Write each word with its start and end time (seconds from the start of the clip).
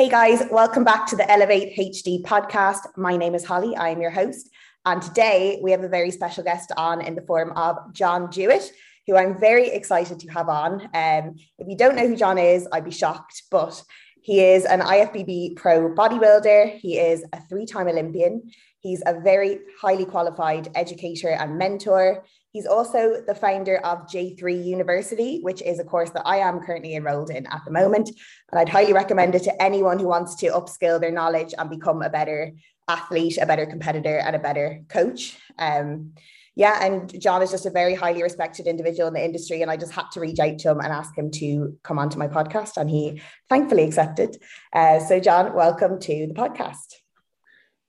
Hey 0.00 0.08
guys, 0.08 0.42
welcome 0.50 0.82
back 0.82 1.06
to 1.08 1.14
the 1.14 1.30
Elevate 1.30 1.76
HD 1.76 2.22
podcast. 2.22 2.86
My 2.96 3.18
name 3.18 3.34
is 3.34 3.44
Holly, 3.44 3.76
I 3.76 3.90
am 3.90 4.00
your 4.00 4.10
host. 4.10 4.48
And 4.86 5.02
today 5.02 5.60
we 5.62 5.72
have 5.72 5.84
a 5.84 5.90
very 5.90 6.10
special 6.10 6.42
guest 6.42 6.72
on 6.78 7.02
in 7.02 7.14
the 7.14 7.20
form 7.20 7.52
of 7.54 7.76
John 7.92 8.32
Jewett, 8.32 8.72
who 9.06 9.18
I'm 9.18 9.38
very 9.38 9.68
excited 9.68 10.18
to 10.20 10.28
have 10.28 10.48
on. 10.48 10.88
Um, 10.94 11.34
if 11.58 11.68
you 11.68 11.76
don't 11.76 11.96
know 11.96 12.08
who 12.08 12.16
John 12.16 12.38
is, 12.38 12.66
I'd 12.72 12.86
be 12.86 12.90
shocked, 12.90 13.42
but 13.50 13.82
he 14.22 14.40
is 14.40 14.64
an 14.64 14.80
IFBB 14.80 15.56
pro 15.56 15.94
bodybuilder. 15.94 16.78
He 16.78 16.98
is 16.98 17.22
a 17.34 17.42
three 17.42 17.66
time 17.66 17.86
Olympian. 17.86 18.50
He's 18.78 19.02
a 19.04 19.20
very 19.20 19.58
highly 19.82 20.06
qualified 20.06 20.70
educator 20.74 21.28
and 21.28 21.58
mentor. 21.58 22.24
He's 22.52 22.66
also 22.66 23.22
the 23.24 23.34
founder 23.34 23.78
of 23.78 24.08
J3 24.08 24.64
University, 24.64 25.40
which 25.40 25.62
is 25.62 25.78
a 25.78 25.84
course 25.84 26.10
that 26.10 26.26
I 26.26 26.38
am 26.38 26.60
currently 26.60 26.96
enrolled 26.96 27.30
in 27.30 27.46
at 27.46 27.62
the 27.64 27.70
moment. 27.70 28.10
And 28.50 28.58
I'd 28.58 28.68
highly 28.68 28.92
recommend 28.92 29.36
it 29.36 29.44
to 29.44 29.62
anyone 29.62 30.00
who 30.00 30.08
wants 30.08 30.34
to 30.36 30.48
upskill 30.48 31.00
their 31.00 31.12
knowledge 31.12 31.54
and 31.56 31.70
become 31.70 32.02
a 32.02 32.10
better 32.10 32.52
athlete, 32.88 33.38
a 33.40 33.46
better 33.46 33.66
competitor, 33.66 34.18
and 34.18 34.34
a 34.34 34.40
better 34.40 34.82
coach. 34.88 35.38
Um, 35.58 36.14
yeah, 36.56 36.84
and 36.84 37.20
John 37.20 37.40
is 37.40 37.52
just 37.52 37.66
a 37.66 37.70
very 37.70 37.94
highly 37.94 38.22
respected 38.22 38.66
individual 38.66 39.06
in 39.06 39.14
the 39.14 39.24
industry. 39.24 39.62
And 39.62 39.70
I 39.70 39.76
just 39.76 39.92
had 39.92 40.10
to 40.12 40.20
reach 40.20 40.40
out 40.40 40.58
to 40.58 40.70
him 40.72 40.80
and 40.80 40.92
ask 40.92 41.16
him 41.16 41.30
to 41.32 41.78
come 41.84 42.00
onto 42.00 42.18
my 42.18 42.26
podcast. 42.26 42.76
And 42.76 42.90
he 42.90 43.22
thankfully 43.48 43.84
accepted. 43.84 44.36
Uh, 44.72 44.98
so, 44.98 45.20
John, 45.20 45.54
welcome 45.54 46.00
to 46.00 46.26
the 46.26 46.34
podcast. 46.34 46.99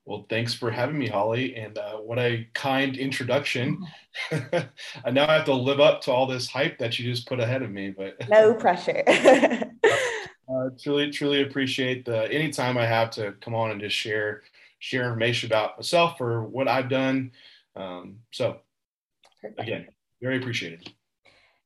Well, 0.06 0.26
thanks 0.30 0.54
for 0.54 0.72
having 0.72 0.98
me, 0.98 1.08
Holly. 1.08 1.56
And 1.56 1.78
uh, 1.78 1.98
what 1.98 2.18
a 2.18 2.48
kind 2.54 2.98
introduction. 2.98 3.86
I 4.32 5.12
now 5.12 5.28
have 5.28 5.46
to 5.46 5.54
live 5.54 5.80
up 5.80 6.02
to 6.02 6.12
all 6.12 6.26
this 6.26 6.48
hype 6.48 6.80
that 6.80 6.98
you 6.98 7.10
just 7.10 7.28
put 7.28 7.40
ahead 7.40 7.62
of 7.62 7.70
me. 7.70 7.92
But 7.92 8.28
no 8.28 8.54
pressure. 8.56 9.04
uh, 9.08 10.70
truly, 10.82 11.12
truly 11.12 11.44
appreciate 11.44 12.06
the 12.06 12.32
anytime 12.32 12.78
I 12.78 12.86
have 12.86 13.12
to 13.12 13.34
come 13.42 13.54
on 13.54 13.72
and 13.72 13.80
just 13.80 13.96
share 13.96 14.42
share 14.80 15.04
information 15.04 15.48
about 15.48 15.78
myself 15.78 16.20
or 16.20 16.44
what 16.44 16.68
I've 16.68 16.90
done. 16.90 17.32
Um, 17.76 18.18
so, 18.32 18.58
Perfect. 19.40 19.60
again, 19.60 19.88
very 20.22 20.38
appreciated. 20.38 20.92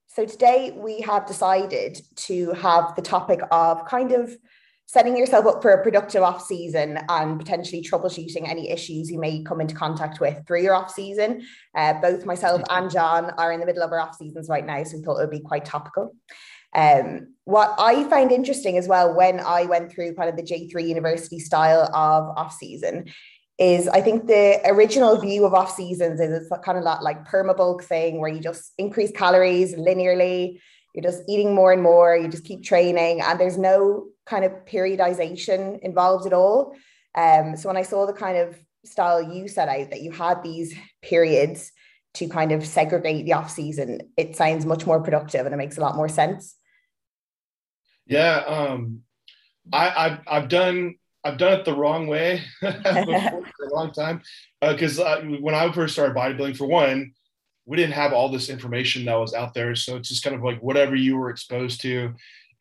So 0.07 0.25
today 0.25 0.73
we 0.75 1.01
have 1.01 1.25
decided 1.25 2.01
to 2.15 2.51
have 2.53 2.95
the 2.95 3.01
topic 3.01 3.41
of 3.51 3.85
kind 3.85 4.13
of 4.13 4.35
setting 4.87 5.17
yourself 5.17 5.45
up 5.45 5.61
for 5.61 5.71
a 5.71 5.83
productive 5.83 6.21
off 6.21 6.45
season 6.45 6.99
and 7.09 7.39
potentially 7.39 7.81
troubleshooting 7.81 8.47
any 8.47 8.69
issues 8.69 9.09
you 9.09 9.19
may 9.19 9.43
come 9.43 9.59
into 9.59 9.75
contact 9.75 10.19
with 10.19 10.45
through 10.47 10.61
your 10.61 10.75
off 10.75 10.91
season. 10.91 11.45
Uh, 11.75 11.93
both 12.01 12.25
myself 12.25 12.61
and 12.69 12.91
John 12.91 13.31
are 13.37 13.51
in 13.51 13.59
the 13.59 13.65
middle 13.65 13.83
of 13.83 13.91
our 13.91 13.99
off 13.99 14.15
seasons 14.15 14.47
right 14.47 14.65
now, 14.65 14.83
so 14.83 14.97
we 14.97 15.03
thought 15.03 15.17
it 15.17 15.21
would 15.21 15.31
be 15.31 15.39
quite 15.39 15.65
topical. 15.65 16.15
Um, 16.73 17.33
what 17.45 17.73
I 17.79 18.03
find 18.09 18.31
interesting 18.31 18.77
as 18.77 18.87
well 18.87 19.15
when 19.15 19.39
I 19.39 19.63
went 19.63 19.91
through 19.91 20.13
kind 20.15 20.29
of 20.29 20.35
the 20.35 20.43
J3 20.43 20.87
university 20.87 21.39
style 21.39 21.83
of 21.93 22.37
off 22.37 22.53
season 22.53 23.05
is 23.57 23.87
I 23.87 24.01
think 24.01 24.27
the 24.27 24.59
original 24.65 25.17
view 25.17 25.45
of 25.45 25.53
off 25.53 25.73
seasons 25.73 26.19
is 26.19 26.31
it's 26.31 26.49
kind 26.63 26.77
of 26.77 26.83
that 26.83 27.01
like 27.01 27.25
perma 27.25 27.55
bulk 27.55 27.83
thing 27.83 28.19
where 28.19 28.29
you 28.29 28.41
just 28.41 28.73
increase 28.77 29.11
calories 29.11 29.73
linearly 29.75 30.59
you're 30.93 31.03
just 31.03 31.23
eating 31.29 31.55
more 31.55 31.71
and 31.71 31.81
more 31.81 32.17
you 32.17 32.27
just 32.27 32.43
keep 32.43 32.63
training 32.63 33.21
and 33.21 33.39
there's 33.39 33.57
no 33.57 34.07
kind 34.25 34.45
of 34.45 34.51
periodization 34.65 35.79
involved 35.81 36.25
at 36.25 36.33
all 36.33 36.75
um, 37.15 37.55
so 37.55 37.69
when 37.69 37.77
i 37.77 37.81
saw 37.81 38.05
the 38.05 38.13
kind 38.13 38.37
of 38.37 38.57
style 38.83 39.21
you 39.21 39.47
set 39.47 39.69
out 39.69 39.89
that 39.89 40.01
you 40.01 40.11
had 40.11 40.43
these 40.43 40.75
periods 41.01 41.71
to 42.13 42.27
kind 42.27 42.51
of 42.51 42.65
segregate 42.65 43.25
the 43.25 43.33
off 43.33 43.49
season 43.49 43.99
it 44.17 44.35
sounds 44.35 44.65
much 44.65 44.85
more 44.85 45.01
productive 45.01 45.45
and 45.45 45.53
it 45.53 45.57
makes 45.57 45.77
a 45.77 45.81
lot 45.81 45.95
more 45.95 46.09
sense 46.09 46.55
yeah 48.05 48.43
um, 48.47 49.01
I, 49.73 50.05
I've, 50.05 50.19
I've 50.27 50.49
done 50.49 50.95
I've 51.25 51.39
done 51.39 51.59
it 51.59 51.65
the 51.65 51.75
wrong 51.75 52.05
way 52.05 52.43
for 52.59 52.67
a 52.67 53.73
long 53.73 53.91
time 53.91 54.21
because 54.61 54.99
uh, 54.99 55.21
when 55.39 55.55
I 55.55 55.71
first 55.71 55.93
started 55.93 56.15
bodybuilding, 56.15 56.55
for 56.55 56.67
one, 56.67 57.13
we 57.65 57.77
didn't 57.77 57.93
have 57.93 58.13
all 58.13 58.29
this 58.29 58.47
information 58.47 59.05
that 59.05 59.15
was 59.15 59.33
out 59.33 59.55
there. 59.55 59.73
So 59.73 59.95
it's 59.97 60.09
just 60.09 60.23
kind 60.23 60.35
of 60.35 60.43
like 60.43 60.59
whatever 60.61 60.95
you 60.95 61.17
were 61.17 61.31
exposed 61.31 61.81
to. 61.81 62.13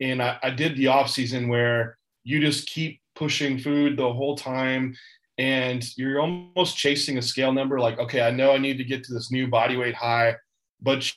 And 0.04 0.22
I, 0.22 0.38
I 0.42 0.50
did 0.50 0.76
the 0.76 0.88
off 0.88 1.10
season 1.10 1.48
where 1.48 1.96
you 2.24 2.40
just 2.40 2.68
keep 2.68 3.00
pushing 3.14 3.58
food 3.58 3.96
the 3.96 4.12
whole 4.12 4.36
time 4.36 4.94
and 5.38 5.84
you're 5.96 6.20
almost 6.20 6.76
chasing 6.76 7.18
a 7.18 7.22
scale 7.22 7.52
number. 7.52 7.80
Like 7.80 7.98
okay 7.98 8.20
i 8.20 8.30
know 8.30 8.52
i 8.52 8.58
need 8.58 8.78
to 8.78 8.84
get 8.84 9.02
to 9.04 9.14
this 9.14 9.30
new 9.30 9.48
body 9.48 9.76
weight 9.76 9.94
high 9.94 10.36
but 10.80 11.10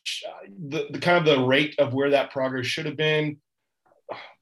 the, 0.70 0.88
the 0.92 1.00
kind 1.00 1.18
of 1.18 1.26
the 1.26 1.44
rate 1.46 1.76
of 1.78 1.94
where 1.94 2.12
that 2.12 2.32
progress 2.32 2.66
should 2.66 2.86
have 2.86 2.98
been 2.98 3.38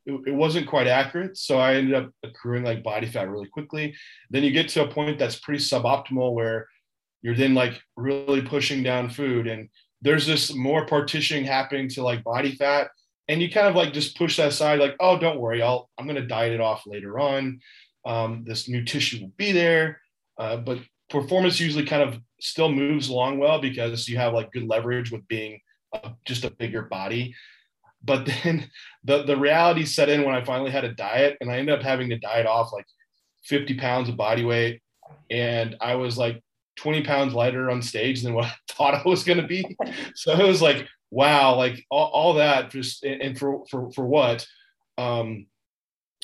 it, 0.06 0.22
it 0.28 0.34
wasn't 0.34 0.68
quite 0.68 0.88
accurate. 0.88 1.38
So 1.38 1.58
i 1.58 1.76
ended 1.76 1.96
up 1.96 2.12
accruing 2.24 2.64
like 2.64 2.84
body 2.84 3.08
fat 3.08 3.30
really 3.30 3.48
quickly. 3.48 3.96
Then 4.30 4.44
you 4.44 4.52
get 4.52 4.70
to 4.70 4.84
a 4.84 4.88
point 4.88 5.20
that's 5.20 5.40
pretty 5.40 5.64
suboptimal 5.64 6.34
where 6.34 6.68
you're 7.22 7.36
then 7.36 7.56
like 7.56 7.82
really 7.98 8.42
pushing 8.42 8.84
down 8.84 9.10
food. 9.10 9.48
And 9.48 9.70
there's 10.02 10.28
this 10.28 10.54
more 10.54 10.86
partitioning 10.86 11.46
happening 11.46 11.90
to 11.90 12.04
like 12.04 12.24
body 12.24 12.54
fat 12.56 12.90
and 13.28 13.42
you 13.42 13.50
kind 13.50 13.68
of 13.68 13.76
like 13.76 13.94
just 13.94 14.18
push 14.18 14.38
that 14.38 14.50
aside 14.50 14.80
like 14.80 14.96
oh 15.00 15.18
don't 15.18 15.40
worry. 15.40 15.62
I'll 15.62 15.90
i'm 15.98 16.06
going 16.06 16.22
to 16.22 16.28
diet 16.28 16.54
it 16.54 16.62
off 16.62 16.84
later 16.86 17.20
on. 17.20 17.60
Um, 18.06 18.44
this 18.46 18.70
new 18.70 18.84
tissue 18.84 19.22
will 19.22 19.34
be 19.38 19.52
there. 19.52 20.00
Uh, 20.38 20.58
but 20.58 20.80
performance 21.10 21.60
usually 21.60 21.86
kind 21.86 22.04
of 22.04 22.20
still 22.40 22.72
moves 22.72 23.10
along 23.10 23.40
well 23.40 23.60
because 23.60 24.08
you 24.08 24.18
have 24.18 24.34
like 24.34 24.52
good 24.52 24.68
leverage 24.68 25.12
with 25.12 25.28
being 25.28 25.60
a, 25.94 26.12
just 26.26 26.44
a 26.44 26.52
bigger 26.52 26.84
body. 26.84 27.34
But 28.04 28.26
then 28.44 28.70
the, 29.04 29.24
the 29.24 29.38
reality 29.38 29.86
set 29.86 30.10
in 30.10 30.24
when 30.24 30.36
i 30.36 30.44
finally 30.44 30.72
had 30.72 30.86
a 30.86 30.94
diet 30.94 31.38
and 31.42 31.52
i 31.52 31.58
ended 31.58 31.76
up 31.76 31.84
having 31.84 32.10
to 32.10 32.20
diet 32.20 32.46
off 32.46 32.74
like 32.74 32.86
50 33.46 33.76
pounds 33.76 34.10
of 34.10 34.18
body 34.18 34.44
weight. 34.46 34.82
And 35.32 35.76
i 35.82 35.96
was 35.96 36.18
like 36.18 36.42
20 36.78 37.04
pounds 37.04 37.34
lighter 37.34 37.70
on 37.70 37.82
stage 37.82 38.22
than 38.22 38.34
what 38.34 38.46
I 38.46 38.54
thought 38.70 38.96
I 38.96 39.02
was 39.08 39.24
going 39.24 39.42
to 39.42 39.48
be. 39.48 39.76
So 40.16 40.34
it 40.34 40.46
was 40.46 40.62
like, 40.62 40.88
wow, 41.16 41.56
like 41.56 41.86
all, 41.90 42.08
all 42.08 42.34
that 42.34 42.70
just, 42.72 43.06
and 43.06 43.40
for, 43.40 43.66
for, 43.72 43.90
for 43.92 44.06
what? 44.06 44.46
Um, 44.98 45.48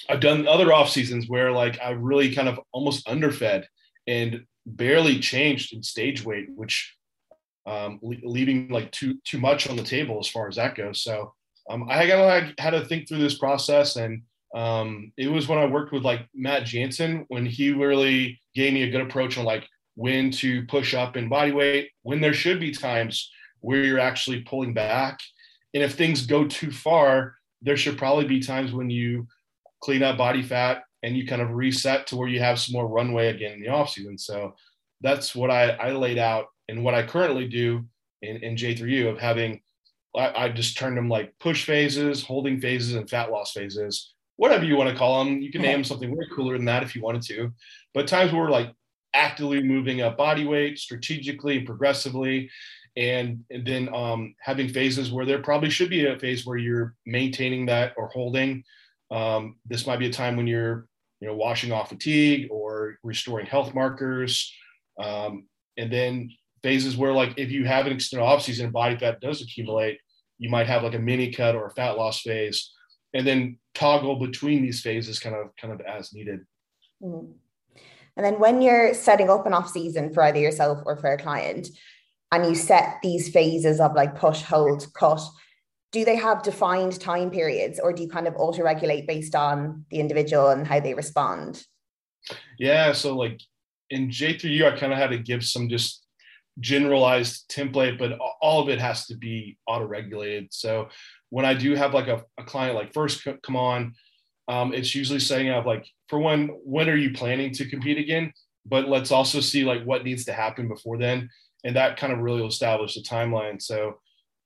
I've 0.10 0.20
done 0.20 0.48
other 0.48 0.74
off 0.74 0.90
seasons 0.90 1.30
where 1.30 1.52
like 1.52 1.80
I 1.82 1.92
really 1.92 2.36
kind 2.36 2.50
of 2.50 2.60
almost 2.74 3.08
underfed 3.08 3.68
and 4.06 4.46
barely 4.66 5.20
changed 5.20 5.74
in 5.74 5.82
stage 5.82 6.26
weight, 6.26 6.48
which 6.54 6.94
um, 7.66 8.00
leaving 8.02 8.70
like 8.70 8.92
too 8.92 9.20
too 9.24 9.40
much 9.40 9.70
on 9.70 9.78
the 9.78 9.84
table 9.84 10.20
as 10.20 10.28
far 10.28 10.48
as 10.48 10.56
that 10.56 10.76
goes. 10.76 11.02
So 11.02 11.34
um, 11.70 11.88
I 11.90 12.08
got 12.08 12.60
had 12.60 12.72
to 12.72 12.86
think 12.86 13.08
through 13.08 13.20
this 13.20 13.38
process, 13.38 13.96
and 13.96 14.24
um, 14.54 15.14
it 15.18 15.28
was 15.28 15.48
when 15.48 15.60
I 15.60 15.66
worked 15.66 15.94
with 15.94 16.04
like 16.04 16.28
Matt 16.34 16.66
Jansen 16.66 17.26
when 17.30 17.46
he 17.46 17.72
really 17.72 18.42
gave 18.56 18.74
me 18.74 18.84
a 18.84 18.90
good 18.90 19.02
approach 19.02 19.38
on 19.38 19.46
like 19.46 19.66
when 19.96 20.32
to 20.32 20.66
push 20.66 20.94
up 20.94 21.16
in 21.16 21.30
body 21.30 21.52
weight, 21.52 21.92
when 22.02 22.20
there 22.20 22.34
should 22.34 22.60
be 22.60 22.72
times 22.72 23.30
where 23.62 23.84
you're 23.84 24.00
actually 24.00 24.42
pulling 24.42 24.74
back. 24.74 25.20
And 25.74 25.82
if 25.82 25.96
things 25.96 26.26
go 26.26 26.46
too 26.46 26.72
far, 26.72 27.36
there 27.62 27.78
should 27.78 27.98
probably 27.98 28.26
be 28.26 28.42
times 28.42 28.74
when 28.74 28.90
you 28.90 29.28
clean 29.82 30.04
up 30.04 30.18
body 30.18 30.42
fat 30.42 30.84
and 31.04 31.16
you 31.16 31.26
kind 31.26 31.42
of 31.42 31.52
reset 31.52 32.08
to 32.08 32.16
where 32.16 32.28
you 32.28 32.40
have 32.40 32.60
some 32.60 32.74
more 32.74 32.88
runway 32.88 33.28
again 33.28 33.54
in 33.54 33.62
the 33.62 33.70
off 33.70 33.92
season. 33.92 34.18
So 34.18 34.56
that's 35.02 35.36
what 35.36 35.50
I, 35.50 35.70
I 35.72 35.92
laid 35.94 36.18
out 36.18 36.48
and 36.68 36.84
what 36.84 36.94
I 36.94 37.04
currently 37.04 37.48
do 37.48 37.86
in, 38.22 38.38
in 38.38 38.56
J3U 38.56 39.10
of 39.10 39.20
having, 39.20 39.62
I, 40.16 40.46
I 40.46 40.50
just 40.50 40.78
turned 40.78 40.98
them 40.98 41.10
like 41.10 41.34
push 41.40 41.66
phases, 41.66 42.24
holding 42.24 42.60
phases, 42.62 42.96
and 42.96 43.10
fat 43.10 43.32
loss 43.32 43.54
phases, 43.54 44.14
whatever 44.38 44.64
you 44.64 44.76
want 44.76 44.90
to 44.90 44.96
call 44.96 45.24
them. 45.24 45.42
You 45.42 45.52
can 45.52 45.62
name 45.62 45.84
something 45.84 46.16
way 46.16 46.26
cooler 46.34 46.58
than 46.58 46.66
that 46.66 46.84
if 46.84 46.96
you 46.96 47.02
wanted 47.02 47.24
to. 47.24 47.52
But 47.94 48.08
times 48.08 48.32
where 48.32 48.44
we're 48.44 48.52
like 48.52 48.74
actively 49.14 49.62
moving 49.62 50.02
up 50.02 50.18
body 50.18 50.46
weight 50.46 50.78
strategically, 50.78 51.58
and 51.58 51.66
progressively, 51.66 52.50
and, 52.96 53.44
and 53.50 53.66
then 53.66 53.94
um, 53.94 54.36
having 54.40 54.70
phases 54.70 55.12
where 55.12 55.26
there 55.26 55.42
probably 55.42 55.70
should 55.70 55.90
be 55.90 56.06
a 56.06 56.20
phase 56.20 56.46
where 56.46 56.58
you're 56.58 56.96
maintaining 57.06 57.66
that 57.68 57.94
or 57.98 58.08
holding. 58.10 58.64
Um, 59.10 59.58
this 59.66 59.88
might 59.88 60.00
be 60.00 60.08
a 60.08 60.14
time 60.14 60.36
when 60.36 60.48
you're, 60.48 60.88
you 61.20 61.28
know, 61.28 61.36
washing 61.36 61.72
off 61.72 61.90
fatigue 61.90 62.50
or 62.50 62.98
restoring 63.04 63.46
health 63.46 63.74
markers. 63.74 64.54
Um, 65.00 65.46
and 65.78 65.92
then 65.92 66.32
phases 66.64 66.98
where, 66.98 67.14
like, 67.14 67.34
if 67.38 67.52
you 67.52 67.66
have 67.66 67.86
an 67.86 67.94
extended 67.94 68.26
off 68.26 68.42
season, 68.42 68.72
body 68.72 68.98
fat 68.98 69.22
does 69.22 69.42
accumulate, 69.42 70.00
you 70.38 70.50
might 70.50 70.68
have 70.68 70.84
like 70.84 70.96
a 70.96 71.00
mini 71.00 71.32
cut 71.32 71.56
or 71.56 71.68
a 71.68 71.72
fat 71.72 71.98
loss 71.98 72.22
phase, 72.22 72.72
and 73.14 73.26
then 73.26 73.58
toggle 73.74 74.18
between 74.18 74.62
these 74.62 74.82
phases, 74.82 75.20
kind 75.20 75.36
of, 75.36 75.56
kind 75.56 75.74
of 75.74 75.82
as 75.82 76.14
needed. 76.14 76.42
Mm. 77.02 77.34
And 78.18 78.26
then 78.26 78.40
when 78.40 78.62
you're 78.62 78.94
setting 78.94 79.30
up 79.30 79.46
an 79.46 79.54
off 79.54 79.70
season 79.70 80.14
for 80.14 80.24
either 80.24 80.40
yourself 80.40 80.80
or 80.86 80.98
for 80.98 81.14
a 81.14 81.18
client, 81.18 81.70
and 82.32 82.46
you 82.46 82.56
set 82.56 83.00
these 83.02 83.30
phases 83.30 83.80
of 83.80 83.94
like 83.94 84.16
push, 84.16 84.42
hold, 84.42 84.92
cut, 84.94 85.22
do 85.92 86.06
they 86.06 86.16
have 86.16 86.44
defined 86.44 87.00
time 87.00 87.30
periods 87.30 87.80
or 87.80 87.92
do 87.92 88.04
you 88.04 88.10
kind 88.10 88.28
of 88.28 88.36
auto 88.38 88.64
regulate 88.64 89.08
based 89.08 89.36
on 89.36 89.86
the 89.92 90.00
individual 90.00 90.50
and 90.50 90.66
how 90.66 90.80
they 90.80 90.94
respond? 90.94 91.66
Yeah. 92.58 92.94
So, 92.94 93.16
like 93.16 93.42
in 93.90 94.10
J3U, 94.10 94.72
I 94.72 94.78
kind 94.78 94.94
of 94.94 95.00
had 95.00 95.10
to 95.10 95.18
give 95.18 95.44
some 95.44 95.68
just 95.68 96.04
generalized 96.60 97.50
template, 97.50 97.98
but 97.98 98.18
all 98.42 98.62
of 98.62 98.70
it 98.70 98.80
has 98.80 99.08
to 99.08 99.16
be 99.16 99.58
auto 99.68 99.86
regulated. 99.86 100.48
So, 100.52 100.88
when 101.30 101.46
I 101.46 101.54
do 101.54 101.76
have 101.76 101.94
like 101.94 102.08
a, 102.08 102.24
a 102.38 102.44
client 102.44 102.76
like 102.76 102.94
first 102.94 103.28
come 103.44 103.56
on, 103.56 103.94
um, 104.48 104.74
it's 104.74 104.96
usually 104.96 105.20
setting 105.20 105.50
up 105.50 105.66
like 105.66 105.86
for 106.08 106.20
one, 106.20 106.50
when 106.64 106.90
are 106.90 106.96
you 106.96 107.12
planning 107.12 107.52
to 107.54 107.70
compete 107.70 107.98
again? 107.98 108.32
But 108.66 108.88
let's 108.88 109.12
also 109.12 109.40
see 109.40 109.64
like 109.64 109.84
what 109.84 110.04
needs 110.04 110.26
to 110.26 110.34
happen 110.34 110.68
before 110.68 110.98
then, 110.98 111.30
and 111.64 111.76
that 111.76 111.98
kind 111.98 112.12
of 112.14 112.20
really 112.20 112.42
will 112.42 112.48
establish 112.48 112.96
the 112.96 113.02
timeline. 113.02 113.62
So 113.62 114.00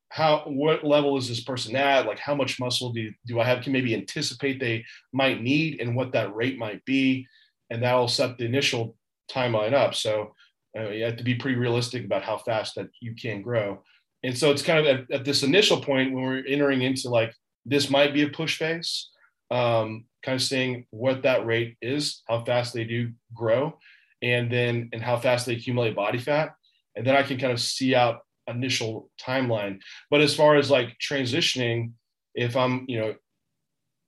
how 0.10 0.44
what 0.46 0.84
level 0.84 1.18
is 1.18 1.28
this 1.28 1.44
person 1.44 1.76
at? 1.76 2.06
Like 2.06 2.20
how 2.20 2.36
much 2.36 2.60
muscle 2.60 2.92
do, 2.92 3.12
do 3.26 3.40
i 3.40 3.46
have? 3.46 3.62
Can 3.62 3.74
maybe 3.74 3.94
anticipate 3.94 4.60
they 4.60 4.86
might 5.12 5.42
need 5.42 5.82
and 5.82 5.96
what 5.96 6.12
that 6.14 6.36
rate 6.36 6.58
might 6.58 6.84
be. 6.86 7.28
And 7.70 7.82
that'll 7.82 8.08
set 8.08 8.38
the 8.38 8.46
initial 8.46 8.96
timeline 9.32 9.74
up. 9.74 9.96
So 9.96 10.34
uh, 10.78 10.90
you 10.90 11.04
have 11.06 11.18
to 11.18 11.24
be 11.24 11.36
pretty 11.36 11.58
realistic 11.58 12.06
about 12.06 12.24
how 12.24 12.38
fast 12.38 12.76
that 12.76 12.90
you 13.02 13.16
can 13.16 13.42
grow. 13.42 13.82
And 14.24 14.38
so 14.38 14.52
it's 14.52 14.62
kind 14.62 14.80
of 14.80 14.86
at, 14.86 15.12
at 15.12 15.26
this 15.26 15.44
initial 15.44 15.82
point 15.82 16.14
when 16.14 16.24
we're 16.24 16.46
entering 16.46 16.82
into 16.82 17.10
like 17.10 17.34
this 17.66 17.90
might 17.90 18.14
be 18.14 18.24
a 18.24 18.30
push 18.30 18.58
phase 18.58 19.10
um, 19.52 20.06
kind 20.24 20.36
of 20.36 20.42
seeing 20.42 20.86
what 20.90 21.24
that 21.24 21.46
rate 21.46 21.78
is 21.82 22.24
how 22.28 22.44
fast 22.44 22.74
they 22.74 22.84
do 22.84 23.12
grow 23.34 23.78
and 24.22 24.52
then 24.52 24.90
and 24.94 25.02
how 25.02 25.18
fast 25.18 25.46
they 25.46 25.54
accumulate 25.54 25.96
body 25.96 26.18
fat 26.18 26.56
and 26.96 27.06
then 27.06 27.16
i 27.16 27.24
can 27.24 27.38
kind 27.38 27.54
of 27.54 27.60
see 27.60 27.96
out 27.96 28.22
initial 28.48 29.10
timeline. 29.20 29.80
But 30.10 30.22
as 30.22 30.36
far 30.36 30.56
as 30.56 30.70
like 30.70 30.98
transitioning, 31.00 31.92
if 32.34 32.56
I'm, 32.56 32.86
you 32.88 33.00
know, 33.00 33.16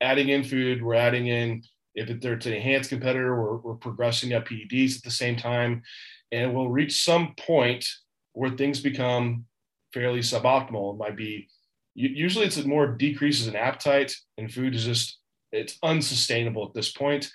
adding 0.02 0.30
in 0.30 0.44
food, 0.44 0.84
we're 0.84 0.96
adding 0.96 1.28
in, 1.28 1.64
if 1.96 2.10
it's 2.10 2.46
an 2.46 2.54
enhanced 2.54 2.90
competitor, 2.90 3.36
we're, 3.36 3.58
we're 3.58 3.76
progressing 3.76 4.34
up 4.34 4.48
PEDs 4.48 4.98
at 4.98 5.04
the 5.04 5.12
same 5.12 5.36
time. 5.36 5.82
And 6.32 6.54
we'll 6.54 6.70
reach 6.70 7.04
some 7.04 7.34
point 7.38 7.88
where 8.34 8.52
things 8.52 8.80
become 8.80 9.46
fairly 9.94 10.20
suboptimal. 10.20 10.94
It 10.94 10.98
might 10.98 11.16
be, 11.16 11.48
usually 11.96 12.46
it's 12.46 12.64
more 12.64 12.88
decreases 12.88 13.48
in 13.48 13.56
appetite 13.56 14.16
and 14.38 14.54
food 14.54 14.76
is 14.76 14.86
just, 14.86 15.18
it's 15.52 15.80
unsustainable 15.82 16.68
at 16.68 16.74
this 16.74 16.92
point. 16.92 17.32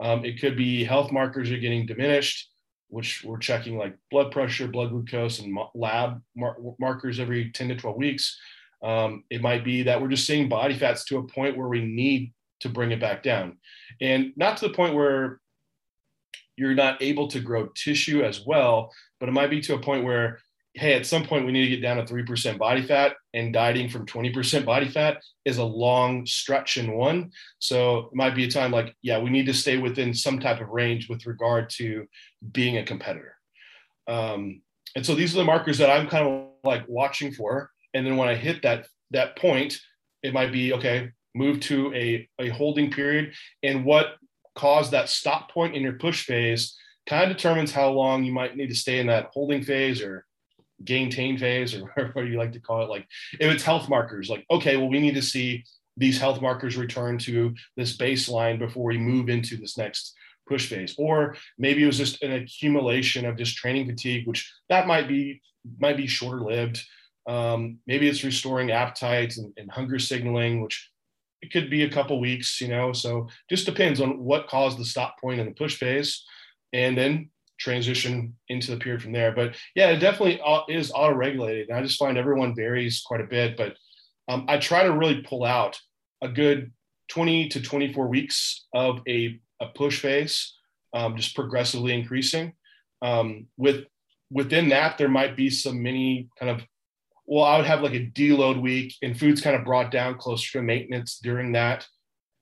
Um, 0.00 0.24
it 0.24 0.40
could 0.40 0.56
be 0.56 0.84
health 0.84 1.10
markers 1.12 1.50
are 1.50 1.58
getting 1.58 1.86
diminished 1.86 2.48
which 2.88 3.24
we're 3.24 3.38
checking 3.38 3.76
like 3.76 3.96
blood 4.10 4.30
pressure, 4.30 4.68
blood 4.68 4.90
glucose, 4.90 5.40
and 5.40 5.56
lab 5.74 6.22
mar- 6.36 6.56
markers 6.78 7.18
every 7.18 7.50
10 7.50 7.68
to 7.68 7.76
12 7.76 7.96
weeks. 7.96 8.38
Um, 8.82 9.24
it 9.30 9.42
might 9.42 9.64
be 9.64 9.82
that 9.84 10.00
we're 10.00 10.08
just 10.08 10.26
seeing 10.26 10.48
body 10.48 10.76
fats 10.78 11.04
to 11.06 11.18
a 11.18 11.26
point 11.26 11.56
where 11.56 11.68
we 11.68 11.84
need 11.84 12.32
to 12.60 12.68
bring 12.68 12.92
it 12.92 13.00
back 13.00 13.22
down. 13.22 13.58
And 14.00 14.32
not 14.36 14.58
to 14.58 14.68
the 14.68 14.74
point 14.74 14.94
where 14.94 15.40
you're 16.56 16.74
not 16.74 17.02
able 17.02 17.28
to 17.28 17.40
grow 17.40 17.66
tissue 17.74 18.22
as 18.22 18.44
well, 18.44 18.92
but 19.20 19.28
it 19.28 19.32
might 19.32 19.50
be 19.50 19.60
to 19.62 19.74
a 19.74 19.80
point 19.80 20.04
where 20.04 20.38
hey, 20.76 20.92
at 20.92 21.06
some 21.06 21.24
point 21.24 21.46
we 21.46 21.52
need 21.52 21.64
to 21.64 21.76
get 21.76 21.82
down 21.82 21.96
to 21.96 22.04
3% 22.04 22.58
body 22.58 22.82
fat, 22.82 23.14
and 23.32 23.52
dieting 23.52 23.88
from 23.88 24.06
20% 24.06 24.64
body 24.66 24.88
fat 24.88 25.22
is 25.46 25.56
a 25.56 25.64
long 25.64 26.26
stretch 26.26 26.76
in 26.76 26.92
one. 26.92 27.30
So 27.58 27.98
it 27.98 28.14
might 28.14 28.34
be 28.34 28.44
a 28.44 28.50
time 28.50 28.72
like, 28.72 28.94
yeah, 29.00 29.18
we 29.18 29.30
need 29.30 29.46
to 29.46 29.54
stay 29.54 29.78
within 29.78 30.12
some 30.12 30.38
type 30.38 30.60
of 30.60 30.68
range 30.68 31.08
with 31.08 31.26
regard 31.26 31.70
to 31.70 32.06
being 32.52 32.76
a 32.76 32.84
competitor. 32.84 33.36
Um, 34.06 34.60
and 34.94 35.04
so 35.04 35.14
these 35.14 35.34
are 35.34 35.38
the 35.38 35.44
markers 35.44 35.78
that 35.78 35.90
I'm 35.90 36.08
kind 36.08 36.26
of 36.26 36.48
like 36.62 36.84
watching 36.88 37.32
for. 37.32 37.70
And 37.94 38.06
then 38.06 38.16
when 38.16 38.28
I 38.28 38.34
hit 38.34 38.62
that 38.62 38.86
that 39.12 39.36
point, 39.36 39.78
it 40.22 40.34
might 40.34 40.52
be 40.52 40.74
okay, 40.74 41.10
move 41.34 41.60
to 41.60 41.94
a, 41.94 42.28
a 42.38 42.48
holding 42.50 42.90
period. 42.90 43.32
And 43.62 43.84
what 43.84 44.16
caused 44.54 44.90
that 44.90 45.08
stop 45.08 45.50
point 45.50 45.74
in 45.74 45.82
your 45.82 45.94
push 45.94 46.24
phase 46.24 46.76
kind 47.06 47.30
of 47.30 47.36
determines 47.36 47.72
how 47.72 47.90
long 47.90 48.24
you 48.24 48.32
might 48.32 48.56
need 48.56 48.68
to 48.68 48.74
stay 48.74 48.98
in 48.98 49.06
that 49.06 49.30
holding 49.32 49.62
phase 49.62 50.02
or 50.02 50.25
gain 50.84 51.10
phase 51.38 51.74
or 51.74 51.80
whatever 51.94 52.24
you 52.24 52.38
like 52.38 52.52
to 52.52 52.60
call 52.60 52.82
it 52.82 52.90
like 52.90 53.06
if 53.40 53.50
it's 53.50 53.62
health 53.62 53.88
markers 53.88 54.28
like 54.28 54.44
okay 54.50 54.76
well 54.76 54.88
we 54.88 55.00
need 55.00 55.14
to 55.14 55.22
see 55.22 55.64
these 55.96 56.18
health 56.18 56.40
markers 56.42 56.76
return 56.76 57.18
to 57.18 57.54
this 57.76 57.96
baseline 57.96 58.58
before 58.58 58.84
we 58.84 58.98
move 58.98 59.28
into 59.28 59.56
this 59.56 59.78
next 59.78 60.14
push 60.48 60.68
phase. 60.68 60.94
Or 60.98 61.36
maybe 61.58 61.82
it 61.82 61.86
was 61.86 61.98
just 61.98 62.22
an 62.22 62.32
accumulation 62.32 63.24
of 63.24 63.36
just 63.36 63.56
training 63.56 63.86
fatigue 63.86 64.26
which 64.26 64.52
that 64.68 64.86
might 64.86 65.08
be 65.08 65.40
might 65.80 65.96
be 65.96 66.06
shorter 66.06 66.42
lived 66.42 66.80
um, 67.26 67.78
maybe 67.88 68.08
it's 68.08 68.22
restoring 68.22 68.70
appetite 68.70 69.36
and, 69.36 69.52
and 69.56 69.68
hunger 69.70 69.98
signaling 69.98 70.60
which 70.60 70.90
it 71.42 71.52
could 71.52 71.68
be 71.68 71.82
a 71.82 71.90
couple 71.90 72.20
weeks 72.20 72.60
you 72.60 72.68
know? 72.68 72.92
So 72.92 73.28
just 73.50 73.66
depends 73.66 74.00
on 74.00 74.20
what 74.20 74.48
caused 74.48 74.78
the 74.78 74.84
stop 74.84 75.20
point 75.20 75.40
in 75.40 75.46
the 75.46 75.52
push 75.52 75.76
phase. 75.76 76.24
And 76.72 76.96
then 76.96 77.30
transition 77.58 78.34
into 78.48 78.70
the 78.70 78.78
period 78.78 79.02
from 79.02 79.12
there. 79.12 79.32
But 79.32 79.56
yeah, 79.74 79.90
it 79.90 79.98
definitely 79.98 80.40
is 80.68 80.92
auto 80.94 81.14
regulated. 81.14 81.68
And 81.68 81.78
I 81.78 81.82
just 81.82 81.98
find 81.98 82.18
everyone 82.18 82.54
varies 82.54 83.02
quite 83.04 83.20
a 83.20 83.26
bit. 83.26 83.56
But 83.56 83.76
um, 84.28 84.44
I 84.48 84.58
try 84.58 84.82
to 84.82 84.92
really 84.92 85.22
pull 85.22 85.44
out 85.44 85.78
a 86.22 86.28
good 86.28 86.72
20 87.08 87.48
to 87.50 87.60
24 87.60 88.08
weeks 88.08 88.66
of 88.74 89.00
a, 89.08 89.40
a 89.60 89.66
push 89.74 90.00
phase, 90.00 90.54
um, 90.92 91.16
just 91.16 91.34
progressively 91.34 91.92
increasing. 91.92 92.52
Um, 93.02 93.46
with 93.56 93.84
within 94.30 94.70
that, 94.70 94.98
there 94.98 95.08
might 95.08 95.36
be 95.36 95.50
some 95.50 95.82
mini 95.82 96.28
kind 96.38 96.50
of 96.50 96.66
well, 97.26 97.44
I 97.44 97.56
would 97.56 97.66
have 97.66 97.82
like 97.82 97.94
a 97.94 98.06
deload 98.06 98.62
week 98.62 98.94
and 99.02 99.18
food's 99.18 99.40
kind 99.40 99.56
of 99.56 99.64
brought 99.64 99.90
down 99.90 100.16
closer 100.16 100.58
to 100.58 100.62
maintenance 100.62 101.18
during 101.20 101.52
that. 101.52 101.84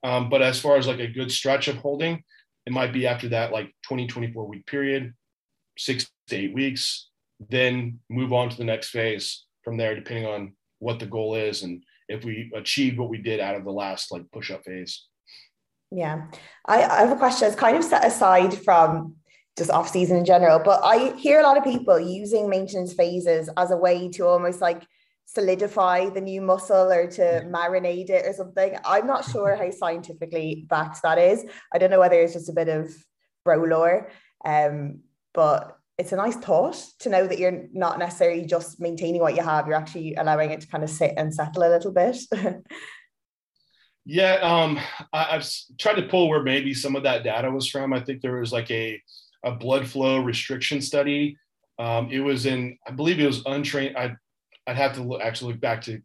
Um, 0.03 0.29
but 0.29 0.43
as 0.43 0.59
far 0.59 0.77
as 0.77 0.85
like 0.85 0.99
a 0.99 1.07
good 1.07 1.31
stretch 1.31 1.67
of 1.67 1.77
holding, 1.77 2.23
it 2.65 2.73
might 2.73 2.93
be 2.93 3.07
after 3.07 3.29
that 3.29 3.51
like 3.51 3.73
20, 3.83 4.07
24 4.07 4.47
week 4.47 4.65
period, 4.65 5.13
six 5.77 6.09
to 6.27 6.35
eight 6.35 6.53
weeks, 6.53 7.09
then 7.49 7.99
move 8.09 8.33
on 8.33 8.49
to 8.49 8.57
the 8.57 8.63
next 8.63 8.89
phase 8.89 9.45
from 9.63 9.77
there, 9.77 9.95
depending 9.95 10.25
on 10.25 10.53
what 10.79 10.99
the 10.99 11.05
goal 11.05 11.35
is 11.35 11.63
and 11.63 11.83
if 12.07 12.23
we 12.23 12.51
achieved 12.55 12.97
what 12.97 13.09
we 13.09 13.17
did 13.17 13.39
out 13.39 13.55
of 13.55 13.63
the 13.63 13.71
last 13.71 14.11
like 14.11 14.23
push 14.31 14.51
up 14.51 14.63
phase. 14.63 15.05
Yeah. 15.91 16.27
I, 16.67 16.83
I 16.83 16.99
have 17.01 17.11
a 17.11 17.15
question. 17.15 17.47
It's 17.47 17.55
kind 17.55 17.77
of 17.77 17.83
set 17.83 18.05
aside 18.05 18.53
from 18.63 19.15
just 19.57 19.71
off 19.71 19.89
season 19.89 20.17
in 20.17 20.25
general, 20.25 20.59
but 20.59 20.81
I 20.83 21.15
hear 21.15 21.39
a 21.39 21.43
lot 21.43 21.57
of 21.57 21.63
people 21.63 21.99
using 21.99 22.49
maintenance 22.49 22.93
phases 22.93 23.49
as 23.55 23.71
a 23.71 23.77
way 23.77 24.09
to 24.09 24.25
almost 24.27 24.59
like 24.59 24.85
solidify 25.25 26.09
the 26.09 26.21
new 26.21 26.41
muscle 26.41 26.91
or 26.91 27.07
to 27.07 27.45
marinate 27.47 28.09
it 28.09 28.25
or 28.25 28.33
something. 28.33 28.77
I'm 28.85 29.07
not 29.07 29.29
sure 29.29 29.55
how 29.59 29.69
scientifically 29.71 30.65
backed 30.69 31.01
that 31.03 31.17
is. 31.17 31.45
I 31.73 31.77
don't 31.77 31.89
know 31.89 31.99
whether 31.99 32.19
it's 32.19 32.33
just 32.33 32.49
a 32.49 32.53
bit 32.53 32.69
of 32.69 32.93
bro 33.43 33.63
lore, 33.63 34.09
um, 34.45 35.01
but 35.33 35.77
it's 35.97 36.11
a 36.11 36.17
nice 36.17 36.35
thought 36.35 36.83
to 36.99 37.09
know 37.09 37.25
that 37.25 37.39
you're 37.39 37.67
not 37.71 37.99
necessarily 37.99 38.45
just 38.45 38.79
maintaining 38.79 39.21
what 39.21 39.35
you 39.35 39.41
have, 39.41 39.65
you're 39.65 39.75
actually 39.75 40.15
allowing 40.15 40.51
it 40.51 40.61
to 40.61 40.67
kind 40.67 40.83
of 40.83 40.89
sit 40.89 41.13
and 41.15 41.33
settle 41.33 41.63
a 41.63 41.69
little 41.69 41.91
bit. 41.91 42.17
yeah, 44.05 44.35
um, 44.35 44.77
I, 45.13 45.23
have 45.23 45.47
tried 45.79 45.95
to 45.95 46.07
pull 46.07 46.27
where 46.27 46.43
maybe 46.43 46.73
some 46.73 46.95
of 46.95 47.03
that 47.03 47.23
data 47.23 47.49
was 47.49 47.69
from. 47.69 47.93
I 47.93 48.01
think 48.01 48.21
there 48.21 48.39
was 48.39 48.51
like 48.51 48.69
a, 48.71 49.01
a 49.43 49.51
blood 49.51 49.87
flow 49.87 50.19
restriction 50.19 50.81
study. 50.81 51.37
Um, 51.79 52.09
it 52.11 52.19
was 52.19 52.45
in, 52.45 52.77
I 52.85 52.91
believe 52.91 53.19
it 53.19 53.27
was 53.27 53.43
untrained. 53.45 53.97
I 53.97 54.15
I'd 54.67 54.77
have 54.77 54.93
to 54.93 55.03
look, 55.03 55.21
actually 55.21 55.53
look 55.53 55.61
back 55.61 55.81
to 55.83 56.01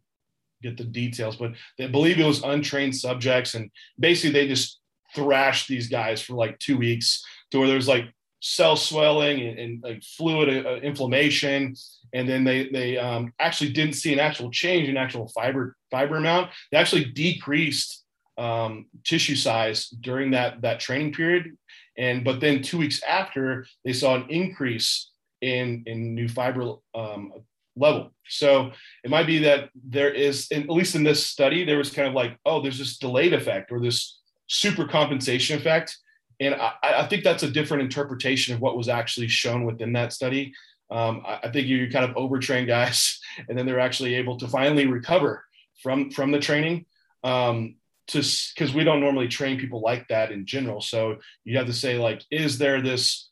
get 0.61 0.77
the 0.77 0.83
details, 0.83 1.35
but 1.35 1.53
they 1.77 1.87
believe 1.87 2.19
it 2.19 2.25
was 2.25 2.43
untrained 2.43 2.95
subjects, 2.95 3.55
and 3.55 3.71
basically 3.99 4.31
they 4.31 4.47
just 4.47 4.79
thrashed 5.15 5.67
these 5.67 5.89
guys 5.89 6.21
for 6.21 6.35
like 6.35 6.57
two 6.59 6.77
weeks 6.77 7.23
to 7.51 7.59
where 7.59 7.67
there's 7.67 7.87
like 7.87 8.05
cell 8.41 8.75
swelling 8.75 9.39
and, 9.41 9.59
and 9.59 9.83
like 9.83 10.03
fluid 10.03 10.65
uh, 10.65 10.75
inflammation, 10.77 11.75
and 12.13 12.27
then 12.27 12.43
they 12.43 12.69
they 12.69 12.97
um, 12.97 13.33
actually 13.39 13.71
didn't 13.71 13.93
see 13.93 14.13
an 14.13 14.19
actual 14.19 14.51
change 14.51 14.87
in 14.89 14.97
actual 14.97 15.27
fiber 15.29 15.75
fiber 15.89 16.17
amount. 16.17 16.51
They 16.71 16.77
actually 16.77 17.05
decreased 17.05 18.03
um, 18.37 18.87
tissue 19.03 19.35
size 19.35 19.89
during 19.89 20.31
that 20.31 20.61
that 20.61 20.79
training 20.79 21.13
period, 21.13 21.57
and 21.97 22.23
but 22.23 22.39
then 22.39 22.61
two 22.61 22.77
weeks 22.77 23.01
after 23.03 23.65
they 23.85 23.93
saw 23.93 24.15
an 24.15 24.25
increase 24.29 25.11
in 25.41 25.83
in 25.85 26.15
new 26.15 26.27
fiber 26.27 26.75
um, 26.95 27.33
level. 27.81 28.13
So 28.27 28.71
it 29.03 29.09
might 29.09 29.27
be 29.27 29.39
that 29.39 29.69
there 29.75 30.13
is, 30.13 30.47
at 30.53 30.69
least 30.69 30.95
in 30.95 31.03
this 31.03 31.25
study, 31.25 31.65
there 31.65 31.77
was 31.77 31.91
kind 31.91 32.07
of 32.07 32.13
like, 32.13 32.37
oh, 32.45 32.61
there's 32.61 32.77
this 32.77 32.97
delayed 32.97 33.33
effect 33.33 33.71
or 33.71 33.81
this 33.81 34.19
super 34.47 34.87
compensation 34.87 35.57
effect. 35.57 35.97
And 36.39 36.55
I, 36.55 36.73
I 36.81 37.07
think 37.07 37.23
that's 37.23 37.43
a 37.43 37.51
different 37.51 37.83
interpretation 37.83 38.55
of 38.55 38.61
what 38.61 38.77
was 38.77 38.87
actually 38.87 39.27
shown 39.27 39.65
within 39.65 39.93
that 39.93 40.13
study. 40.13 40.53
Um, 40.89 41.23
I, 41.25 41.39
I 41.43 41.51
think 41.51 41.67
you 41.67 41.89
kind 41.89 42.05
of 42.05 42.15
overtrain 42.15 42.67
guys, 42.67 43.19
and 43.49 43.57
then 43.57 43.65
they're 43.65 43.79
actually 43.79 44.15
able 44.15 44.37
to 44.37 44.47
finally 44.47 44.87
recover 44.87 45.43
from 45.81 46.11
from 46.11 46.31
the 46.31 46.39
training. 46.39 46.85
Um, 47.23 47.75
because 48.07 48.73
we 48.73 48.83
don't 48.83 48.99
normally 48.99 49.29
train 49.29 49.57
people 49.57 49.79
like 49.81 50.07
that 50.09 50.31
in 50.31 50.45
general. 50.45 50.81
So 50.81 51.17
you 51.45 51.57
have 51.57 51.67
to 51.67 51.73
say 51.73 51.97
like, 51.97 52.21
is 52.29 52.57
there 52.57 52.81
this 52.81 53.29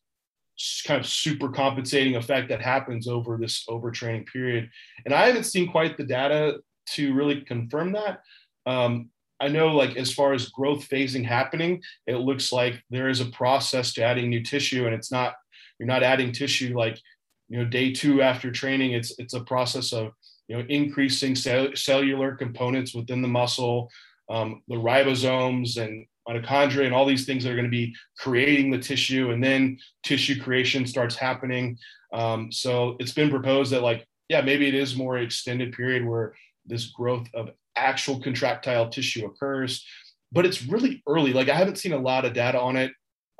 kind 0.85 0.99
of 0.99 1.05
super 1.05 1.49
compensating 1.49 2.15
effect 2.15 2.49
that 2.49 2.61
happens 2.61 3.07
over 3.07 3.37
this 3.37 3.65
overtraining 3.69 4.25
period. 4.27 4.69
And 5.05 5.13
I 5.13 5.27
haven't 5.27 5.45
seen 5.45 5.71
quite 5.71 5.97
the 5.97 6.03
data 6.03 6.59
to 6.95 7.13
really 7.13 7.41
confirm 7.41 7.93
that. 7.93 8.21
Um, 8.65 9.09
I 9.39 9.47
know, 9.47 9.67
like, 9.69 9.95
as 9.95 10.11
far 10.11 10.33
as 10.33 10.49
growth 10.49 10.89
phasing 10.89 11.25
happening, 11.25 11.81
it 12.07 12.17
looks 12.17 12.51
like 12.51 12.83
there 12.89 13.07
is 13.07 13.21
a 13.21 13.31
process 13.31 13.93
to 13.93 14.03
adding 14.03 14.29
new 14.29 14.43
tissue, 14.43 14.85
and 14.85 14.93
it's 14.93 15.11
not, 15.11 15.35
you're 15.79 15.87
not 15.87 16.03
adding 16.03 16.33
tissue 16.33 16.77
like, 16.77 16.99
you 17.47 17.57
know, 17.57 17.65
day 17.65 17.93
two 17.93 18.21
after 18.21 18.51
training. 18.51 18.91
It's, 18.91 19.17
it's 19.17 19.33
a 19.33 19.43
process 19.45 19.93
of, 19.93 20.11
you 20.49 20.57
know, 20.57 20.65
increasing 20.67 21.35
cell- 21.35 21.75
cellular 21.75 22.35
components 22.35 22.93
within 22.93 23.21
the 23.21 23.27
muscle, 23.29 23.89
um, 24.29 24.61
the 24.67 24.75
ribosomes 24.75 25.77
and 25.81 26.05
mitochondria 26.29 26.85
and 26.85 26.93
all 26.93 27.05
these 27.05 27.25
things 27.25 27.43
that 27.43 27.51
are 27.51 27.55
going 27.55 27.65
to 27.65 27.71
be 27.71 27.95
creating 28.17 28.69
the 28.69 28.77
tissue 28.77 29.31
and 29.31 29.43
then 29.43 29.77
tissue 30.03 30.41
creation 30.41 30.85
starts 30.85 31.15
happening. 31.15 31.77
Um, 32.13 32.51
so 32.51 32.95
it's 32.99 33.11
been 33.11 33.29
proposed 33.29 33.71
that 33.71 33.83
like 33.83 34.05
yeah 34.29 34.41
maybe 34.41 34.67
it 34.67 34.75
is 34.75 34.95
more 34.95 35.17
extended 35.17 35.73
period 35.73 36.05
where 36.05 36.35
this 36.65 36.87
growth 36.87 37.27
of 37.33 37.49
actual 37.75 38.21
contractile 38.21 38.89
tissue 38.89 39.25
occurs 39.25 39.85
but 40.31 40.45
it's 40.45 40.65
really 40.65 41.01
early. 41.07 41.33
Like 41.33 41.49
i 41.49 41.55
haven't 41.55 41.77
seen 41.77 41.93
a 41.93 41.97
lot 41.97 42.25
of 42.25 42.33
data 42.33 42.59
on 42.59 42.75
it. 42.75 42.91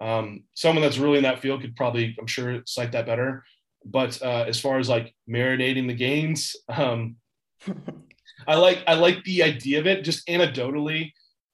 Um, 0.02 0.44
someone 0.54 0.82
that's 0.82 0.98
really 0.98 1.18
in 1.18 1.24
that 1.24 1.40
field 1.40 1.62
could 1.62 1.76
probably 1.76 2.16
i'm 2.20 2.28
sure 2.28 2.62
cite 2.66 2.92
that 2.94 3.06
better. 3.06 3.44
But 3.86 4.22
uh, 4.22 4.46
as 4.48 4.60
far 4.60 4.80
as 4.80 4.90
like 4.90 5.14
marinating 5.30 5.88
the 5.88 5.94
gains 5.94 6.56
um, 6.70 7.16
i 8.48 8.56
like 8.56 8.84
i 8.88 8.94
like 8.94 9.24
the 9.24 9.44
idea 9.44 9.80
of 9.80 9.88
it. 9.88 10.04
Just 10.04 10.28
anecdotally 10.28 11.12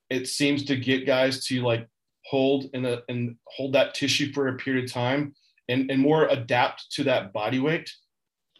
it 0.10 0.28
seems 0.28 0.64
to 0.66 0.76
get 0.76 1.06
guys 1.06 1.46
to 1.46 1.62
like 1.62 1.88
hold 2.26 2.66
in 2.74 2.86
a 2.86 3.02
and 3.10 3.36
hold 3.48 3.74
that 3.74 3.94
tissue 3.94 4.32
for 4.34 4.48
a 4.48 4.58
period 4.58 4.86
of 4.86 4.92
time 4.92 5.34
and, 5.70 5.90
and 5.90 6.02
more 6.02 6.26
adapt 6.26 6.92
to 6.92 7.04
that 7.04 7.34
body 7.34 7.60
weight 7.60 7.92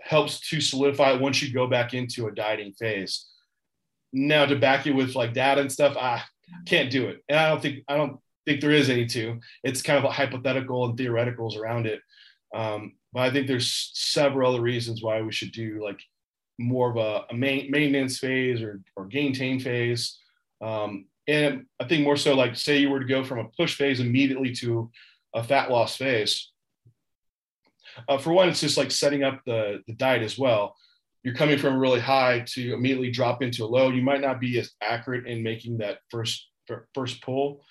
helps 0.02 0.40
to 0.50 0.62
solidify 0.62 1.14
once 1.14 1.42
you 1.42 1.54
go 1.54 1.68
back 1.68 1.94
into 1.94 2.28
a 2.28 2.32
dieting 2.32 2.74
phase. 2.74 3.26
Now 4.14 4.46
to 4.46 4.56
back 4.56 4.86
it 4.86 4.92
with 4.92 5.16
like 5.16 5.34
data 5.34 5.62
and 5.62 5.72
stuff, 5.72 5.98
I 5.98 6.22
can't 6.66 6.92
do 6.92 7.08
it. 7.08 7.24
And 7.28 7.40
I 7.40 7.50
don't 7.50 7.62
think 7.62 7.84
I 7.88 7.98
don't 7.98 8.20
think 8.46 8.62
there 8.62 8.72
is 8.72 8.90
any 8.90 9.06
to. 9.08 9.40
It's 9.64 9.82
kind 9.82 9.98
of 9.98 10.06
a 10.06 10.12
hypothetical 10.12 10.86
and 10.86 10.98
theoreticals 10.98 11.58
around 11.58 11.88
it. 11.88 12.02
Um, 12.54 12.94
but 13.12 13.22
I 13.22 13.32
think 13.32 13.48
there's 13.48 13.92
several 13.94 14.50
other 14.50 14.62
reasons 14.62 15.02
why 15.02 15.22
we 15.22 15.32
should 15.32 15.52
do 15.52 15.84
like 15.84 16.00
more 16.60 16.90
of 16.90 16.98
a, 16.98 17.26
a 17.30 17.34
main, 17.34 17.70
maintenance 17.72 18.20
phase 18.20 18.62
or, 18.62 18.82
or 18.96 19.06
gain 19.06 19.34
phase. 19.60 20.18
Um, 20.62 21.06
and 21.28 21.66
I 21.80 21.86
think 21.86 22.04
more 22.04 22.18
so 22.18 22.36
like 22.36 22.56
say 22.56 22.78
you 22.78 22.90
were 22.90 23.00
to 23.00 23.06
go 23.06 23.24
from 23.24 23.40
a 23.40 23.50
push 23.58 23.76
phase 23.76 24.00
immediately 24.00 24.54
to 24.56 24.92
a 25.34 25.44
fat 25.44 25.72
loss 25.72 25.98
phase. 25.98 26.52
Uh, 28.08 28.18
for 28.18 28.34
one, 28.34 28.50
it's 28.50 28.62
just 28.62 28.78
like 28.78 28.92
setting 28.92 29.24
up 29.24 29.42
the, 29.46 29.82
the 29.88 29.94
diet 29.94 30.22
as 30.22 30.38
well. 30.38 30.76
You're 31.24 31.36
coming 31.36 31.58
from 31.58 31.80
really 31.80 32.00
high 32.00 32.42
to 32.50 32.74
immediately 32.74 33.10
drop 33.10 33.42
into 33.42 33.64
a 33.64 33.68
low. 33.68 33.90
You 33.90 34.02
might 34.02 34.22
not 34.22 34.40
be 34.40 34.60
as 34.60 34.72
accurate 34.82 35.26
in 35.26 35.42
making 35.42 35.80
that 35.80 36.00
first 36.10 36.48
first 36.94 37.22
pull. 37.22 37.62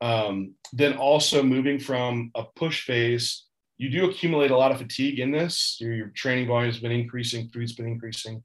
Um, 0.00 0.54
then 0.72 0.94
also 0.94 1.42
moving 1.42 1.78
from 1.78 2.30
a 2.34 2.44
push 2.44 2.84
phase, 2.84 3.44
you 3.78 3.90
do 3.90 4.08
accumulate 4.08 4.50
a 4.50 4.56
lot 4.56 4.70
of 4.70 4.78
fatigue 4.78 5.18
in 5.18 5.30
this. 5.30 5.78
Your, 5.80 5.92
your 5.92 6.08
training 6.08 6.46
volume 6.46 6.70
has 6.70 6.80
been 6.80 6.92
increasing, 6.92 7.48
food's 7.48 7.72
been 7.72 7.86
increasing, 7.86 8.42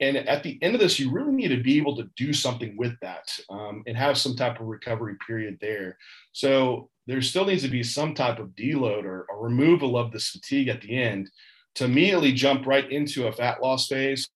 and 0.00 0.16
at 0.16 0.42
the 0.42 0.58
end 0.62 0.74
of 0.74 0.80
this, 0.80 0.98
you 0.98 1.10
really 1.10 1.32
need 1.32 1.48
to 1.48 1.62
be 1.62 1.78
able 1.78 1.96
to 1.96 2.08
do 2.16 2.32
something 2.32 2.76
with 2.76 2.98
that 3.00 3.28
um, 3.50 3.82
and 3.86 3.96
have 3.96 4.18
some 4.18 4.36
type 4.36 4.60
of 4.60 4.66
recovery 4.66 5.16
period 5.26 5.58
there. 5.60 5.96
So 6.32 6.88
there 7.06 7.22
still 7.22 7.44
needs 7.44 7.62
to 7.62 7.68
be 7.68 7.82
some 7.82 8.14
type 8.14 8.38
of 8.38 8.48
deload 8.50 9.04
or, 9.04 9.26
or 9.28 9.44
removal 9.44 9.96
of 9.96 10.12
this 10.12 10.30
fatigue 10.30 10.68
at 10.68 10.80
the 10.80 10.96
end 10.96 11.30
to 11.76 11.84
immediately 11.84 12.32
jump 12.32 12.66
right 12.66 12.90
into 12.90 13.26
a 13.26 13.32
fat 13.32 13.62
loss 13.62 13.88
phase. 13.88 14.28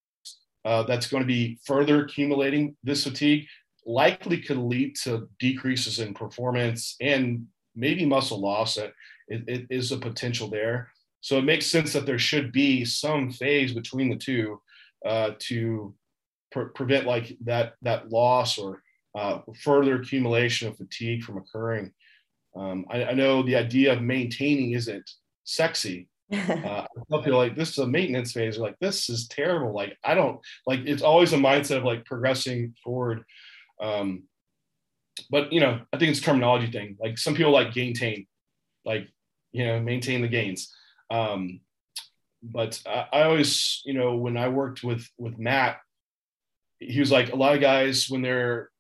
Uh, 0.65 0.83
that's 0.83 1.07
going 1.07 1.23
to 1.23 1.27
be 1.27 1.59
further 1.65 2.05
accumulating 2.05 2.77
this 2.83 3.05
fatigue, 3.05 3.47
likely 3.87 4.41
could 4.41 4.57
lead 4.57 4.97
to 4.97 5.29
decreases 5.39 6.01
in 6.01 6.13
performance 6.13 6.97
and 7.01 7.47
maybe 7.77 8.05
muscle 8.05 8.41
loss. 8.41 8.77
It, 8.77 8.93
it 9.29 9.67
is 9.71 9.93
a 9.93 9.97
potential 9.97 10.49
there. 10.49 10.91
So 11.21 11.39
it 11.39 11.45
makes 11.45 11.67
sense 11.67 11.93
that 11.93 12.07
there 12.07 12.19
should 12.19 12.53
be 12.53 12.85
some 12.85 13.31
phase 13.31 13.73
between 13.73 14.11
the 14.11 14.17
two 14.17 14.61
uh, 15.05 15.33
to 15.39 15.95
pre- 16.53 16.71
prevent 16.75 17.07
like 17.07 17.37
that 17.45 17.75
that 17.83 18.11
loss 18.11 18.59
or 18.59 18.83
uh, 19.15 19.41
further 19.63 19.97
accumulation 19.97 20.69
of 20.69 20.77
fatigue 20.77 21.23
from 21.23 21.39
occurring. 21.39 21.93
Um, 22.55 22.87
I, 22.91 23.05
I, 23.05 23.13
know 23.13 23.43
the 23.43 23.57
idea 23.57 23.93
of 23.93 24.03
maintaining 24.03 24.73
isn't 24.73 25.11
sexy. 25.45 26.09
Uh, 26.33 26.85
I 27.13 27.23
people 27.23 27.39
like 27.39 27.55
this 27.55 27.71
is 27.71 27.79
a 27.79 27.87
maintenance 27.87 28.33
phase. 28.33 28.59
Like 28.59 28.77
this 28.81 29.09
is 29.09 29.29
terrible. 29.29 29.73
Like 29.73 29.97
I 30.03 30.15
don't 30.15 30.41
like. 30.67 30.81
It's 30.85 31.03
always 31.03 31.33
a 31.33 31.37
mindset 31.37 31.77
of 31.77 31.85
like 31.85 32.05
progressing 32.05 32.75
forward. 32.83 33.23
Um, 33.81 34.25
but 35.31 35.53
you 35.53 35.61
know, 35.61 35.81
I 35.93 35.99
think 35.99 36.11
it's 36.11 36.19
a 36.19 36.23
terminology 36.23 36.71
thing. 36.73 36.97
Like 37.01 37.17
some 37.17 37.37
people 37.37 37.53
like 37.53 37.69
gaintain, 37.69 38.27
like 38.85 39.09
you 39.53 39.65
know, 39.65 39.79
maintain 39.79 40.21
the 40.21 40.29
gains. 40.29 40.75
Um, 41.11 41.61
but 42.43 42.81
I, 42.87 43.07
I 43.13 43.23
always, 43.25 43.83
you 43.85 43.95
know, 43.95 44.17
when 44.17 44.37
I 44.37 44.49
worked 44.49 44.83
with 44.83 45.09
with 45.19 45.39
Matt, 45.39 45.79
he 46.79 47.01
was 47.01 47.11
like 47.11 47.33
a 47.33 47.37
lot 47.37 47.55
of 47.55 47.61
guys 47.61 48.09
when 48.09 48.23
they're 48.23 48.71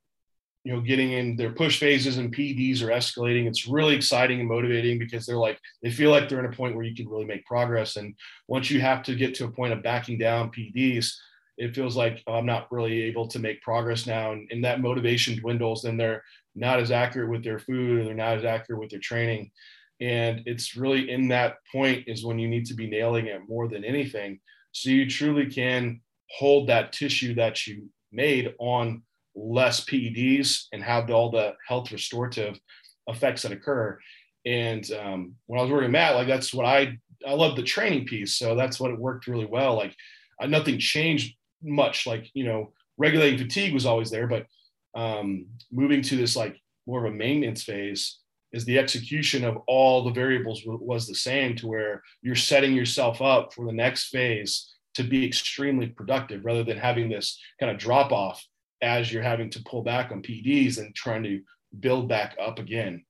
you 0.64 0.72
know 0.72 0.80
getting 0.80 1.12
in 1.12 1.36
their 1.36 1.52
push 1.52 1.78
phases 1.78 2.18
and 2.18 2.34
PEDs 2.34 2.82
are 2.82 2.88
escalating. 2.88 3.46
It's 3.46 3.68
really 3.68 3.94
exciting 3.94 4.40
and 4.40 4.48
motivating 4.48 4.98
because 4.98 5.24
they're 5.24 5.36
like 5.36 5.60
they 5.82 5.90
feel 5.90 6.10
like 6.10 6.28
they're 6.28 6.40
in 6.40 6.52
a 6.52 6.56
point 6.56 6.74
where 6.74 6.84
you 6.84 6.94
can 6.94 7.08
really 7.08 7.24
make 7.24 7.46
progress. 7.46 7.96
And 7.96 8.14
once 8.48 8.70
you 8.70 8.80
have 8.80 9.04
to 9.04 9.14
get 9.14 9.34
to 9.36 9.44
a 9.44 9.50
point 9.50 9.72
of 9.72 9.84
backing 9.84 10.18
down 10.18 10.50
PEDs, 10.50 11.14
it 11.56 11.74
feels 11.74 11.96
like 11.96 12.22
oh, 12.26 12.34
I'm 12.34 12.46
not 12.46 12.70
really 12.72 13.02
able 13.02 13.28
to 13.28 13.38
make 13.38 13.62
progress 13.62 14.06
now, 14.06 14.32
and, 14.32 14.48
and 14.50 14.64
that 14.64 14.80
motivation 14.80 15.38
dwindles. 15.38 15.82
Then 15.82 15.96
they're 15.96 16.24
not 16.56 16.80
as 16.80 16.90
accurate 16.90 17.30
with 17.30 17.44
their 17.44 17.60
food, 17.60 18.00
or 18.00 18.04
they're 18.04 18.14
not 18.14 18.38
as 18.38 18.44
accurate 18.44 18.80
with 18.80 18.90
their 18.90 18.98
training. 18.98 19.52
And 20.00 20.42
it's 20.46 20.76
really 20.76 21.10
in 21.10 21.28
that 21.28 21.56
point 21.72 22.04
is 22.06 22.24
when 22.24 22.38
you 22.38 22.48
need 22.48 22.66
to 22.66 22.74
be 22.74 22.88
nailing 22.88 23.26
it 23.26 23.48
more 23.48 23.68
than 23.68 23.84
anything. 23.84 24.40
So 24.72 24.90
you 24.90 25.08
truly 25.08 25.46
can 25.46 26.00
hold 26.30 26.68
that 26.68 26.92
tissue 26.92 27.34
that 27.34 27.66
you 27.66 27.88
made 28.12 28.54
on 28.58 29.02
less 29.34 29.84
PEDs 29.84 30.64
and 30.72 30.82
have 30.82 31.10
all 31.10 31.30
the 31.30 31.54
health 31.66 31.92
restorative 31.92 32.58
effects 33.06 33.42
that 33.42 33.52
occur. 33.52 33.98
And 34.44 34.90
um, 34.92 35.34
when 35.46 35.58
I 35.58 35.62
was 35.62 35.72
working 35.72 35.90
Matt, 35.90 36.14
like 36.14 36.28
that's 36.28 36.52
what 36.52 36.66
I 36.66 36.98
I 37.26 37.32
love 37.32 37.56
the 37.56 37.62
training 37.62 38.06
piece. 38.06 38.36
So 38.36 38.54
that's 38.54 38.78
what 38.78 38.90
it 38.90 38.98
worked 38.98 39.26
really 39.26 39.46
well. 39.46 39.76
Like 39.76 39.94
I, 40.40 40.46
nothing 40.46 40.78
changed 40.78 41.34
much. 41.62 42.06
Like 42.06 42.30
you 42.34 42.44
know, 42.44 42.72
regulating 42.98 43.38
fatigue 43.38 43.74
was 43.74 43.86
always 43.86 44.10
there, 44.10 44.26
but 44.26 44.46
um, 44.94 45.46
moving 45.72 46.02
to 46.02 46.16
this 46.16 46.36
like 46.36 46.56
more 46.86 47.04
of 47.04 47.12
a 47.12 47.16
maintenance 47.16 47.62
phase 47.62 48.18
is 48.56 48.64
the 48.64 48.78
execution 48.78 49.44
of 49.44 49.58
all 49.66 50.02
the 50.02 50.10
variables 50.10 50.62
was 50.64 51.06
the 51.06 51.14
same 51.14 51.54
to 51.54 51.66
where 51.66 52.02
you're 52.22 52.34
setting 52.34 52.74
yourself 52.74 53.20
up 53.20 53.52
for 53.52 53.66
the 53.66 53.72
next 53.72 54.08
phase 54.08 54.74
to 54.94 55.04
be 55.04 55.26
extremely 55.26 55.88
productive 55.88 56.42
rather 56.42 56.64
than 56.64 56.78
having 56.78 57.10
this 57.10 57.38
kind 57.60 57.70
of 57.70 57.78
drop 57.78 58.12
off 58.12 58.42
as 58.80 59.12
you're 59.12 59.22
having 59.22 59.50
to 59.50 59.62
pull 59.64 59.82
back 59.82 60.10
on 60.10 60.22
PEDs 60.22 60.78
and 60.78 60.94
trying 60.94 61.22
to 61.22 61.42
build 61.78 62.08
back 62.08 62.34
up 62.40 62.58
again. 62.58 63.04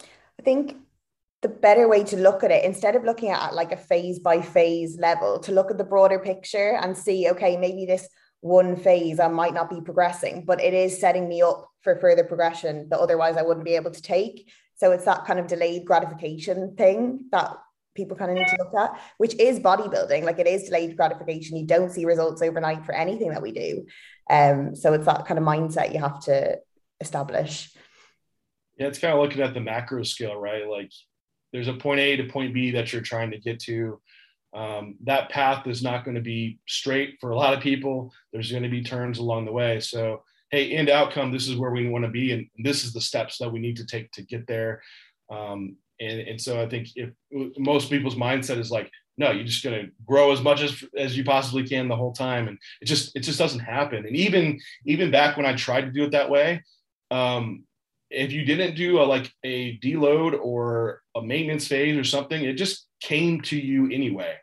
I 0.00 0.42
think 0.42 0.76
the 1.42 1.48
better 1.48 1.86
way 1.86 2.04
to 2.04 2.16
look 2.16 2.42
at 2.42 2.50
it, 2.50 2.64
instead 2.64 2.96
of 2.96 3.04
looking 3.04 3.28
at 3.28 3.54
like 3.54 3.72
a 3.72 3.76
phase 3.76 4.18
by 4.20 4.40
phase 4.40 4.96
level, 4.98 5.38
to 5.40 5.52
look 5.52 5.70
at 5.70 5.76
the 5.76 5.84
broader 5.84 6.18
picture 6.18 6.78
and 6.82 6.96
see, 6.96 7.28
okay, 7.28 7.58
maybe 7.58 7.84
this 7.84 8.08
one 8.40 8.76
phase 8.76 9.18
I 9.18 9.28
might 9.28 9.54
not 9.54 9.70
be 9.70 9.80
progressing, 9.80 10.44
but 10.44 10.60
it 10.60 10.74
is 10.74 11.00
setting 11.00 11.28
me 11.28 11.42
up 11.42 11.68
for 11.82 11.96
further 11.96 12.24
progression 12.24 12.88
that 12.90 13.00
otherwise 13.00 13.36
I 13.36 13.42
wouldn't 13.42 13.66
be 13.66 13.76
able 13.76 13.90
to 13.90 14.02
take. 14.02 14.50
So 14.76 14.92
it's 14.92 15.04
that 15.06 15.24
kind 15.24 15.40
of 15.40 15.48
delayed 15.48 15.84
gratification 15.84 16.76
thing 16.76 17.26
that 17.32 17.56
people 17.94 18.16
kind 18.16 18.30
of 18.30 18.36
need 18.36 18.46
to 18.46 18.56
look 18.58 18.74
at, 18.74 19.00
which 19.18 19.34
is 19.40 19.58
bodybuilding. 19.58 20.22
Like 20.22 20.38
it 20.38 20.46
is 20.46 20.64
delayed 20.64 20.96
gratification. 20.96 21.56
You 21.56 21.66
don't 21.66 21.90
see 21.90 22.04
results 22.04 22.42
overnight 22.42 22.86
for 22.86 22.94
anything 22.94 23.30
that 23.30 23.42
we 23.42 23.50
do. 23.50 23.86
Um, 24.30 24.76
so 24.76 24.92
it's 24.92 25.06
that 25.06 25.26
kind 25.26 25.38
of 25.38 25.44
mindset 25.44 25.92
you 25.92 25.98
have 25.98 26.20
to 26.24 26.58
establish. 27.00 27.74
Yeah, 28.76 28.86
it's 28.86 29.00
kind 29.00 29.12
of 29.12 29.20
looking 29.20 29.42
at 29.42 29.54
the 29.54 29.60
macro 29.60 30.04
scale, 30.04 30.36
right? 30.36 30.68
Like 30.68 30.92
there's 31.52 31.66
a 31.66 31.74
point 31.74 31.98
A 32.00 32.16
to 32.16 32.24
point 32.24 32.54
B 32.54 32.70
that 32.72 32.92
you're 32.92 33.02
trying 33.02 33.32
to 33.32 33.38
get 33.38 33.58
to 33.60 34.00
um, 34.54 34.96
that 35.04 35.30
path 35.30 35.66
is 35.66 35.82
not 35.82 36.04
going 36.04 36.14
to 36.14 36.20
be 36.20 36.58
straight 36.66 37.16
for 37.20 37.30
a 37.30 37.36
lot 37.36 37.54
of 37.54 37.60
people. 37.60 38.12
There's 38.32 38.50
going 38.50 38.62
to 38.62 38.68
be 38.68 38.82
turns 38.82 39.18
along 39.18 39.44
the 39.44 39.52
way. 39.52 39.80
So, 39.80 40.22
hey, 40.50 40.72
end 40.72 40.88
outcome, 40.88 41.30
this 41.30 41.48
is 41.48 41.56
where 41.56 41.70
we 41.70 41.88
want 41.88 42.04
to 42.04 42.10
be, 42.10 42.32
and 42.32 42.46
this 42.58 42.84
is 42.84 42.92
the 42.92 43.00
steps 43.00 43.38
that 43.38 43.52
we 43.52 43.58
need 43.58 43.76
to 43.76 43.86
take 43.86 44.10
to 44.12 44.22
get 44.22 44.46
there. 44.46 44.82
Um, 45.30 45.76
and, 46.00 46.20
and 46.20 46.40
so 46.40 46.62
I 46.62 46.68
think 46.68 46.88
if 46.94 47.10
most 47.58 47.90
people's 47.90 48.14
mindset 48.14 48.58
is 48.58 48.70
like, 48.70 48.90
no, 49.18 49.32
you're 49.32 49.44
just 49.44 49.64
going 49.64 49.84
to 49.84 49.90
grow 50.06 50.32
as 50.32 50.40
much 50.40 50.62
as 50.62 50.82
as 50.96 51.16
you 51.16 51.24
possibly 51.24 51.66
can 51.66 51.88
the 51.88 51.96
whole 51.96 52.12
time, 52.12 52.46
and 52.46 52.56
it 52.80 52.84
just 52.86 53.14
it 53.16 53.20
just 53.20 53.38
doesn't 53.38 53.58
happen. 53.58 54.06
And 54.06 54.16
even 54.16 54.60
even 54.86 55.10
back 55.10 55.36
when 55.36 55.44
I 55.44 55.54
tried 55.54 55.82
to 55.82 55.90
do 55.90 56.04
it 56.04 56.12
that 56.12 56.30
way, 56.30 56.62
um, 57.10 57.64
if 58.10 58.32
you 58.32 58.44
didn't 58.44 58.76
do 58.76 59.00
a 59.00 59.02
like 59.02 59.30
a 59.42 59.76
deload 59.78 60.38
or 60.40 61.02
a 61.16 61.22
maintenance 61.22 61.66
phase 61.66 61.98
or 61.98 62.04
something, 62.04 62.42
it 62.42 62.54
just 62.54 62.87
came 63.00 63.40
to 63.42 63.56
you 63.58 63.90
anyway. 63.90 64.34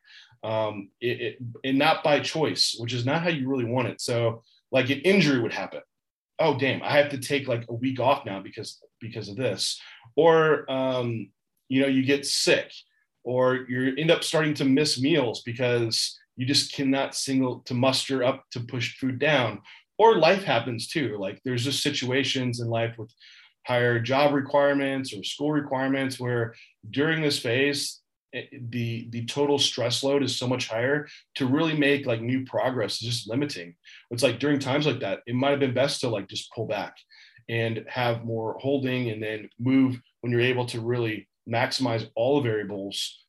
Um, 0.43 0.89
it, 1.01 1.21
it, 1.21 1.37
and 1.63 1.77
not 1.77 2.03
by 2.03 2.19
choice, 2.19 2.75
which 2.77 2.93
is 2.93 3.05
not 3.05 3.23
how 3.23 3.29
you 3.29 3.49
really 3.49 3.65
want 3.65 3.87
it. 3.87 3.99
So 3.99 4.43
like 4.71 4.89
an 4.89 4.99
injury 4.99 5.39
would 5.39 5.53
happen. 5.53 5.81
Oh 6.39 6.57
damn, 6.57 6.83
I 6.83 6.91
have 6.91 7.09
to 7.11 7.17
take 7.17 7.47
like 7.47 7.65
a 7.69 7.73
week 7.73 7.99
off 7.99 8.25
now 8.25 8.41
because 8.41 8.79
because 8.99 9.29
of 9.29 9.37
this. 9.37 9.79
Or 10.15 10.69
um, 10.71 11.29
you 11.69 11.81
know, 11.81 11.87
you 11.87 12.03
get 12.03 12.25
sick 12.25 12.71
or 13.23 13.65
you 13.67 13.95
end 13.97 14.11
up 14.11 14.23
starting 14.23 14.53
to 14.55 14.65
miss 14.65 15.01
meals 15.01 15.41
because 15.43 16.19
you 16.35 16.45
just 16.45 16.73
cannot 16.73 17.15
single 17.15 17.61
to 17.61 17.73
muster 17.73 18.23
up 18.23 18.43
to 18.51 18.59
push 18.59 18.97
food 18.99 19.17
down 19.17 19.61
or 19.97 20.17
life 20.17 20.43
happens 20.43 20.87
too. 20.87 21.17
Like 21.17 21.41
there's 21.43 21.63
just 21.63 21.83
situations 21.83 22.59
in 22.59 22.67
life 22.67 22.97
with 22.97 23.11
higher 23.65 23.99
job 23.99 24.33
requirements 24.33 25.13
or 25.13 25.23
school 25.23 25.51
requirements 25.51 26.19
where 26.19 26.53
during 26.91 27.21
this 27.21 27.39
phase 27.39 28.01
Eh, 28.35 28.43
the 28.69 29.07
the 29.11 29.25
total 29.25 29.57
stress 29.57 30.03
load 30.03 30.21
is 30.21 30.35
so 30.35 30.47
much 30.47 30.67
higher 30.67 31.07
to 31.35 31.45
really 31.45 31.75
make 31.75 32.05
like 32.05 32.21
new 32.21 32.43
progress 32.45 33.01
is 33.01 33.07
just 33.07 33.29
limiting 33.29 33.73
it's 34.11 34.23
like 34.23 34.39
during 34.39 34.59
times 34.59 34.85
like 34.85 34.99
that 34.99 35.19
it 35.25 35.35
might 35.35 35.51
have 35.51 35.59
been 35.59 35.73
best 35.73 36.01
to 36.01 36.09
like 36.09 36.27
just 36.27 36.51
pull 36.51 36.67
back 36.67 36.97
and 37.47 37.85
have 37.87 38.25
more 38.25 38.57
holding 38.59 39.09
and 39.09 39.23
then 39.23 39.49
move 39.57 40.01
when 40.21 40.31
you're 40.31 40.41
able 40.41 40.65
to 40.65 40.81
really 40.81 41.29
maximize 41.49 42.09
all 42.15 42.35
the 42.41 42.49
variables 42.49 43.23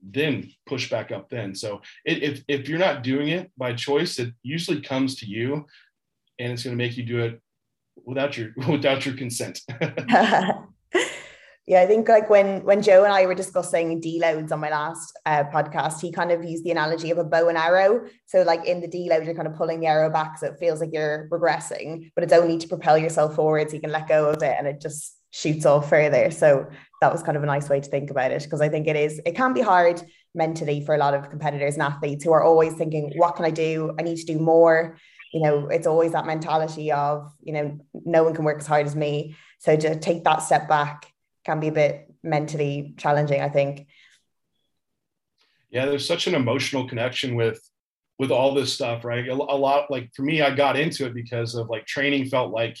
then 0.00 0.48
push 0.66 0.88
back 0.90 1.10
up 1.10 1.28
then 1.28 1.54
so 1.54 1.80
it, 2.04 2.22
if, 2.22 2.44
if 2.46 2.68
you're 2.68 2.78
not 2.78 3.02
doing 3.02 3.28
it 3.28 3.50
by 3.56 3.72
choice 3.72 4.18
it 4.18 4.32
usually 4.42 4.80
comes 4.80 5.16
to 5.16 5.26
you 5.26 5.66
and 6.38 6.52
it's 6.52 6.62
going 6.62 6.76
to 6.76 6.82
make 6.84 6.96
you 6.96 7.04
do 7.04 7.20
it 7.20 7.40
without 8.04 8.36
your 8.36 8.50
without 8.68 9.06
your 9.06 9.16
consent. 9.16 9.60
yeah, 11.66 11.80
I 11.80 11.86
think 11.86 12.08
like 12.08 12.28
when 12.28 12.64
when 12.64 12.82
Joe 12.82 13.04
and 13.04 13.12
I 13.12 13.24
were 13.26 13.36
discussing 13.36 14.00
deloads 14.00 14.50
on 14.50 14.58
my 14.58 14.70
last 14.70 15.16
uh, 15.24 15.44
podcast, 15.44 16.00
he 16.00 16.10
kind 16.10 16.32
of 16.32 16.44
used 16.44 16.64
the 16.64 16.72
analogy 16.72 17.12
of 17.12 17.18
a 17.18 17.24
bow 17.24 17.48
and 17.48 17.56
arrow. 17.56 18.06
So 18.26 18.42
like 18.42 18.66
in 18.66 18.80
the 18.80 18.88
deload, 18.88 19.24
you're 19.24 19.34
kind 19.34 19.46
of 19.46 19.54
pulling 19.54 19.78
the 19.78 19.86
arrow 19.86 20.10
back, 20.10 20.38
so 20.38 20.46
it 20.46 20.58
feels 20.58 20.80
like 20.80 20.90
you're 20.92 21.28
regressing, 21.30 22.10
but 22.16 22.24
it's 22.24 22.32
only 22.32 22.58
to 22.58 22.66
propel 22.66 22.98
yourself 22.98 23.36
forward, 23.36 23.70
so 23.70 23.76
you 23.76 23.80
can 23.80 23.92
let 23.92 24.08
go 24.08 24.30
of 24.30 24.42
it, 24.42 24.56
and 24.58 24.66
it 24.66 24.80
just 24.80 25.16
shoots 25.30 25.64
off 25.64 25.88
further. 25.88 26.32
So 26.32 26.68
that 27.00 27.12
was 27.12 27.22
kind 27.22 27.36
of 27.36 27.44
a 27.44 27.46
nice 27.46 27.68
way 27.68 27.80
to 27.80 27.88
think 27.88 28.10
about 28.10 28.32
it 28.32 28.42
because 28.42 28.60
I 28.60 28.68
think 28.68 28.88
it 28.88 28.96
is 28.96 29.20
it 29.24 29.36
can 29.36 29.52
be 29.52 29.60
hard 29.60 30.02
mentally 30.34 30.84
for 30.84 30.96
a 30.96 30.98
lot 30.98 31.14
of 31.14 31.30
competitors 31.30 31.74
and 31.74 31.82
athletes 31.82 32.24
who 32.24 32.32
are 32.32 32.42
always 32.42 32.74
thinking, 32.74 33.12
what 33.16 33.36
can 33.36 33.44
I 33.44 33.50
do? 33.50 33.94
I 34.00 34.02
need 34.02 34.16
to 34.16 34.26
do 34.26 34.38
more 34.40 34.96
you 35.32 35.40
know 35.40 35.68
it's 35.68 35.86
always 35.86 36.12
that 36.12 36.26
mentality 36.26 36.92
of 36.92 37.32
you 37.42 37.54
know 37.54 37.78
no 38.04 38.22
one 38.22 38.34
can 38.34 38.44
work 38.44 38.58
as 38.58 38.66
hard 38.66 38.84
as 38.84 38.94
me 38.94 39.34
so 39.60 39.74
to 39.74 39.98
take 39.98 40.24
that 40.24 40.42
step 40.42 40.68
back 40.68 41.11
can 41.44 41.60
be 41.60 41.68
a 41.68 41.72
bit 41.72 42.12
mentally 42.22 42.94
challenging 42.96 43.40
i 43.40 43.48
think. 43.48 43.86
Yeah 45.70 45.86
there's 45.86 46.06
such 46.06 46.26
an 46.26 46.34
emotional 46.34 46.88
connection 46.88 47.34
with 47.34 47.60
with 48.18 48.30
all 48.30 48.54
this 48.54 48.72
stuff 48.72 49.04
right? 49.04 49.26
A, 49.28 49.34
lot 49.34 49.90
like 49.90 50.10
for 50.14 50.22
me 50.22 50.42
i 50.42 50.54
got 50.54 50.76
into 50.76 51.06
it 51.06 51.14
because 51.14 51.54
of 51.54 51.68
like 51.68 51.86
training 51.86 52.26
felt 52.26 52.52
like 52.52 52.76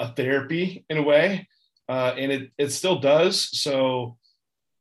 a 0.00 0.12
therapy 0.14 0.84
in 0.88 0.98
a 0.98 1.02
way 1.02 1.46
uh, 1.88 2.14
and 2.18 2.30
it 2.30 2.50
it 2.58 2.70
still 2.70 2.98
does. 2.98 3.58
So 3.58 4.18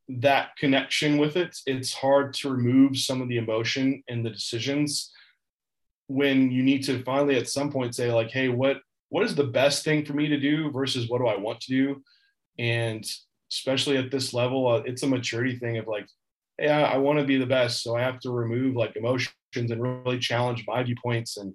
that 0.09 0.55
connection 0.57 1.17
with 1.17 1.35
it 1.35 1.53
it's 1.65 1.93
hard 1.93 2.33
to 2.33 2.49
remove 2.49 2.97
some 2.97 3.21
of 3.21 3.27
the 3.27 3.37
emotion 3.37 4.01
and 4.07 4.25
the 4.25 4.29
decisions 4.29 5.11
when 6.07 6.49
you 6.49 6.63
need 6.63 6.81
to 6.81 7.03
finally 7.03 7.35
at 7.35 7.49
some 7.49 7.69
point 7.69 7.93
say 7.93 8.09
like 8.09 8.29
hey 8.29 8.47
what 8.47 8.77
what 9.09 9.25
is 9.25 9.35
the 9.35 9.43
best 9.43 9.83
thing 9.83 10.05
for 10.05 10.13
me 10.13 10.29
to 10.29 10.39
do 10.39 10.71
versus 10.71 11.09
what 11.09 11.17
do 11.17 11.27
i 11.27 11.35
want 11.35 11.59
to 11.59 11.71
do 11.71 12.01
and 12.59 13.05
especially 13.51 13.97
at 13.97 14.11
this 14.11 14.33
level 14.33 14.67
uh, 14.67 14.81
it's 14.85 15.03
a 15.03 15.07
maturity 15.07 15.57
thing 15.57 15.77
of 15.77 15.87
like 15.87 16.07
hey 16.57 16.69
i, 16.69 16.93
I 16.93 16.97
want 16.97 17.19
to 17.19 17.25
be 17.25 17.37
the 17.37 17.45
best 17.45 17.83
so 17.83 17.95
i 17.95 18.01
have 18.01 18.19
to 18.21 18.31
remove 18.31 18.75
like 18.75 18.95
emotions 18.95 19.33
and 19.55 19.81
really 19.81 20.19
challenge 20.19 20.65
my 20.67 20.83
viewpoints 20.83 21.37
and 21.37 21.53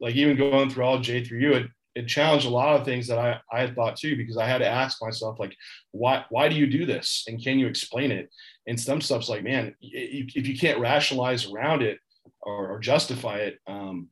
like 0.00 0.14
even 0.14 0.36
going 0.36 0.70
through 0.70 0.84
all 0.84 0.98
J3U 0.98 1.54
it, 1.54 1.70
it 1.94 2.06
challenged 2.06 2.46
a 2.46 2.50
lot 2.50 2.78
of 2.78 2.84
things 2.84 3.08
that 3.08 3.18
I, 3.18 3.40
I 3.52 3.60
had 3.60 3.74
thought 3.74 3.96
too 3.96 4.16
because 4.16 4.36
i 4.36 4.46
had 4.46 4.58
to 4.58 4.68
ask 4.68 5.02
myself 5.02 5.40
like 5.40 5.54
why 5.92 6.24
why 6.30 6.48
do 6.48 6.56
you 6.56 6.66
do 6.66 6.86
this 6.86 7.24
and 7.26 7.42
can 7.42 7.58
you 7.58 7.66
explain 7.66 8.12
it 8.12 8.30
and 8.66 8.78
some 8.78 9.00
stuff's 9.00 9.28
like 9.28 9.42
man 9.42 9.74
if 9.80 10.48
you 10.48 10.58
can't 10.58 10.80
rationalize 10.80 11.46
around 11.46 11.82
it 11.82 11.98
or, 12.42 12.68
or 12.68 12.78
justify 12.78 13.38
it. 13.38 13.58
Um, 13.66 14.08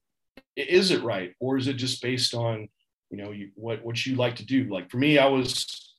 is 0.57 0.90
it 0.90 1.02
right, 1.02 1.35
or 1.40 1.57
is 1.57 1.69
it 1.69 1.75
just 1.75 2.02
based 2.02 2.35
on 2.35 2.69
you 3.11 3.19
know 3.19 3.31
you, 3.31 3.50
what 3.55 3.85
what 3.85 4.05
you 4.05 4.16
like 4.16 4.37
to 4.37 4.47
do? 4.47 4.64
Like 4.64 4.90
for 4.90 4.99
me, 4.99 5.19
I 5.19 5.26
was 5.26 5.95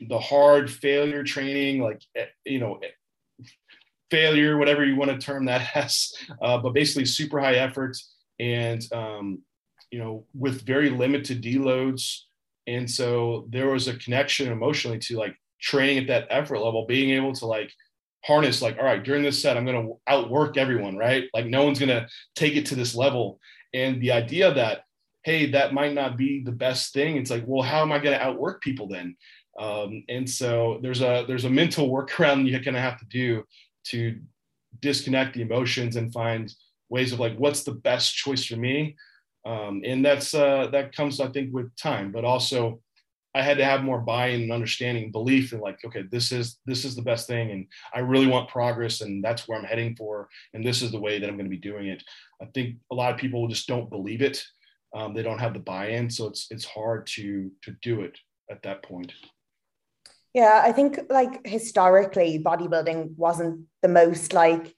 the 0.00 0.18
hard 0.18 0.70
failure 0.70 1.24
training, 1.24 1.82
like 1.82 2.02
eh, 2.16 2.26
you 2.44 2.60
know 2.60 2.78
eh, 2.82 3.44
failure, 4.10 4.56
whatever 4.56 4.84
you 4.84 4.96
want 4.96 5.10
to 5.10 5.18
term 5.18 5.46
that 5.46 5.70
as, 5.74 6.12
uh, 6.42 6.58
but 6.58 6.74
basically 6.74 7.04
super 7.04 7.40
high 7.40 7.56
effort 7.56 7.96
and 8.38 8.82
um, 8.92 9.40
you 9.90 9.98
know 9.98 10.24
with 10.34 10.66
very 10.66 10.90
limited 10.90 11.42
deloads. 11.42 12.20
And 12.66 12.90
so 12.90 13.46
there 13.48 13.68
was 13.68 13.88
a 13.88 13.96
connection 13.96 14.52
emotionally 14.52 14.98
to 14.98 15.16
like 15.16 15.34
training 15.60 15.98
at 15.98 16.06
that 16.08 16.26
effort 16.30 16.58
level, 16.58 16.86
being 16.86 17.10
able 17.10 17.32
to 17.34 17.46
like 17.46 17.72
harness 18.24 18.60
like 18.60 18.76
all 18.78 18.84
right 18.84 19.04
during 19.04 19.22
this 19.22 19.40
set 19.40 19.56
i'm 19.56 19.64
going 19.64 19.86
to 19.86 19.94
outwork 20.08 20.56
everyone 20.56 20.96
right? 20.96 21.24
Like 21.32 21.46
no 21.46 21.64
one's 21.64 21.78
going 21.78 21.88
to 21.88 22.08
take 22.34 22.56
it 22.56 22.66
to 22.66 22.74
this 22.74 22.96
level. 22.96 23.38
And 23.72 24.02
the 24.02 24.10
idea 24.10 24.52
that 24.54 24.82
hey 25.22 25.50
that 25.50 25.74
might 25.74 25.94
not 25.94 26.16
be 26.16 26.42
the 26.42 26.52
best 26.52 26.92
thing 26.94 27.16
it's 27.16 27.30
like 27.30 27.44
well 27.46 27.62
how 27.62 27.82
am 27.82 27.92
i 27.92 27.98
going 27.98 28.16
to 28.16 28.24
outwork 28.24 28.62
people 28.62 28.88
then 28.88 29.16
um, 29.58 30.04
and 30.08 30.28
so 30.28 30.78
there's 30.82 31.00
a 31.00 31.24
there's 31.26 31.44
a 31.44 31.50
mental 31.50 31.90
workaround 31.90 32.48
you're 32.50 32.60
to 32.60 32.80
have 32.80 32.98
to 32.98 33.06
do 33.06 33.44
to 33.84 34.18
disconnect 34.80 35.34
the 35.34 35.42
emotions 35.42 35.96
and 35.96 36.12
find 36.12 36.52
ways 36.88 37.12
of 37.12 37.20
like 37.20 37.36
what's 37.36 37.64
the 37.64 37.72
best 37.72 38.14
choice 38.14 38.44
for 38.44 38.56
me 38.56 38.96
um, 39.46 39.82
and 39.84 40.04
that's 40.04 40.34
uh, 40.34 40.68
that 40.72 40.94
comes 40.94 41.20
i 41.20 41.28
think 41.28 41.52
with 41.52 41.74
time 41.76 42.12
but 42.12 42.24
also 42.24 42.80
I 43.34 43.42
had 43.42 43.58
to 43.58 43.64
have 43.64 43.84
more 43.84 44.00
buy-in 44.00 44.42
and 44.42 44.52
understanding, 44.52 45.12
belief 45.12 45.52
in 45.52 45.60
like, 45.60 45.78
okay, 45.84 46.02
this 46.10 46.32
is 46.32 46.58
this 46.64 46.84
is 46.84 46.96
the 46.96 47.02
best 47.02 47.26
thing, 47.26 47.50
and 47.50 47.66
I 47.94 48.00
really 48.00 48.26
want 48.26 48.48
progress, 48.48 49.00
and 49.00 49.22
that's 49.22 49.46
where 49.46 49.58
I'm 49.58 49.64
heading 49.64 49.94
for, 49.94 50.28
and 50.54 50.66
this 50.66 50.82
is 50.82 50.90
the 50.90 50.98
way 50.98 51.18
that 51.18 51.28
I'm 51.28 51.36
going 51.36 51.46
to 51.46 51.50
be 51.50 51.56
doing 51.56 51.86
it. 51.86 52.02
I 52.42 52.46
think 52.46 52.76
a 52.90 52.94
lot 52.94 53.12
of 53.12 53.20
people 53.20 53.46
just 53.46 53.68
don't 53.68 53.90
believe 53.90 54.22
it. 54.22 54.42
Um, 54.96 55.14
they 55.14 55.22
don't 55.22 55.38
have 55.38 55.52
the 55.52 55.60
buy-in, 55.60 56.10
so 56.10 56.26
it's 56.26 56.46
it's 56.50 56.64
hard 56.64 57.06
to 57.14 57.50
to 57.62 57.76
do 57.82 58.00
it 58.00 58.18
at 58.50 58.62
that 58.62 58.82
point. 58.82 59.12
Yeah, 60.38 60.60
I 60.64 60.70
think 60.70 61.00
like 61.10 61.44
historically, 61.44 62.38
bodybuilding 62.38 63.16
wasn't 63.16 63.66
the 63.82 63.88
most 63.88 64.32
like 64.32 64.72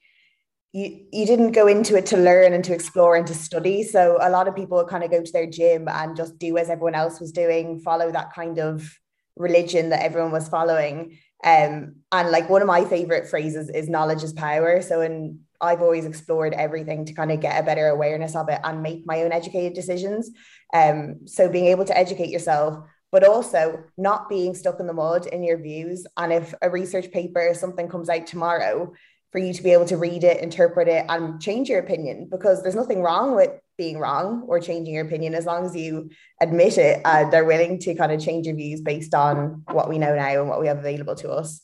you 0.73 1.05
you 1.11 1.25
didn't 1.25 1.53
go 1.53 1.67
into 1.67 1.97
it 1.97 2.07
to 2.07 2.17
learn 2.17 2.53
and 2.53 2.63
to 2.65 2.73
explore 2.73 3.15
and 3.15 3.27
to 3.27 3.35
study. 3.35 3.83
So 3.83 4.17
a 4.21 4.31
lot 4.31 4.47
of 4.47 4.55
people 4.55 4.83
kind 4.85 5.03
of 5.03 5.11
go 5.11 5.23
to 5.23 5.31
their 5.31 5.47
gym 5.47 5.87
and 5.87 6.17
just 6.17 6.39
do 6.39 6.57
as 6.57 6.69
everyone 6.69 6.95
else 6.95 7.19
was 7.21 7.31
doing 7.31 7.79
follow 7.79 8.11
that 8.11 8.33
kind 8.33 8.59
of 8.59 8.89
religion 9.37 9.89
that 9.89 10.03
everyone 10.03 10.31
was 10.31 10.49
following. 10.49 11.17
Um 11.43 11.97
and 12.11 12.31
like 12.31 12.49
one 12.49 12.63
of 12.63 12.67
my 12.67 12.85
favorite 12.85 13.29
phrases 13.29 13.69
is 13.69 13.89
knowledge 13.89 14.23
is 14.23 14.33
power. 14.33 14.81
So 14.81 15.01
in 15.01 15.41
I've 15.61 15.83
always 15.83 16.05
explored 16.05 16.53
everything 16.55 17.05
to 17.05 17.13
kind 17.13 17.31
of 17.31 17.41
get 17.41 17.61
a 17.61 17.65
better 17.65 17.87
awareness 17.87 18.35
of 18.35 18.49
it 18.49 18.59
and 18.63 18.83
make 18.83 19.05
my 19.05 19.23
own 19.23 19.33
educated 19.33 19.73
decisions. 19.73 20.31
Um 20.73 21.27
so 21.27 21.49
being 21.49 21.67
able 21.67 21.85
to 21.85 21.97
educate 21.97 22.29
yourself 22.31 22.85
but 23.11 23.23
also 23.23 23.83
not 23.97 24.29
being 24.29 24.55
stuck 24.55 24.79
in 24.79 24.87
the 24.87 24.93
mud 24.93 25.27
in 25.27 25.43
your 25.43 25.57
views. 25.57 26.07
And 26.17 26.31
if 26.31 26.53
a 26.61 26.69
research 26.69 27.11
paper 27.11 27.45
or 27.47 27.53
something 27.53 27.89
comes 27.89 28.09
out 28.09 28.25
tomorrow 28.25 28.93
for 29.31 29.39
you 29.39 29.53
to 29.53 29.63
be 29.63 29.71
able 29.71 29.85
to 29.85 29.97
read 29.97 30.23
it, 30.23 30.41
interpret 30.41 30.87
it, 30.87 31.05
and 31.09 31.41
change 31.41 31.69
your 31.69 31.79
opinion 31.79 32.27
because 32.29 32.61
there's 32.61 32.75
nothing 32.75 33.01
wrong 33.01 33.35
with 33.35 33.51
being 33.77 33.97
wrong 33.97 34.43
or 34.47 34.59
changing 34.59 34.93
your 34.93 35.05
opinion 35.05 35.33
as 35.33 35.45
long 35.45 35.65
as 35.65 35.75
you 35.75 36.09
admit 36.41 36.77
it 36.77 37.01
and 37.05 37.33
are 37.33 37.45
willing 37.45 37.79
to 37.79 37.95
kind 37.95 38.11
of 38.11 38.23
change 38.23 38.45
your 38.45 38.55
views 38.55 38.81
based 38.81 39.13
on 39.13 39.63
what 39.71 39.89
we 39.89 39.97
know 39.97 40.15
now 40.15 40.41
and 40.41 40.49
what 40.49 40.61
we 40.61 40.67
have 40.67 40.77
available 40.77 41.15
to 41.15 41.29
us. 41.29 41.61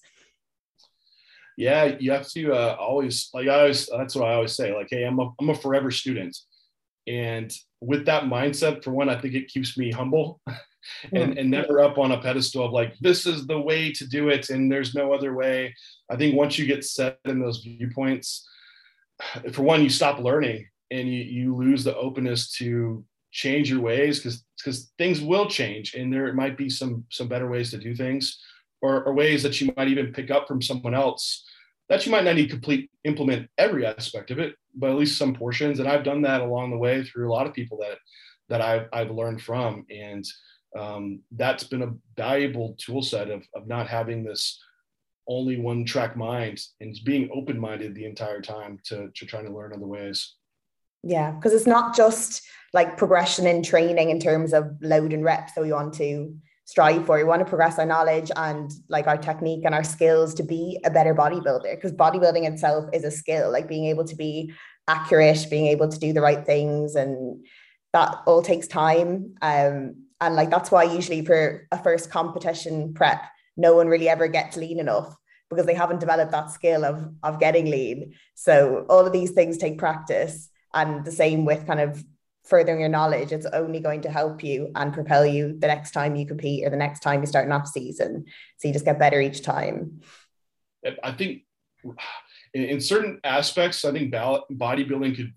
Yeah, 1.58 1.96
you 2.00 2.12
have 2.12 2.28
to 2.30 2.54
uh, 2.54 2.76
always 2.80 3.30
like 3.34 3.48
I 3.48 3.60
always 3.60 3.88
that's 3.88 4.16
what 4.16 4.28
I 4.28 4.36
always 4.36 4.56
say 4.56 4.74
like 4.74 4.88
hey 4.90 5.04
I'm 5.04 5.20
a 5.20 5.32
I'm 5.40 5.50
a 5.50 5.56
forever 5.56 5.92
student. 5.92 6.38
And 7.08 7.52
with 7.82 8.06
that 8.06 8.24
mindset 8.24 8.84
for 8.84 8.92
one 8.92 9.10
I 9.10 9.20
think 9.20 9.34
it 9.34 9.48
keeps 9.48 9.78
me 9.78 9.92
humble 9.92 10.40
and, 11.12 11.34
mm. 11.34 11.40
and 11.40 11.50
never 11.50 11.80
up 11.80 11.98
on 11.98 12.12
a 12.12 12.22
pedestal 12.22 12.66
of 12.66 12.72
like 12.72 12.98
this 13.00 13.26
is 13.26 13.46
the 13.48 13.60
way 13.60 13.92
to 13.92 14.08
do 14.08 14.30
it 14.30 14.50
and 14.50 14.72
there's 14.72 14.96
no 14.96 15.14
other 15.14 15.34
way. 15.34 15.74
I 16.10 16.16
think 16.16 16.36
once 16.36 16.58
you 16.58 16.66
get 16.66 16.86
set 16.86 17.20
in 17.26 17.40
those 17.40 17.60
viewpoints 17.60 18.48
for 19.52 19.64
one 19.64 19.84
you 19.84 19.90
stop 19.90 20.20
learning 20.20 20.68
and 20.92 21.08
you, 21.08 21.24
you 21.24 21.56
lose 21.56 21.84
the 21.84 21.96
openness 21.96 22.52
to 22.54 23.04
change 23.32 23.70
your 23.70 23.82
ways 23.82 24.20
because 24.20 24.44
because 24.58 24.92
things 24.98 25.22
will 25.22 25.48
change 25.48 25.94
and 25.94 26.12
there 26.12 26.32
might 26.34 26.58
be 26.58 26.70
some 26.70 27.04
some 27.10 27.28
better 27.28 27.50
ways 27.50 27.72
to 27.72 27.78
do 27.78 27.94
things 27.94 28.42
or, 28.82 29.04
or 29.04 29.14
ways 29.14 29.44
that 29.44 29.60
you 29.60 29.74
might 29.76 29.90
even 29.90 30.14
pick 30.14 30.32
up 30.32 30.48
from 30.48 30.62
someone 30.62 30.94
else 30.94 31.46
that 31.90 32.06
you 32.06 32.12
might 32.12 32.24
not 32.24 32.36
need 32.36 32.46
to 32.46 32.54
complete 32.54 32.90
implement 33.04 33.50
every 33.58 33.86
aspect 33.86 34.32
of 34.32 34.40
it 34.40 34.56
but 34.78 34.92
at 34.92 34.96
least 34.96 35.18
some 35.18 35.34
portions. 35.34 35.80
And 35.80 35.90
i've 35.90 36.04
done 36.04 36.22
that 36.22 36.42
along 36.42 36.72
the 36.72 36.78
way 36.78 37.04
through 37.04 37.30
a 37.30 37.34
lot 37.34 37.48
of 37.48 37.54
people 37.54 37.80
that 37.80 37.98
that 38.50 38.62
i've, 38.62 38.88
I've 38.94 39.12
learned 39.12 39.42
from. 39.42 39.86
And 39.90 40.26
um, 40.78 41.20
that's 41.32 41.64
been 41.64 41.84
a 41.84 41.94
valuable 42.16 42.76
tool 42.78 43.02
set 43.02 43.30
of, 43.30 43.46
of 43.54 43.68
not 43.68 43.88
having 43.88 44.24
this 44.24 44.62
only 45.28 45.60
one 45.60 45.86
track 45.86 46.16
mind 46.16 46.60
and 46.80 46.98
being 47.04 47.30
open 47.34 47.60
minded 47.60 47.94
the 47.94 48.06
entire 48.06 48.42
time 48.42 48.80
to, 48.86 49.10
to 49.14 49.26
trying 49.26 49.46
to 49.46 49.54
learn 49.54 49.74
other 49.74 49.88
ways. 49.88 50.36
Yeah, 51.04 51.32
because 51.32 51.54
it's 51.54 51.68
not 51.68 51.96
just 51.96 52.44
like 52.74 52.98
progression 52.98 53.46
in 53.46 53.64
training 53.64 54.10
in 54.10 54.20
terms 54.20 54.54
of 54.54 54.72
load 54.82 55.14
and 55.14 55.24
reps 55.24 55.54
that 55.54 55.62
we 55.62 55.72
want 55.72 55.94
to 55.96 56.36
strive 56.66 57.06
for. 57.06 57.18
We 57.18 57.24
want 57.24 57.40
to 57.40 57.46
progress 57.46 57.80
our 57.80 57.86
knowledge 57.86 58.30
and 58.36 58.72
like 58.90 59.08
our 59.08 59.18
technique 59.18 59.64
and 59.64 59.74
our 59.74 59.84
skills 59.84 60.34
to 60.36 60.44
be 60.44 60.80
a 60.84 60.90
better 60.90 61.16
bodybuilder 61.16 61.76
because 61.76 61.94
bodybuilding 61.94 62.46
itself 62.46 62.86
is 62.94 63.04
a 63.04 63.12
skill, 63.12 63.52
like 63.52 63.70
being 63.70 63.86
able 63.86 64.06
to 64.06 64.16
be 64.16 64.54
accurate, 64.88 65.46
being 65.50 65.68
able 65.68 65.88
to 65.88 66.00
do 66.00 66.14
the 66.14 66.22
right 66.22 66.46
things 66.46 66.96
and 66.96 67.46
that 67.94 68.18
all 68.26 68.42
takes 68.42 68.68
time. 68.68 69.36
Um, 69.42 70.07
and 70.22 70.36
like 70.36 70.50
that's 70.50 70.72
why 70.72 70.84
usually 70.84 71.24
for 71.24 71.68
a 71.72 71.82
first 71.82 72.10
competition 72.10 72.94
prep, 72.94 73.22
no 73.56 73.76
one 73.76 73.88
really 73.88 74.10
ever 74.10 74.28
gets 74.28 74.58
lean 74.58 74.80
enough 74.80 75.16
because 75.50 75.66
they 75.66 75.74
haven't 75.74 76.00
developed 76.00 76.32
that 76.32 76.52
skill 76.52 76.84
of 76.84 77.10
of 77.24 77.40
getting 77.40 77.66
lean. 77.66 78.14
So 78.36 78.86
all 78.90 79.06
of 79.06 79.14
these 79.14 79.32
things 79.32 79.58
take 79.58 79.78
practice. 79.78 80.50
And 80.74 81.06
the 81.06 81.12
same 81.12 81.46
with 81.46 81.66
kind 81.66 81.80
of 81.80 82.04
furthering 82.44 82.80
your 82.80 82.90
knowledge, 82.90 83.32
it's 83.32 83.46
only 83.48 83.80
going 83.80 84.02
to 84.02 84.10
help 84.10 84.44
you 84.44 84.72
and 84.76 84.94
propel 84.94 85.26
you 85.26 85.58
the 85.60 85.68
next 85.68 85.92
time 85.92 86.16
you 86.16 86.26
compete 86.26 86.66
or 86.66 86.70
the 86.70 86.78
next 86.78 87.02
time 87.02 87.22
you 87.22 87.28
start 87.28 87.46
an 87.46 87.52
off 87.52 87.68
season. 87.68 88.26
So 88.58 88.68
you 88.68 88.74
just 88.74 88.86
get 88.86 89.00
better 89.00 89.20
each 89.20 89.44
time. 89.44 90.02
I 91.04 91.12
think 91.12 91.44
in 92.54 92.80
certain 92.80 93.20
aspects, 93.24 93.84
I 93.86 93.92
think 93.92 94.14
bodybuilding 94.14 95.16
could 95.16 95.34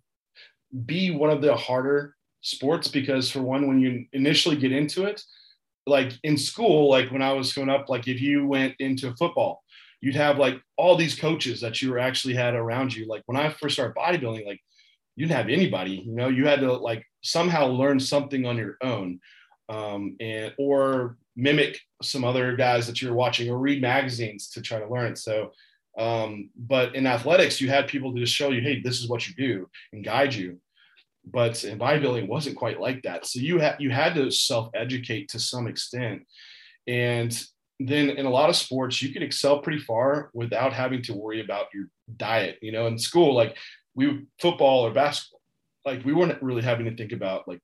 be 0.87 1.11
one 1.11 1.31
of 1.31 1.43
the 1.43 1.57
harder 1.57 2.15
sports 2.43 2.89
because, 2.89 3.31
for 3.31 3.43
one, 3.43 3.67
when 3.67 3.81
you 3.81 4.07
initially 4.13 4.57
get 4.57 4.73
into 4.73 5.05
it, 5.05 5.23
like 5.87 6.13
in 6.23 6.37
school, 6.37 6.89
like 6.91 7.11
when 7.11 7.23
I 7.23 7.33
was 7.33 7.53
growing 7.53 7.71
up, 7.71 7.89
like 7.89 8.09
if 8.09 8.21
you 8.21 8.47
went 8.47 8.75
into 8.79 9.15
football, 9.17 9.63
you'd 10.01 10.15
have 10.15 10.39
like 10.39 10.61
all 10.77 10.97
these 10.97 11.19
coaches 11.19 11.61
that 11.61 11.83
you 11.83 11.91
were 11.91 11.99
actually 11.99 12.35
had 12.35 12.55
around 12.55 12.95
you. 12.95 13.07
Like 13.07 13.23
when 13.27 13.37
I 13.37 13.51
first 13.51 13.75
started 13.75 13.97
bodybuilding, 13.97 14.47
like 14.47 14.61
you 15.17 15.27
didn't 15.27 15.37
have 15.37 15.49
anybody, 15.49 16.03
you 16.07 16.15
know, 16.15 16.29
you 16.29 16.47
had 16.47 16.61
to 16.61 16.73
like 16.73 17.05
somehow 17.23 17.67
learn 17.67 18.01
something 18.01 18.47
on 18.47 18.57
your 18.57 18.77
own. 18.83 19.21
Um, 19.69 20.17
and 20.19 20.53
or 20.59 21.17
mimic 21.37 21.79
some 22.03 22.25
other 22.25 22.57
guys 22.57 22.89
that 22.89 23.01
you're 23.01 23.15
watching 23.15 23.49
or 23.49 23.57
read 23.57 23.81
magazines 23.81 24.51
to 24.51 24.61
try 24.61 24.81
to 24.81 24.93
learn. 24.93 25.15
So 25.15 25.53
um, 25.99 26.51
but 26.57 26.95
in 26.95 27.07
athletics, 27.07 27.61
you 27.61 27.69
had 27.69 27.89
people 27.89 28.15
to 28.15 28.21
just 28.21 28.35
show 28.35 28.51
you, 28.51 28.61
hey, 28.61 28.81
this 28.81 29.01
is 29.01 29.09
what 29.09 29.29
you 29.29 29.35
do 29.35 29.69
and 29.93 30.05
guide 30.05 30.33
you. 30.35 30.59
But 31.33 31.65
in 31.65 31.79
bodybuilding, 31.79 32.29
wasn't 32.29 32.57
quite 32.57 32.81
like 32.81 33.03
that. 33.03 33.27
So 33.27 33.41
you 33.41 33.59
had 33.59 33.77
you 33.79 33.91
had 33.91 34.15
to 34.15 34.31
self-educate 34.31 35.29
to 35.31 35.39
some 35.39 35.67
extent. 35.67 36.27
And 36.87 37.39
then 37.79 38.11
in 38.11 38.27
a 38.27 38.31
lot 38.31 38.51
of 38.51 38.57
sports, 38.57 39.01
you 39.01 39.13
can 39.13 39.23
excel 39.23 39.61
pretty 39.61 39.79
far 39.79 40.31
without 40.35 40.73
having 40.73 41.03
to 41.03 41.15
worry 41.15 41.41
about 41.41 41.67
your 41.73 41.87
diet. 42.17 42.59
You 42.63 42.73
know, 42.73 42.87
in 42.87 42.99
school, 42.99 43.35
like 43.35 43.57
we 43.95 44.27
football 44.41 44.87
or 44.87 44.93
basketball, 44.93 45.41
like 45.85 46.05
we 46.05 46.13
weren't 46.13 46.43
really 46.43 46.63
having 46.63 46.87
to 46.87 46.97
think 46.97 47.13
about 47.13 47.49
like 47.49 47.61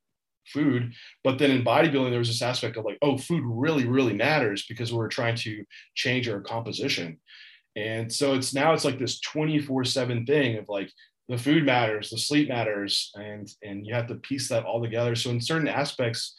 food. 0.46 0.92
But 1.24 1.38
then 1.38 1.50
in 1.50 1.64
bodybuilding, 1.64 2.10
there 2.10 2.18
was 2.18 2.28
this 2.28 2.42
aspect 2.42 2.76
of 2.76 2.84
like, 2.84 2.98
oh, 3.02 3.18
food 3.18 3.42
really, 3.44 3.86
really 3.86 4.14
matters 4.14 4.64
because 4.68 4.92
we're 4.92 5.08
trying 5.08 5.36
to 5.36 5.64
change 5.94 6.28
our 6.28 6.40
composition. 6.40 7.18
And 7.74 8.10
so 8.10 8.34
it's 8.34 8.54
now 8.54 8.72
it's 8.72 8.84
like 8.84 8.98
this 8.98 9.20
24 9.20 9.84
7 9.84 10.24
thing 10.24 10.56
of 10.56 10.68
like 10.68 10.90
the 11.28 11.38
food 11.38 11.64
matters, 11.64 12.10
the 12.10 12.18
sleep 12.18 12.48
matters, 12.48 13.12
and 13.14 13.48
and 13.62 13.86
you 13.86 13.94
have 13.94 14.06
to 14.08 14.14
piece 14.16 14.48
that 14.48 14.64
all 14.64 14.82
together. 14.82 15.14
So 15.14 15.30
in 15.30 15.40
certain 15.40 15.68
aspects, 15.68 16.34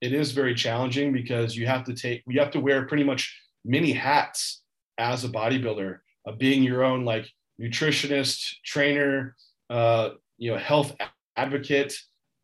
it 0.00 0.12
is 0.12 0.32
very 0.32 0.54
challenging 0.54 1.12
because 1.12 1.56
you 1.56 1.66
have 1.66 1.84
to 1.84 1.94
take 1.94 2.22
you 2.26 2.40
have 2.40 2.52
to 2.52 2.60
wear 2.60 2.86
pretty 2.86 3.04
much 3.04 3.36
many 3.64 3.92
hats 3.92 4.62
as 4.98 5.24
a 5.24 5.28
bodybuilder 5.28 5.98
of 6.26 6.38
being 6.38 6.62
your 6.62 6.84
own 6.84 7.04
like 7.04 7.28
nutritionist, 7.60 8.54
trainer, 8.64 9.36
uh, 9.70 10.10
you 10.36 10.52
know, 10.52 10.58
health 10.58 10.94
advocate, 11.36 11.94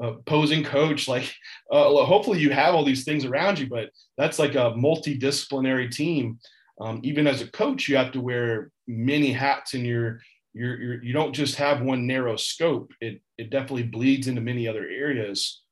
uh, 0.02 0.12
posing 0.26 0.64
coach. 0.64 1.09
Like, 1.14 1.33
uh, 1.70 2.04
hopefully 2.04 2.40
you 2.40 2.50
have 2.50 2.74
all 2.74 2.85
these 2.85 3.04
things 3.04 3.24
around 3.24 3.59
you, 3.59 3.68
but 3.68 3.90
that's 4.18 4.38
like 4.38 4.54
a 4.54 4.72
multidisciplinary 4.72 5.90
team 5.90 6.38
um, 6.80 7.00
even 7.04 7.26
as 7.26 7.40
a 7.40 7.50
coach, 7.50 7.88
you 7.88 7.96
have 7.96 8.12
to 8.12 8.20
wear 8.20 8.70
many 8.87 9.33
hats 9.33 9.74
in 9.74 9.85
your, 9.85 10.20
your, 10.55 10.81
your, 10.81 11.03
you 11.03 11.12
don't 11.12 11.33
just 11.33 11.57
have 11.57 11.83
one 11.83 12.07
narrow 12.07 12.37
scope. 12.37 12.93
It, 13.01 13.21
it 13.37 13.51
definitely 13.51 13.83
bleeds 13.85 14.29
into 14.29 14.40
many 14.40 14.67
other 14.69 14.87
areas. 14.88 15.62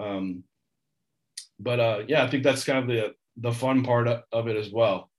Um, 0.00 0.44
but 1.58 1.80
uh, 1.80 1.98
yeah, 2.06 2.22
I 2.22 2.28
think 2.30 2.44
that's 2.44 2.64
kind 2.64 2.78
of 2.78 2.86
the, 2.86 3.14
the 3.36 3.52
fun 3.52 3.82
part 3.82 4.08
of 4.08 4.48
it 4.48 4.56
as 4.56 4.70
well. 4.70 5.10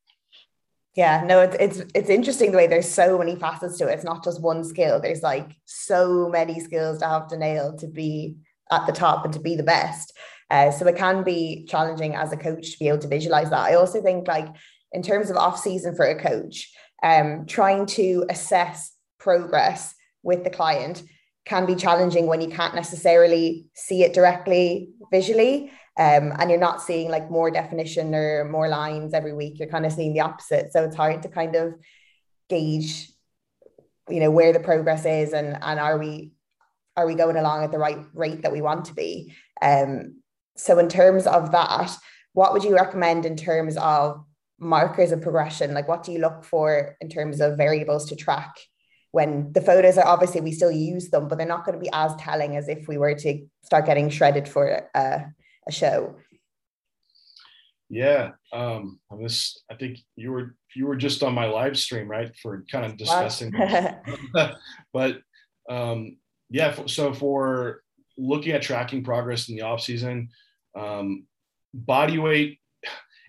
Yeah, 0.96 1.24
no, 1.24 1.42
it's 1.42 1.56
it's 1.60 1.92
it's 1.94 2.10
interesting 2.10 2.52
the 2.52 2.58
way 2.58 2.68
there's 2.68 2.90
so 2.90 3.18
many 3.18 3.36
facets 3.36 3.78
to 3.78 3.88
it. 3.88 3.94
It's 3.94 4.04
not 4.04 4.24
just 4.24 4.42
one 4.42 4.64
skill. 4.64 5.00
There's 5.00 5.22
like 5.22 5.52
so 5.66 6.28
many 6.28 6.60
skills 6.60 7.00
to 7.00 7.08
have 7.08 7.28
to 7.28 7.38
nail 7.38 7.78
to 7.78 7.88
be 7.88 8.38
at 8.72 8.86
the 8.86 8.92
top 8.92 9.24
and 9.24 9.34
to 9.34 9.40
be 9.40 9.56
the 9.56 9.64
best. 9.64 10.12
Uh, 10.50 10.72
so 10.72 10.88
it 10.88 10.98
can 10.98 11.24
be 11.24 11.66
challenging 11.70 12.16
as 12.16 12.34
a 12.34 12.38
coach 12.38 12.72
to 12.72 12.80
be 12.80 12.88
able 12.88 12.98
to 12.98 13.08
visualize 13.08 13.52
that. 13.52 13.66
I 13.66 13.76
also 13.76 14.02
think 14.02 14.28
like 14.28 14.48
in 14.92 15.04
terms 15.04 15.30
of 15.30 15.38
off 15.38 15.60
season 15.60 15.96
for 15.96 16.06
a 16.06 16.20
coach, 16.20 16.70
um, 17.04 17.46
trying 17.46 17.86
to 17.86 18.26
assess 18.30 18.92
progress 19.20 19.94
with 20.24 20.44
the 20.44 20.50
client 20.50 21.04
can 21.46 21.66
be 21.66 21.76
challenging 21.76 22.28
when 22.28 22.42
you 22.42 22.50
can't 22.50 22.76
necessarily 22.76 23.68
see 23.74 24.04
it 24.04 24.14
directly 24.14 24.92
visually. 25.12 25.72
Um, 25.98 26.32
and 26.38 26.50
you're 26.50 26.60
not 26.60 26.82
seeing 26.82 27.10
like 27.10 27.30
more 27.30 27.52
definition 27.52 28.16
or 28.16 28.46
more 28.46 28.70
lines 28.70 29.14
every 29.14 29.34
week. 29.34 29.60
You're 29.60 29.68
kind 29.70 29.86
of 29.86 29.92
seeing 29.92 30.14
the 30.14 30.22
opposite. 30.22 30.72
So 30.72 30.84
it's 30.84 30.96
hard 30.96 31.24
to 31.24 31.30
kind 31.30 31.56
of 31.56 31.74
gauge, 32.50 33.10
you 34.10 34.20
know, 34.20 34.32
where 34.32 34.54
the 34.54 34.60
progress 34.60 35.06
is 35.06 35.34
and 35.34 35.58
and 35.62 35.80
are 35.80 35.98
we 35.98 36.32
are 36.96 37.08
we 37.08 37.16
going 37.16 37.38
along 37.38 37.64
at 37.64 37.72
the 37.72 37.78
right 37.78 38.00
rate 38.14 38.44
that 38.44 38.52
we 38.52 38.62
want 38.62 38.86
to 38.86 38.94
be. 38.94 39.34
Um, 39.62 40.22
so 40.56 40.78
in 40.80 40.90
terms 40.90 41.26
of 41.26 41.52
that, 41.52 41.96
what 42.34 42.54
would 42.54 42.64
you 42.64 42.76
recommend 42.76 43.26
in 43.26 43.36
terms 43.36 43.78
of 43.78 44.24
markers 44.60 45.12
of 45.12 45.22
progression? 45.22 45.74
Like, 45.74 45.88
what 45.88 46.04
do 46.04 46.12
you 46.12 46.20
look 46.20 46.44
for 46.44 46.98
in 47.02 47.10
terms 47.10 47.40
of 47.42 47.58
variables 47.58 48.10
to 48.10 48.16
track 48.16 48.54
when 49.12 49.52
the 49.54 49.62
photos 49.62 49.98
are 49.98 50.06
obviously 50.06 50.42
we 50.42 50.52
still 50.52 50.72
use 50.72 51.10
them, 51.10 51.28
but 51.28 51.38
they're 51.38 51.48
not 51.48 51.66
going 51.66 51.78
to 51.78 51.84
be 51.84 51.90
as 51.94 52.16
telling 52.16 52.56
as 52.56 52.68
if 52.68 52.88
we 52.88 52.98
were 52.98 53.16
to 53.16 53.46
start 53.64 53.86
getting 53.86 54.10
shredded 54.10 54.48
for 54.48 54.88
a, 54.94 55.34
a 55.68 55.72
show? 55.72 56.16
Yeah, 57.90 58.32
um, 58.54 59.00
I 59.12 59.16
was. 59.16 59.64
I 59.70 59.74
think 59.74 59.98
you 60.16 60.32
were 60.32 60.56
you 60.76 60.86
were 60.86 60.96
just 60.96 61.24
on 61.24 61.34
my 61.34 61.48
live 61.48 61.76
stream, 61.78 62.08
right, 62.08 62.36
for 62.38 62.64
kind 62.72 62.86
of 62.86 62.98
discussing. 62.98 63.52
but 64.94 65.22
um, 65.68 66.18
yeah, 66.52 66.76
so 66.86 67.14
for 67.14 67.82
looking 68.16 68.52
at 68.52 68.62
tracking 68.62 69.04
progress 69.04 69.50
in 69.50 69.56
the 69.56 69.64
off 69.64 69.82
season, 69.82 70.30
um, 70.76 71.26
body 71.74 72.20
weight 72.20 72.60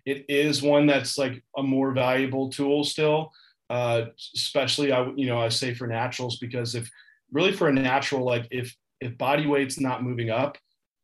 it 0.07 0.27
is 0.29 0.63
one 0.63 0.87
that's 0.87 1.19
like 1.19 1.43
a 1.57 1.63
more 1.63 1.93
valuable 1.93 2.51
tool 2.51 2.85
still. 2.85 3.33
Uh, 3.71 4.07
especially 4.35 4.93
I 4.93 5.11
you 5.15 5.27
know 5.27 5.39
I 5.39 5.49
say 5.49 5.73
for 5.75 5.87
naturals 5.87 6.39
because 6.39 6.75
if 6.75 6.91
really 7.31 7.53
for 7.53 7.69
a 7.69 7.73
natural 7.73 8.25
like 8.25 8.49
if 8.51 8.75
if 9.01 9.17
body 9.17 9.47
weight's 9.47 9.81
not 9.81 10.03
moving 10.03 10.29
up, 10.29 10.59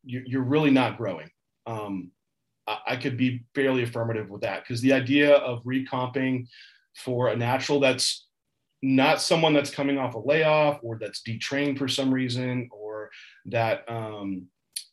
you, 0.05 0.22
you're 0.26 0.42
really 0.42 0.70
not 0.70 0.98
growing. 0.98 1.31
Um, 1.66 2.11
I, 2.66 2.79
I 2.88 2.96
could 2.96 3.16
be 3.16 3.44
fairly 3.55 3.85
affirmative 3.85 4.29
with 4.29 4.42
that 4.42 4.62
because 4.62 4.81
the 4.81 4.92
idea 4.92 5.37
of 5.37 5.62
recomping 5.64 6.48
for 6.96 7.29
a 7.29 7.37
natural 7.37 7.79
that's 7.79 8.26
not 8.83 9.20
someone 9.20 9.52
that's 9.52 9.70
coming 9.70 9.98
off 9.98 10.14
a 10.14 10.18
layoff 10.18 10.81
or 10.83 10.98
that's 10.98 11.22
detrained 11.22 11.79
for 11.79 11.88
some 11.88 12.12
reason 12.12 12.68
or 12.70 13.11
that 13.46 13.85
um, 13.88 14.46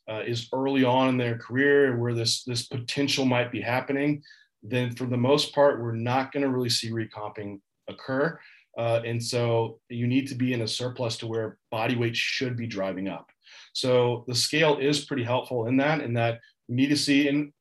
uh, 0.08 0.22
is 0.26 0.48
early 0.52 0.84
on 0.84 1.08
in 1.08 1.16
their 1.16 1.38
career 1.38 1.96
where 1.98 2.14
this 2.14 2.44
this 2.44 2.66
potential 2.66 3.24
might 3.24 3.50
be 3.50 3.60
happening, 3.60 4.22
then 4.64 4.94
for 4.94 5.04
the 5.04 5.16
most 5.16 5.54
part, 5.54 5.80
we're 5.80 5.92
not 5.92 6.32
going 6.32 6.42
to 6.42 6.50
really 6.50 6.70
see 6.70 6.90
recomping 6.90 7.60
occur. 7.88 8.38
Uh, 8.76 9.00
and 9.04 9.22
so 9.22 9.78
you 9.88 10.06
need 10.06 10.26
to 10.28 10.34
be 10.34 10.52
in 10.52 10.62
a 10.62 10.68
surplus 10.68 11.16
to 11.18 11.26
where 11.26 11.58
body 11.70 11.94
weight 11.94 12.16
should 12.16 12.56
be 12.56 12.66
driving 12.66 13.08
up. 13.08 13.28
So 13.72 14.24
the 14.26 14.34
scale 14.34 14.78
is 14.78 15.04
pretty 15.04 15.22
helpful 15.22 15.66
in 15.66 15.76
that, 15.76 16.00
in 16.00 16.14
that 16.14 16.40
we 16.68 16.76
need 16.76 16.88
to 16.88 16.96
see, 16.96 17.28
and 17.28 17.52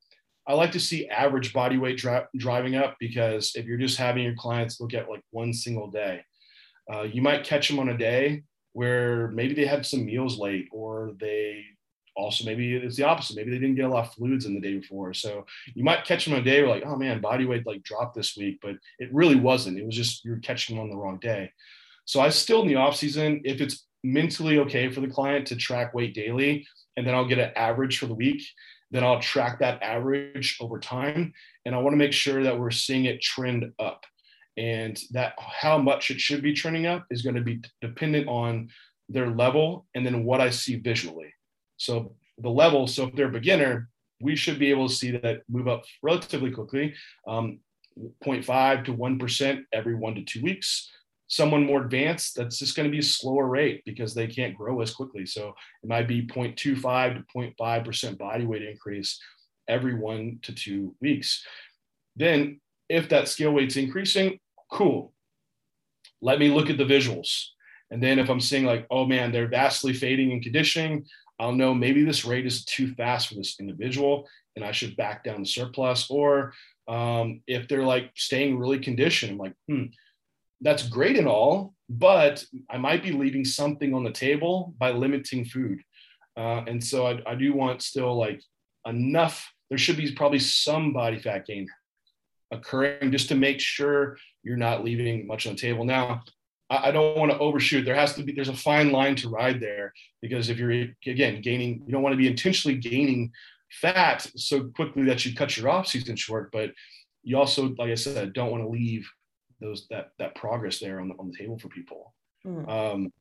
I 0.47 0.53
like 0.53 0.71
to 0.71 0.79
see 0.79 1.07
average 1.07 1.53
body 1.53 1.77
weight 1.77 1.97
dri- 1.97 2.25
driving 2.37 2.75
up 2.75 2.95
because 2.99 3.53
if 3.55 3.65
you're 3.65 3.77
just 3.77 3.97
having 3.97 4.23
your 4.23 4.35
clients 4.35 4.79
look 4.79 4.93
at 4.93 5.09
like 5.09 5.21
one 5.31 5.53
single 5.53 5.89
day, 5.89 6.21
uh, 6.91 7.03
you 7.03 7.21
might 7.21 7.45
catch 7.45 7.69
them 7.69 7.79
on 7.79 7.89
a 7.89 7.97
day 7.97 8.43
where 8.73 9.29
maybe 9.29 9.53
they 9.53 9.65
had 9.65 9.85
some 9.85 10.05
meals 10.05 10.37
late 10.37 10.67
or 10.71 11.11
they 11.19 11.63
also 12.15 12.45
maybe 12.45 12.75
it's 12.75 12.95
the 12.95 13.03
opposite. 13.03 13.35
Maybe 13.35 13.51
they 13.51 13.59
didn't 13.59 13.75
get 13.75 13.85
a 13.85 13.89
lot 13.89 14.07
of 14.07 14.13
fluids 14.13 14.45
in 14.45 14.53
the 14.53 14.61
day 14.61 14.77
before. 14.77 15.13
So 15.13 15.45
you 15.73 15.83
might 15.83 16.05
catch 16.05 16.25
them 16.25 16.33
on 16.33 16.41
a 16.41 16.43
day 16.43 16.61
where 16.61 16.69
like, 16.69 16.85
oh 16.85 16.95
man, 16.95 17.21
body 17.21 17.45
weight 17.45 17.65
like 17.65 17.83
dropped 17.83 18.15
this 18.15 18.37
week, 18.37 18.59
but 18.61 18.75
it 18.99 19.13
really 19.13 19.35
wasn't. 19.35 19.79
It 19.79 19.85
was 19.85 19.95
just 19.95 20.23
you're 20.23 20.37
catching 20.37 20.75
them 20.75 20.83
on 20.83 20.89
the 20.89 20.97
wrong 20.97 21.19
day. 21.19 21.51
So 22.05 22.19
I 22.19 22.29
still 22.29 22.61
in 22.61 22.67
the 22.67 22.75
off 22.75 22.95
season, 22.95 23.41
if 23.45 23.61
it's 23.61 23.85
mentally 24.03 24.59
okay 24.59 24.91
for 24.91 25.01
the 25.01 25.07
client 25.07 25.47
to 25.47 25.55
track 25.55 25.93
weight 25.93 26.13
daily, 26.13 26.67
and 26.97 27.07
then 27.07 27.15
I'll 27.15 27.27
get 27.27 27.39
an 27.39 27.51
average 27.55 27.97
for 27.97 28.07
the 28.07 28.13
week, 28.13 28.43
then 28.91 29.03
I'll 29.03 29.19
track 29.19 29.59
that 29.59 29.81
average 29.81 30.57
over 30.61 30.79
time. 30.79 31.33
And 31.65 31.73
I 31.73 31.79
want 31.79 31.93
to 31.93 31.97
make 31.97 32.13
sure 32.13 32.43
that 32.43 32.59
we're 32.59 32.71
seeing 32.71 33.05
it 33.05 33.21
trend 33.21 33.71
up. 33.79 34.03
And 34.55 34.99
that 35.11 35.33
how 35.39 35.79
much 35.79 36.11
it 36.11 36.19
should 36.19 36.43
be 36.43 36.53
trending 36.53 36.85
up 36.85 37.05
is 37.09 37.23
going 37.23 37.35
to 37.35 37.41
be 37.41 37.61
dependent 37.81 38.27
on 38.27 38.69
their 39.09 39.31
level 39.31 39.87
and 39.95 40.05
then 40.05 40.25
what 40.25 40.41
I 40.41 40.51
see 40.51 40.75
visually. 40.75 41.33
So 41.77 42.15
the 42.37 42.49
level, 42.49 42.87
so 42.87 43.07
if 43.07 43.15
they're 43.15 43.27
a 43.27 43.31
beginner, 43.31 43.89
we 44.21 44.35
should 44.35 44.59
be 44.59 44.71
able 44.71 44.87
to 44.87 44.95
see 44.95 45.11
that 45.11 45.41
move 45.49 45.67
up 45.67 45.83
relatively 46.01 46.51
quickly, 46.51 46.93
um, 47.27 47.59
0.5 48.25 48.85
to 48.85 48.93
1% 48.93 49.63
every 49.71 49.95
one 49.95 50.15
to 50.15 50.23
two 50.23 50.41
weeks. 50.41 50.89
someone 51.27 51.65
more 51.65 51.81
advanced, 51.81 52.35
that's 52.35 52.59
just 52.59 52.75
going 52.75 52.87
to 52.87 52.91
be 52.91 52.99
a 52.99 53.03
slower 53.03 53.47
rate 53.47 53.81
because 53.85 54.13
they 54.13 54.27
can't 54.27 54.55
grow 54.55 54.81
as 54.81 54.93
quickly. 54.93 55.25
So 55.25 55.55
it 55.81 55.89
might 55.89 56.07
be 56.07 56.27
0.25 56.27 57.15
to 57.15 57.23
0.5% 57.35 58.17
body 58.19 58.45
weight 58.45 58.61
increase 58.61 59.19
every 59.67 59.95
one 59.95 60.39
to 60.43 60.53
two 60.53 60.95
weeks. 61.01 61.43
Then, 62.15 62.59
if 62.87 63.09
that 63.09 63.29
scale 63.29 63.51
weight's 63.51 63.77
increasing, 63.77 64.39
cool. 64.71 65.13
Let 66.21 66.37
me 66.37 66.49
look 66.49 66.69
at 66.69 66.77
the 66.77 66.83
visuals. 66.83 67.45
And 67.89 68.01
then 68.01 68.19
if 68.19 68.29
I'm 68.29 68.41
seeing 68.41 68.65
like, 68.65 68.85
oh 68.91 69.05
man, 69.05 69.31
they're 69.31 69.47
vastly 69.47 69.93
fading 69.93 70.31
in 70.31 70.41
conditioning, 70.41 71.05
I'll 71.43 71.51
know 71.51 71.73
maybe 71.73 72.05
this 72.05 72.23
rate 72.23 72.45
is 72.45 72.63
too 72.63 72.93
fast 72.95 73.27
for 73.27 73.35
this 73.35 73.59
individual 73.59 74.27
and 74.55 74.63
I 74.63 74.71
should 74.71 74.95
back 74.95 75.25
down 75.25 75.41
the 75.41 75.45
surplus. 75.45 76.09
Or 76.09 76.53
um, 76.87 77.41
if 77.47 77.67
they're 77.67 77.83
like 77.83 78.11
staying 78.15 78.57
really 78.57 78.79
conditioned, 78.79 79.33
I'm 79.33 79.37
like, 79.37 79.53
hmm, 79.67 79.85
that's 80.61 80.87
great 80.87 81.17
and 81.17 81.27
all, 81.27 81.73
but 81.89 82.45
I 82.69 82.77
might 82.77 83.03
be 83.03 83.11
leaving 83.11 83.43
something 83.43 83.93
on 83.93 84.05
the 84.05 84.11
table 84.11 84.73
by 84.77 84.91
limiting 84.91 85.43
food. 85.43 85.81
Uh, 86.37 86.63
and 86.65 86.81
so 86.81 87.07
I, 87.07 87.21
I 87.27 87.35
do 87.35 87.53
want 87.53 87.81
still 87.81 88.17
like 88.17 88.41
enough, 88.87 89.45
there 89.69 89.77
should 89.77 89.97
be 89.97 90.13
probably 90.13 90.39
some 90.39 90.93
body 90.93 91.19
fat 91.19 91.45
gain 91.45 91.67
occurring 92.51 93.11
just 93.11 93.27
to 93.29 93.35
make 93.35 93.59
sure 93.59 94.17
you're 94.43 94.55
not 94.55 94.83
leaving 94.85 95.27
much 95.27 95.45
on 95.45 95.55
the 95.55 95.59
table. 95.59 95.83
Now, 95.83 96.23
I 96.83 96.91
don't 96.91 97.17
want 97.17 97.31
to 97.31 97.37
overshoot. 97.37 97.85
There 97.85 97.95
has 97.95 98.13
to 98.15 98.23
be, 98.23 98.31
there's 98.31 98.49
a 98.49 98.55
fine 98.55 98.91
line 98.91 99.15
to 99.17 99.29
ride 99.29 99.59
there 99.59 99.93
because 100.21 100.49
if 100.49 100.57
you're, 100.57 100.71
again, 101.05 101.41
gaining, 101.41 101.83
you 101.85 101.91
don't 101.91 102.01
want 102.01 102.13
to 102.13 102.17
be 102.17 102.27
intentionally 102.27 102.77
gaining 102.77 103.31
fat 103.69 104.25
so 104.35 104.65
quickly 104.65 105.03
that 105.03 105.25
you 105.25 105.35
cut 105.35 105.57
your 105.57 105.69
off 105.69 105.87
season 105.87 106.15
short, 106.15 106.51
but 106.51 106.71
you 107.23 107.37
also, 107.37 107.75
like 107.77 107.91
I 107.91 107.95
said, 107.95 108.33
don't 108.33 108.51
want 108.51 108.63
to 108.63 108.69
leave 108.69 109.09
those, 109.59 109.87
that, 109.89 110.11
that 110.19 110.35
progress 110.35 110.79
there 110.79 110.99
on 110.99 111.09
the, 111.09 111.15
on 111.15 111.31
the 111.31 111.37
table 111.37 111.57
for 111.57 111.69
people. 111.69 112.13
Mm. 112.45 112.69
Um, 112.69 113.13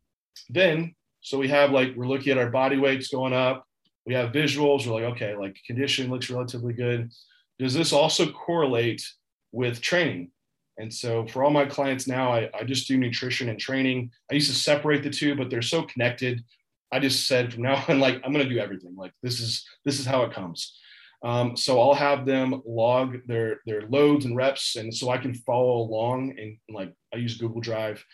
then, 0.48 0.94
so 1.20 1.38
we 1.38 1.48
have 1.48 1.70
like, 1.70 1.94
we're 1.94 2.06
looking 2.06 2.32
at 2.32 2.38
our 2.38 2.50
body 2.50 2.78
weights 2.78 3.08
going 3.08 3.32
up. 3.32 3.66
We 4.06 4.14
have 4.14 4.32
visuals. 4.32 4.86
We're 4.86 5.00
like, 5.00 5.14
okay, 5.14 5.36
like 5.36 5.56
condition 5.66 6.10
looks 6.10 6.30
relatively 6.30 6.72
good. 6.72 7.10
Does 7.58 7.74
this 7.74 7.92
also 7.92 8.30
correlate 8.30 9.02
with 9.52 9.80
training? 9.80 10.30
And 10.78 10.92
so 10.92 11.26
for 11.26 11.44
all 11.44 11.50
my 11.50 11.66
clients 11.66 12.06
now, 12.06 12.32
I, 12.32 12.50
I 12.54 12.64
just 12.64 12.88
do 12.88 12.96
nutrition 12.96 13.48
and 13.48 13.58
training. 13.58 14.11
I 14.30 14.35
used 14.35 14.50
to 14.50 14.56
separate 14.56 15.02
the 15.02 15.11
two, 15.11 15.35
but 15.35 15.50
they're 15.50 15.62
so 15.62 15.82
connected. 15.82 16.42
I 16.90 16.98
just 16.98 17.26
said 17.26 17.52
from 17.52 17.62
now 17.62 17.85
on, 17.88 18.00
like 18.00 18.20
I'm 18.24 18.32
gonna 18.32 18.48
do 18.48 18.58
everything. 18.58 18.94
Like 18.96 19.12
this 19.22 19.40
is 19.40 19.66
this 19.85 19.98
is 19.98 20.06
how 20.06 20.22
it 20.22 20.32
comes. 20.32 20.78
Um, 21.24 21.56
so 21.56 21.80
I'll 21.80 21.94
have 21.94 22.26
them 22.26 22.62
log 22.66 23.18
their 23.26 23.61
their 23.66 23.82
loads 23.82 24.24
and 24.24 24.37
reps, 24.37 24.76
and 24.76 24.94
so 24.94 25.11
I 25.11 25.18
can 25.18 25.35
follow 25.35 25.78
along. 25.82 26.35
And 26.38 26.56
like 26.68 26.92
I 27.12 27.18
use 27.18 27.37
Google 27.38 27.61
Drive, 27.61 28.04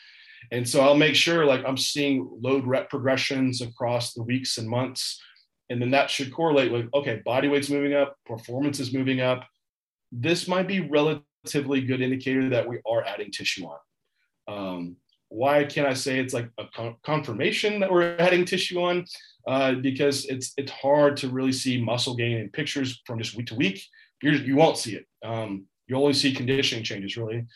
and 0.52 0.68
so 0.68 0.80
I'll 0.80 0.96
make 0.96 1.14
sure 1.14 1.44
like 1.44 1.64
I'm 1.66 1.78
seeing 1.78 2.28
load 2.40 2.66
rep 2.66 2.90
progressions 2.90 3.60
across 3.62 4.14
the 4.14 4.22
weeks 4.22 4.58
and 4.58 4.68
months, 4.68 5.20
and 5.70 5.80
then 5.80 5.90
that 5.92 6.10
should 6.10 6.32
correlate 6.32 6.70
with 6.70 6.88
okay, 6.92 7.22
body 7.24 7.48
weight's 7.48 7.70
moving 7.70 7.94
up, 7.94 8.16
performance 8.26 8.78
is 8.78 8.92
moving 8.92 9.20
up. 9.20 9.46
This 10.12 10.48
might 10.48 10.68
be 10.68 10.80
relative 10.80 11.22
relatively 11.48 11.80
good 11.80 12.00
indicator 12.00 12.48
that 12.50 12.68
we 12.68 12.78
are 12.90 13.04
adding 13.04 13.30
tissue 13.30 13.66
on. 13.66 13.78
Um, 14.48 14.96
why 15.30 15.64
can't 15.64 15.86
I 15.86 15.94
say 15.94 16.18
it's 16.18 16.34
like 16.34 16.50
a 16.58 16.64
con- 16.74 16.96
confirmation 17.02 17.80
that 17.80 17.90
we're 17.90 18.16
adding 18.18 18.44
tissue 18.44 18.80
on? 18.80 19.04
Uh, 19.46 19.74
because 19.74 20.26
it's 20.26 20.52
it's 20.56 20.72
hard 20.72 21.16
to 21.18 21.28
really 21.28 21.52
see 21.52 21.82
muscle 21.82 22.14
gain 22.14 22.38
in 22.38 22.48
pictures 22.50 23.02
from 23.06 23.18
just 23.18 23.36
week 23.36 23.46
to 23.46 23.54
week. 23.54 23.82
You're, 24.22 24.34
you 24.34 24.56
will 24.56 24.66
not 24.66 24.78
see 24.78 24.96
it. 24.96 25.06
Um, 25.24 25.66
you 25.86 25.96
only 25.96 26.12
see 26.12 26.34
conditioning 26.34 26.84
changes 26.84 27.16
really. 27.16 27.46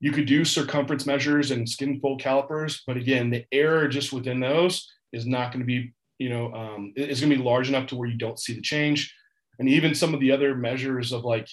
You 0.00 0.12
could 0.12 0.26
do 0.26 0.44
circumference 0.44 1.06
measures 1.06 1.50
and 1.50 1.68
skin 1.68 2.00
fold 2.00 2.20
calipers, 2.20 2.82
but 2.86 2.96
again, 2.96 3.30
the 3.30 3.44
error 3.52 3.88
just 3.88 4.12
within 4.12 4.40
those 4.40 4.86
is 5.12 5.26
not 5.26 5.50
going 5.50 5.60
to 5.60 5.66
be, 5.66 5.92
you 6.18 6.28
know, 6.28 6.52
um, 6.54 6.92
it's 6.94 7.20
going 7.20 7.30
to 7.30 7.36
be 7.36 7.42
large 7.42 7.68
enough 7.68 7.88
to 7.88 7.96
where 7.96 8.08
you 8.08 8.16
don't 8.16 8.38
see 8.38 8.54
the 8.54 8.60
change. 8.62 9.12
And 9.58 9.68
even 9.68 9.94
some 9.94 10.14
of 10.14 10.20
the 10.20 10.30
other 10.30 10.54
measures 10.54 11.12
of 11.12 11.24
like 11.24 11.48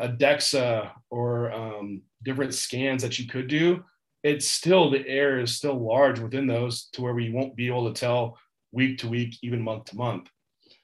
a 0.00 0.08
DEXA 0.08 0.90
or 1.10 1.52
um, 1.52 2.02
different 2.22 2.54
scans 2.54 3.02
that 3.02 3.18
you 3.18 3.26
could 3.26 3.48
do, 3.48 3.84
it's 4.22 4.48
still 4.48 4.90
the 4.90 5.06
error 5.06 5.40
is 5.40 5.56
still 5.56 5.78
large 5.78 6.18
within 6.18 6.46
those 6.46 6.88
to 6.92 7.02
where 7.02 7.14
we 7.14 7.30
won't 7.30 7.56
be 7.56 7.68
able 7.68 7.92
to 7.92 7.98
tell 7.98 8.38
week 8.72 8.98
to 8.98 9.08
week, 9.08 9.36
even 9.42 9.62
month 9.62 9.84
to 9.86 9.96
month. 9.96 10.28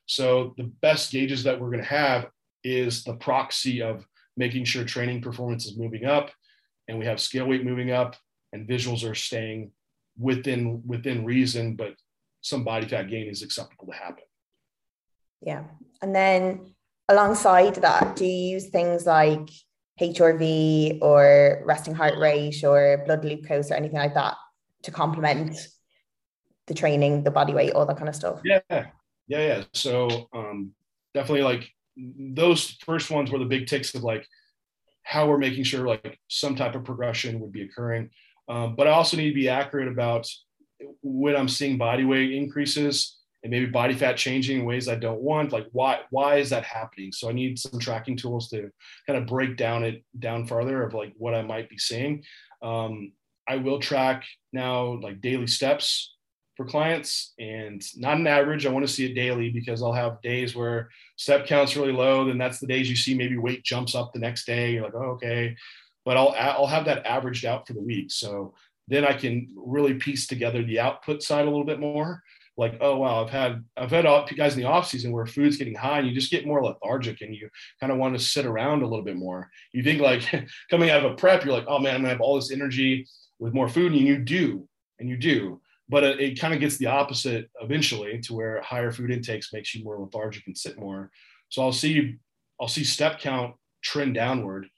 So 0.06 0.54
the 0.56 0.70
best 0.80 1.10
gauges 1.12 1.42
that 1.44 1.60
we're 1.60 1.70
going 1.70 1.82
to 1.82 1.88
have 1.88 2.26
is 2.64 3.04
the 3.04 3.14
proxy 3.14 3.82
of 3.82 4.06
making 4.36 4.64
sure 4.64 4.84
training 4.84 5.20
performance 5.20 5.66
is 5.66 5.76
moving 5.76 6.04
up 6.04 6.30
and 6.88 6.98
we 6.98 7.04
have 7.06 7.20
scale 7.20 7.46
weight 7.46 7.64
moving 7.64 7.90
up 7.90 8.16
and 8.52 8.68
visuals 8.68 9.08
are 9.08 9.14
staying 9.14 9.70
within 10.18 10.82
within 10.86 11.24
reason 11.24 11.74
but 11.74 11.94
some 12.40 12.64
body 12.64 12.86
fat 12.86 13.08
gain 13.08 13.28
is 13.28 13.42
acceptable 13.42 13.86
to 13.86 13.92
happen 13.92 14.24
yeah 15.40 15.64
and 16.02 16.14
then 16.14 16.74
alongside 17.08 17.76
that, 17.76 18.16
do 18.16 18.24
you 18.24 18.54
use 18.54 18.68
things 18.68 19.06
like 19.06 19.48
HRV 20.00 20.98
or 21.02 21.62
resting 21.64 21.94
heart 21.94 22.18
rate 22.18 22.62
or 22.64 23.02
blood 23.06 23.22
glucose 23.22 23.70
or 23.70 23.74
anything 23.74 23.98
like 23.98 24.14
that 24.14 24.36
to 24.82 24.90
complement 24.90 25.56
the 26.66 26.74
training, 26.74 27.22
the 27.22 27.30
body 27.30 27.52
weight, 27.52 27.72
all 27.72 27.86
that 27.86 27.96
kind 27.96 28.08
of 28.08 28.16
stuff? 28.16 28.40
Yeah, 28.44 28.60
yeah, 28.70 28.86
yeah. 29.28 29.64
So 29.72 30.28
um, 30.32 30.72
definitely 31.14 31.42
like 31.42 31.70
those 31.96 32.76
first 32.84 33.10
ones 33.10 33.30
were 33.30 33.38
the 33.38 33.44
big 33.44 33.66
ticks 33.66 33.94
of 33.94 34.02
like 34.02 34.26
how 35.02 35.28
we're 35.28 35.38
making 35.38 35.64
sure 35.64 35.86
like 35.86 36.18
some 36.28 36.56
type 36.56 36.74
of 36.74 36.84
progression 36.84 37.40
would 37.40 37.52
be 37.52 37.62
occurring. 37.62 38.10
Um, 38.48 38.76
but 38.76 38.86
I 38.86 38.92
also 38.92 39.16
need 39.16 39.28
to 39.28 39.34
be 39.34 39.48
accurate 39.48 39.88
about 39.88 40.26
when 41.02 41.36
I'm 41.36 41.48
seeing 41.48 41.78
body 41.78 42.04
weight 42.04 42.32
increases 42.32 43.18
and 43.42 43.50
maybe 43.50 43.66
body 43.66 43.94
fat 43.94 44.16
changing 44.16 44.60
in 44.60 44.64
ways 44.64 44.88
I 44.88 44.94
don't 44.94 45.20
want. 45.20 45.52
Like 45.52 45.66
why 45.72 46.00
why 46.10 46.36
is 46.36 46.50
that 46.50 46.64
happening? 46.64 47.12
So 47.12 47.28
I 47.28 47.32
need 47.32 47.58
some 47.58 47.78
tracking 47.78 48.16
tools 48.16 48.48
to 48.50 48.70
kind 49.06 49.18
of 49.18 49.26
break 49.26 49.56
down 49.56 49.84
it 49.84 50.04
down 50.18 50.46
farther 50.46 50.82
of 50.82 50.94
like 50.94 51.12
what 51.16 51.34
I 51.34 51.42
might 51.42 51.68
be 51.68 51.78
seeing. 51.78 52.24
Um, 52.62 53.12
I 53.48 53.56
will 53.56 53.80
track 53.80 54.24
now 54.52 55.00
like 55.00 55.20
daily 55.20 55.48
steps 55.48 56.14
for 56.56 56.66
clients 56.66 57.32
and 57.38 57.82
not 57.96 58.18
an 58.18 58.26
average. 58.26 58.66
I 58.66 58.70
want 58.70 58.86
to 58.86 58.92
see 58.92 59.06
it 59.06 59.14
daily 59.14 59.50
because 59.50 59.82
I'll 59.82 59.92
have 59.92 60.22
days 60.22 60.54
where 60.54 60.90
step 61.16 61.46
count's 61.46 61.76
really 61.76 61.92
low. 61.92 62.26
Then 62.26 62.38
that's 62.38 62.60
the 62.60 62.66
days 62.66 62.88
you 62.88 62.96
see 62.96 63.14
maybe 63.14 63.38
weight 63.38 63.64
jumps 63.64 63.94
up 63.94 64.12
the 64.12 64.20
next 64.20 64.44
day. 64.44 64.72
You're 64.72 64.84
like, 64.84 64.94
oh, 64.94 65.12
okay. 65.12 65.56
But 66.04 66.16
I'll 66.16 66.34
I'll 66.38 66.66
have 66.66 66.84
that 66.84 67.06
averaged 67.06 67.44
out 67.44 67.66
for 67.66 67.72
the 67.72 67.80
week. 67.80 68.12
So 68.12 68.54
then 68.86 69.04
I 69.04 69.14
can 69.14 69.48
really 69.56 69.94
piece 69.94 70.26
together 70.26 70.62
the 70.62 70.80
output 70.80 71.22
side 71.22 71.46
a 71.46 71.50
little 71.50 71.64
bit 71.64 71.80
more 71.80 72.22
like, 72.56 72.76
oh 72.80 72.98
wow, 72.98 73.24
I've 73.24 73.30
had 73.30 73.64
I've 73.76 73.90
had 73.90 74.04
guys 74.36 74.54
in 74.54 74.60
the 74.60 74.68
off 74.68 74.86
season 74.86 75.12
where 75.12 75.26
food's 75.26 75.56
getting 75.56 75.74
high 75.74 75.98
and 75.98 76.08
you 76.08 76.14
just 76.14 76.30
get 76.30 76.46
more 76.46 76.62
lethargic 76.62 77.20
and 77.22 77.34
you 77.34 77.48
kind 77.80 77.90
of 77.90 77.98
want 77.98 78.16
to 78.16 78.22
sit 78.22 78.44
around 78.44 78.82
a 78.82 78.86
little 78.86 79.04
bit 79.04 79.16
more. 79.16 79.50
You 79.72 79.82
think 79.82 80.00
like 80.00 80.22
coming 80.70 80.90
out 80.90 81.04
of 81.04 81.12
a 81.12 81.14
prep, 81.14 81.44
you're 81.44 81.54
like, 81.54 81.66
oh 81.66 81.78
man, 81.78 81.94
I'm 81.94 82.02
gonna 82.02 82.12
have 82.12 82.20
all 82.20 82.36
this 82.36 82.52
energy 82.52 83.06
with 83.38 83.54
more 83.54 83.68
food, 83.68 83.92
and 83.92 84.00
you 84.00 84.18
do, 84.18 84.68
and 84.98 85.08
you 85.08 85.16
do. 85.16 85.60
But 85.88 86.04
it, 86.04 86.20
it 86.20 86.40
kind 86.40 86.54
of 86.54 86.60
gets 86.60 86.76
the 86.76 86.86
opposite 86.86 87.50
eventually 87.60 88.20
to 88.20 88.34
where 88.34 88.62
higher 88.62 88.92
food 88.92 89.10
intakes 89.10 89.52
makes 89.52 89.74
you 89.74 89.82
more 89.82 89.98
lethargic 89.98 90.46
and 90.46 90.56
sit 90.56 90.78
more. 90.78 91.10
So 91.48 91.62
I'll 91.62 91.72
see 91.72 92.16
I'll 92.60 92.68
see 92.68 92.84
step 92.84 93.18
count 93.18 93.54
trend 93.82 94.14
downward, 94.14 94.68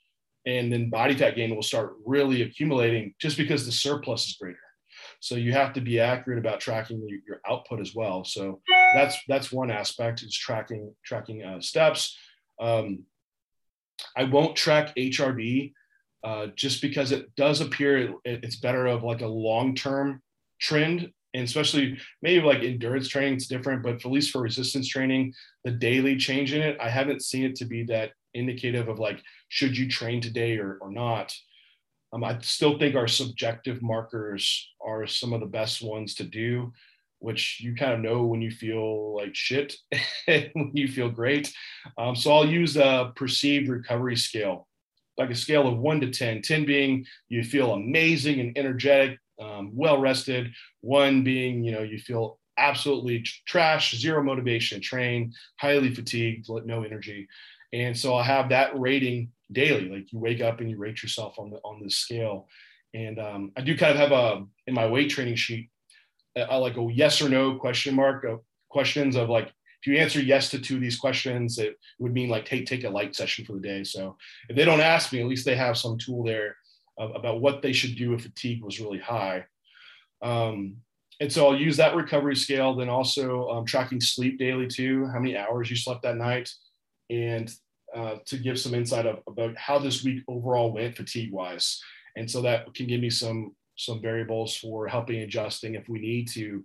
and 0.47 0.73
then 0.73 0.91
body 0.91 1.17
fat 1.17 1.35
gain 1.35 1.55
will 1.55 1.63
start 1.63 1.95
really 2.07 2.43
accumulating 2.43 3.15
just 3.19 3.37
because 3.37 3.67
the 3.67 3.73
surplus 3.73 4.27
is 4.27 4.37
greater. 4.41 4.59
So 5.25 5.37
you 5.37 5.53
have 5.53 5.73
to 5.73 5.81
be 5.81 6.01
accurate 6.01 6.39
about 6.39 6.61
tracking 6.61 7.09
your 7.27 7.41
output 7.49 7.81
as 7.81 7.95
well. 7.95 8.25
So 8.25 8.61
that's 8.93 9.17
that's 9.27 9.51
one 9.51 9.71
aspect 9.71 10.23
is 10.23 10.37
tracking 10.37 10.95
tracking 11.03 11.43
uh, 11.43 11.63
steps. 11.63 12.15
Um, 12.61 13.05
I 14.15 14.25
won't 14.25 14.55
track 14.55 14.95
HRV 14.97 15.73
uh, 16.23 16.49
just 16.55 16.83
because 16.83 17.11
it 17.11 17.35
does 17.37 17.63
appear 17.63 17.97
it, 18.27 18.41
it's 18.45 18.57
better 18.57 18.87
of 18.87 19.03
like 19.03 19.23
a 19.23 19.27
long 19.27 19.75
term 19.75 20.21
trend 20.61 21.11
and 21.33 21.45
especially 21.45 21.97
maybe 22.21 22.45
like 22.45 22.63
endurance 22.63 23.09
training 23.09 23.33
it's 23.33 23.47
different 23.47 23.83
but 23.83 23.95
at 23.95 24.05
least 24.05 24.31
for 24.31 24.43
resistance 24.43 24.87
training 24.89 25.33
the 25.65 25.71
daily 25.71 26.17
change 26.17 26.53
in 26.55 26.63
it 26.63 26.77
i 26.81 26.89
haven't 26.89 27.23
seen 27.23 27.45
it 27.45 27.57
to 27.57 27.65
be 27.65 27.83
that 27.83 28.13
indicative 28.35 28.89
of 28.89 29.01
like 29.01 29.21
should 29.49 29.77
you 29.77 29.89
train 29.89 30.21
today 30.21 30.57
or, 30.57 30.79
or 30.81 30.93
not 30.93 31.35
um, 32.15 32.23
I 32.23 32.39
still 32.43 32.79
think 32.79 32.95
our 32.95 33.09
subjective 33.09 33.83
markers 33.83 34.71
are 34.81 35.07
some 35.07 35.33
of 35.33 35.41
the 35.41 35.47
best 35.47 35.83
ones 35.83 36.15
to 36.17 36.25
do, 36.25 36.73
which 37.19 37.61
you 37.61 37.75
kind 37.75 37.93
of 37.93 38.01
know 38.01 38.23
when 38.25 38.41
you 38.41 38.53
feel 38.53 39.17
like 39.17 39.35
shit, 39.35 39.75
when 40.27 40.71
you 40.75 40.87
feel 40.87 41.11
great. 41.11 41.53
Um, 41.99 42.15
so 42.15 42.33
I'll 42.33 42.47
use 42.47 42.77
a 42.77 43.13
perceived 43.17 43.69
recovery 43.69 44.17
scale, 44.17 44.69
like 45.19 45.31
a 45.31 45.35
scale 45.35 45.67
of 45.67 45.79
one 45.79 46.01
to 46.03 46.11
10, 46.11 46.43
10 46.43 46.65
being 46.65 47.05
you 47.29 47.43
feel 47.43 47.73
amazing 47.73 48.39
and 48.39 48.57
energetic, 48.57 49.19
um, 49.41 49.71
well 49.75 49.99
rested, 49.99 50.53
one 50.83 51.25
being, 51.25 51.65
you 51.65 51.73
know, 51.73 51.83
you 51.83 51.99
feel 51.99 52.39
absolutely 52.57 53.25
trash, 53.47 53.97
zero 53.97 54.23
motivation 54.23 54.81
train, 54.81 55.33
highly 55.59 55.93
fatigued, 55.93 56.47
no 56.65 56.85
energy. 56.85 57.27
And 57.75 57.99
so 57.99 58.15
I'll 58.15 58.23
have 58.23 58.49
that 58.51 58.79
rating 58.79 59.33
daily. 59.51 59.89
Like 59.89 60.13
you 60.13 60.21
wake 60.21 60.41
up 60.41 60.61
and 60.61 60.71
you 60.71 60.79
rate 60.79 61.03
yourself 61.03 61.39
on 61.39 61.51
the 61.51 61.57
on 61.59 61.83
the 61.83 61.91
scale. 61.91 62.49
And 62.95 63.19
um, 63.19 63.53
I 63.57 63.63
do 63.63 63.77
kind 63.77 63.93
of 63.93 63.99
have 63.99 64.13
a 64.13 64.45
in 64.69 64.75
my 64.75 64.87
weight 64.87 65.11
training 65.11 65.35
sheet, 65.35 65.69
I 66.37 66.57
like 66.57 66.77
a 66.77 66.89
yes 66.93 67.21
or 67.21 67.29
no 67.29 67.57
question 67.57 67.95
mark 67.95 68.25
of 68.25 68.41
questions 68.69 69.17
of 69.17 69.29
like 69.29 69.49
if 69.83 69.87
you 69.87 69.97
answer 69.97 70.21
yes 70.21 70.51
to 70.51 70.59
two 70.59 70.77
of 70.77 70.81
these 70.81 70.99
questions, 70.99 71.59
it 71.59 71.77
would 71.99 72.15
mean 72.15 72.29
like 72.29 72.47
take 72.47 72.67
take 72.67 72.85
a 72.85 72.91
light 72.91 73.15
session 73.15 73.45
for 73.45 73.55
the 73.55 73.61
day. 73.61 73.85
So 73.85 74.17
if 74.49 74.57
they 74.57 74.65
don't 74.65 74.81
ask 74.81 75.13
me, 75.13 75.21
at 75.21 75.27
least 75.27 75.45
they 75.45 75.57
have 75.57 75.77
some 75.77 75.99
tool 75.99 76.25
there 76.25 76.57
of, 76.97 77.15
about 77.15 77.41
what 77.41 77.61
they 77.61 77.73
should 77.73 77.97
do 77.97 78.15
if 78.15 78.23
fatigue 78.23 78.65
was 78.65 78.81
really 78.81 78.99
high. 78.99 79.45
Um, 80.23 80.77
and 81.21 81.31
so 81.31 81.47
I'll 81.47 81.59
use 81.59 81.77
that 81.77 81.95
recovery 81.95 82.35
scale. 82.35 82.75
Then 82.75 82.89
also 82.89 83.49
um, 83.51 83.67
tracking 83.67 84.01
sleep 84.01 84.39
daily 84.39 84.67
too, 84.67 85.07
how 85.13 85.19
many 85.19 85.37
hours 85.37 85.71
you 85.71 85.77
slept 85.77 86.03
that 86.03 86.17
night, 86.17 86.51
and 87.11 87.53
uh, 87.95 88.17
to 88.27 88.37
give 88.39 88.59
some 88.59 88.75
insight 88.75 89.07
of, 89.07 89.21
about 89.27 89.57
how 89.57 89.79
this 89.79 90.03
week 90.05 90.23
overall 90.29 90.73
went 90.73 90.97
fatigue 90.97 91.33
wise. 91.33 91.81
And 92.17 92.31
so 92.31 92.43
that 92.43 92.73
can 92.75 92.87
give 92.87 93.01
me 93.01 93.11
some 93.11 93.55
some 93.77 94.01
variables 94.01 94.57
for 94.57 94.87
helping 94.87 95.21
adjusting 95.21 95.75
if 95.75 95.89
we 95.89 95.99
need 95.99 96.29
to 96.29 96.63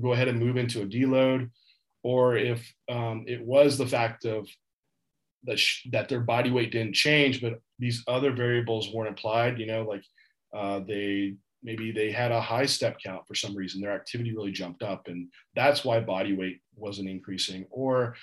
go 0.00 0.12
ahead 0.12 0.28
and 0.28 0.40
move 0.40 0.56
into 0.56 0.82
a 0.82 0.86
deload, 0.86 1.50
or 2.02 2.36
if 2.36 2.72
um, 2.90 3.24
it 3.26 3.44
was 3.44 3.76
the 3.76 3.86
fact 3.86 4.24
of 4.24 4.48
that 5.44 5.58
sh- 5.58 5.86
that 5.92 6.08
their 6.08 6.20
body 6.20 6.50
weight 6.50 6.72
didn't 6.72 6.94
change, 6.94 7.42
but 7.42 7.60
these 7.78 8.02
other 8.08 8.32
variables 8.32 8.92
weren't 8.92 9.10
applied. 9.10 9.58
You 9.58 9.66
know, 9.66 9.82
like 9.82 10.04
uh, 10.56 10.80
they 10.86 11.34
maybe 11.62 11.92
they 11.92 12.10
had 12.10 12.32
a 12.32 12.40
high 12.40 12.66
step 12.66 12.98
count 13.04 13.26
for 13.26 13.34
some 13.34 13.56
reason, 13.56 13.80
their 13.80 13.94
activity 13.94 14.34
really 14.34 14.52
jumped 14.52 14.82
up, 14.82 15.08
and 15.08 15.28
that's 15.54 15.84
why 15.84 16.00
body 16.00 16.34
weight 16.34 16.60
wasn't 16.76 17.08
increasing, 17.08 17.66
or 17.70 18.14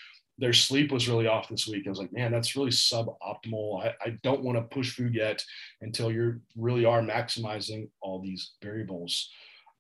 their 0.42 0.54
sleep 0.54 0.92
was 0.92 1.08
really 1.08 1.28
off 1.28 1.48
this 1.48 1.68
week. 1.68 1.86
I 1.86 1.90
was 1.90 2.00
like, 2.00 2.12
man, 2.12 2.32
that's 2.32 2.56
really 2.56 2.72
suboptimal. 2.72 3.86
I, 3.86 3.94
I 4.04 4.10
don't 4.24 4.42
want 4.42 4.58
to 4.58 4.76
push 4.76 4.92
food 4.96 5.14
yet 5.14 5.46
until 5.82 6.12
you 6.12 6.42
really 6.58 6.84
are 6.84 7.02
maximizing 7.02 7.90
all 8.02 8.20
these 8.20 8.54
variables. 8.62 9.30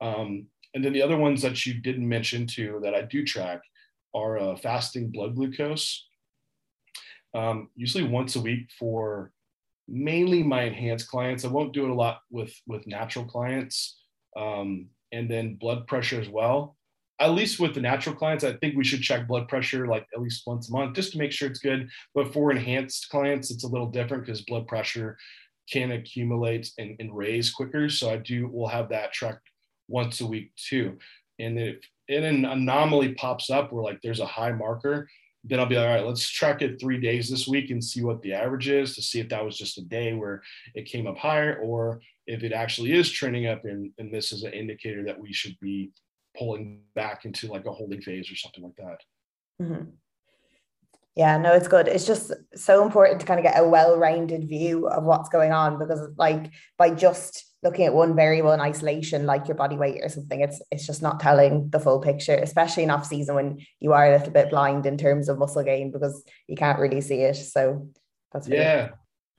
Um, 0.01 0.45
and 0.75 0.85
then 0.85 0.93
the 0.93 1.01
other 1.01 1.17
ones 1.17 1.41
that 1.41 1.65
you 1.65 1.73
didn't 1.73 2.07
mention 2.07 2.45
too 2.45 2.79
that 2.83 2.93
I 2.93 3.01
do 3.01 3.25
track 3.25 3.61
are 4.13 4.37
uh, 4.37 4.55
fasting 4.55 5.09
blood 5.09 5.35
glucose. 5.35 6.07
Um, 7.33 7.69
usually 7.75 8.03
once 8.03 8.35
a 8.35 8.41
week 8.41 8.69
for 8.77 9.31
mainly 9.87 10.43
my 10.43 10.63
enhanced 10.63 11.07
clients. 11.07 11.43
I 11.43 11.47
won't 11.47 11.73
do 11.73 11.85
it 11.85 11.89
a 11.89 11.95
lot 11.95 12.21
with 12.29 12.53
with 12.67 12.85
natural 12.85 13.25
clients, 13.25 13.99
um, 14.37 14.87
and 15.11 15.29
then 15.29 15.55
blood 15.55 15.87
pressure 15.87 16.21
as 16.21 16.29
well 16.29 16.77
at 17.21 17.31
least 17.31 17.59
with 17.59 17.75
the 17.75 17.81
natural 17.81 18.15
clients, 18.15 18.43
I 18.43 18.53
think 18.53 18.75
we 18.75 18.83
should 18.83 19.03
check 19.03 19.27
blood 19.27 19.47
pressure 19.47 19.85
like 19.85 20.07
at 20.13 20.21
least 20.21 20.43
once 20.47 20.69
a 20.69 20.71
month 20.71 20.95
just 20.95 21.11
to 21.11 21.19
make 21.19 21.31
sure 21.31 21.47
it's 21.47 21.59
good. 21.59 21.87
But 22.15 22.33
for 22.33 22.51
enhanced 22.51 23.09
clients, 23.09 23.51
it's 23.51 23.63
a 23.63 23.67
little 23.67 23.87
different 23.87 24.25
because 24.25 24.41
blood 24.41 24.67
pressure 24.67 25.17
can 25.69 25.91
accumulate 25.91 26.71
and, 26.79 26.95
and, 26.99 27.15
raise 27.15 27.51
quicker. 27.51 27.89
So 27.89 28.09
I 28.09 28.17
do, 28.17 28.49
we'll 28.51 28.67
have 28.67 28.89
that 28.89 29.13
tracked 29.13 29.47
once 29.87 30.19
a 30.19 30.25
week 30.25 30.51
too. 30.55 30.97
And 31.39 31.59
if 31.59 31.77
an 32.09 32.43
anomaly 32.43 33.13
pops 33.13 33.51
up 33.51 33.71
where 33.71 33.83
like 33.83 33.99
there's 34.01 34.19
a 34.19 34.25
high 34.25 34.51
marker, 34.51 35.07
then 35.43 35.59
I'll 35.59 35.67
be 35.67 35.75
like, 35.75 35.87
all 35.87 35.95
right, 35.95 36.05
let's 36.05 36.27
track 36.27 36.61
it 36.61 36.79
three 36.79 36.99
days 36.99 37.29
this 37.29 37.47
week 37.47 37.69
and 37.69 37.83
see 37.83 38.03
what 38.03 38.21
the 38.23 38.33
average 38.33 38.67
is 38.67 38.95
to 38.95 39.01
see 39.01 39.19
if 39.19 39.29
that 39.29 39.45
was 39.45 39.57
just 39.57 39.77
a 39.77 39.83
day 39.83 40.13
where 40.13 40.41
it 40.73 40.85
came 40.85 41.07
up 41.07 41.17
higher 41.17 41.59
or 41.63 42.01
if 42.27 42.43
it 42.43 42.51
actually 42.51 42.93
is 42.93 43.09
trending 43.09 43.47
up 43.47 43.63
and, 43.65 43.91
and 43.97 44.13
this 44.13 44.31
is 44.31 44.43
an 44.43 44.53
indicator 44.53 45.03
that 45.03 45.19
we 45.19 45.31
should 45.31 45.57
be 45.59 45.91
pulling 46.37 46.81
back 46.95 47.25
into 47.25 47.47
like 47.47 47.65
a 47.65 47.71
holding 47.71 48.01
phase 48.01 48.31
or 48.31 48.35
something 48.35 48.63
like 48.63 48.75
that. 48.77 49.63
Mm-hmm. 49.63 49.89
Yeah, 51.15 51.37
no, 51.37 51.53
it's 51.53 51.67
good. 51.67 51.87
It's 51.89 52.07
just 52.07 52.31
so 52.55 52.83
important 52.83 53.19
to 53.19 53.25
kind 53.25 53.39
of 53.39 53.43
get 53.43 53.59
a 53.59 53.67
well-rounded 53.67 54.47
view 54.47 54.87
of 54.87 55.03
what's 55.03 55.27
going 55.27 55.51
on 55.51 55.77
because 55.77 55.99
like 56.15 56.51
by 56.77 56.91
just 56.91 57.45
looking 57.63 57.85
at 57.85 57.93
one 57.93 58.15
variable 58.15 58.53
in 58.53 58.61
isolation, 58.61 59.25
like 59.25 59.47
your 59.47 59.55
body 59.55 59.75
weight 59.75 59.99
or 60.01 60.07
something, 60.07 60.39
it's 60.39 60.61
it's 60.71 60.87
just 60.87 61.01
not 61.01 61.19
telling 61.19 61.69
the 61.69 61.79
full 61.79 61.99
picture, 61.99 62.35
especially 62.35 62.83
in 62.83 62.89
off 62.89 63.05
season 63.05 63.35
when 63.35 63.59
you 63.81 63.91
are 63.91 64.07
a 64.07 64.17
little 64.17 64.31
bit 64.31 64.49
blind 64.49 64.85
in 64.85 64.97
terms 64.97 65.27
of 65.27 65.37
muscle 65.37 65.63
gain 65.63 65.91
because 65.91 66.23
you 66.47 66.55
can't 66.55 66.79
really 66.79 67.01
see 67.01 67.21
it. 67.21 67.35
So 67.35 67.89
that's 68.31 68.47
yeah. 68.47 68.89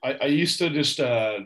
I, 0.04 0.12
I 0.14 0.26
used 0.26 0.58
to 0.58 0.68
just 0.68 1.00
uh 1.00 1.40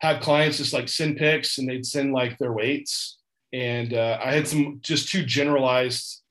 have 0.00 0.20
clients 0.20 0.58
just 0.58 0.72
like 0.72 0.88
send 0.88 1.16
pics 1.16 1.58
and 1.58 1.68
they'd 1.68 1.86
send 1.86 2.12
like 2.12 2.36
their 2.38 2.52
weights 2.52 3.18
and 3.52 3.94
uh, 3.94 4.18
I 4.22 4.32
had 4.32 4.48
some 4.48 4.80
just 4.82 5.08
two 5.10 5.24
generalized, 5.24 6.22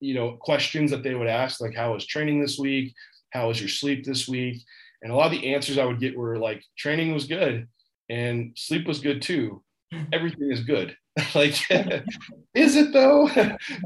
you 0.00 0.14
know, 0.14 0.32
questions 0.32 0.90
that 0.90 1.02
they 1.02 1.14
would 1.14 1.28
ask, 1.28 1.60
like 1.60 1.74
how 1.74 1.94
was 1.94 2.06
training 2.06 2.40
this 2.40 2.58
week, 2.58 2.94
how 3.30 3.48
was 3.48 3.60
your 3.60 3.68
sleep 3.68 4.04
this 4.04 4.28
week, 4.28 4.62
and 5.02 5.12
a 5.12 5.16
lot 5.16 5.26
of 5.26 5.32
the 5.32 5.54
answers 5.54 5.78
I 5.78 5.84
would 5.84 6.00
get 6.00 6.16
were 6.16 6.38
like 6.38 6.62
training 6.76 7.12
was 7.12 7.26
good 7.26 7.68
and 8.08 8.52
sleep 8.56 8.86
was 8.86 9.00
good 9.00 9.22
too. 9.22 9.62
Everything 10.12 10.50
is 10.50 10.64
good. 10.64 10.96
like, 11.34 11.54
is 12.54 12.76
it 12.76 12.92
though? 12.92 13.28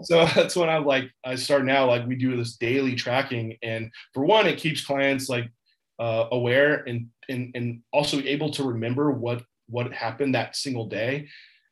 so 0.03 0.27
that's 0.35 0.57
when 0.57 0.69
I'm 0.69 0.85
like, 0.85 1.11
I 1.25 1.35
start 1.37 1.65
now. 1.65 1.87
Like 1.87 2.07
we 2.07 2.17
do 2.17 2.37
this 2.37 2.57
daily 2.57 2.95
tracking, 2.95 3.57
and 3.63 3.91
for 4.15 4.25
one, 4.25 4.47
it 4.47 4.59
keeps 4.59 4.85
clients 4.85 5.29
like 5.29 5.51
uh, 5.99 6.27
aware 6.31 6.85
and 6.87 7.09
and 7.29 7.53
and 7.55 7.81
also 7.93 8.21
able 8.21 8.51
to 8.51 8.65
remember 8.65 9.11
what 9.11 9.43
what 9.69 9.93
happened 9.93 10.35
that 10.35 10.55
single 10.55 10.87
day 10.87 11.29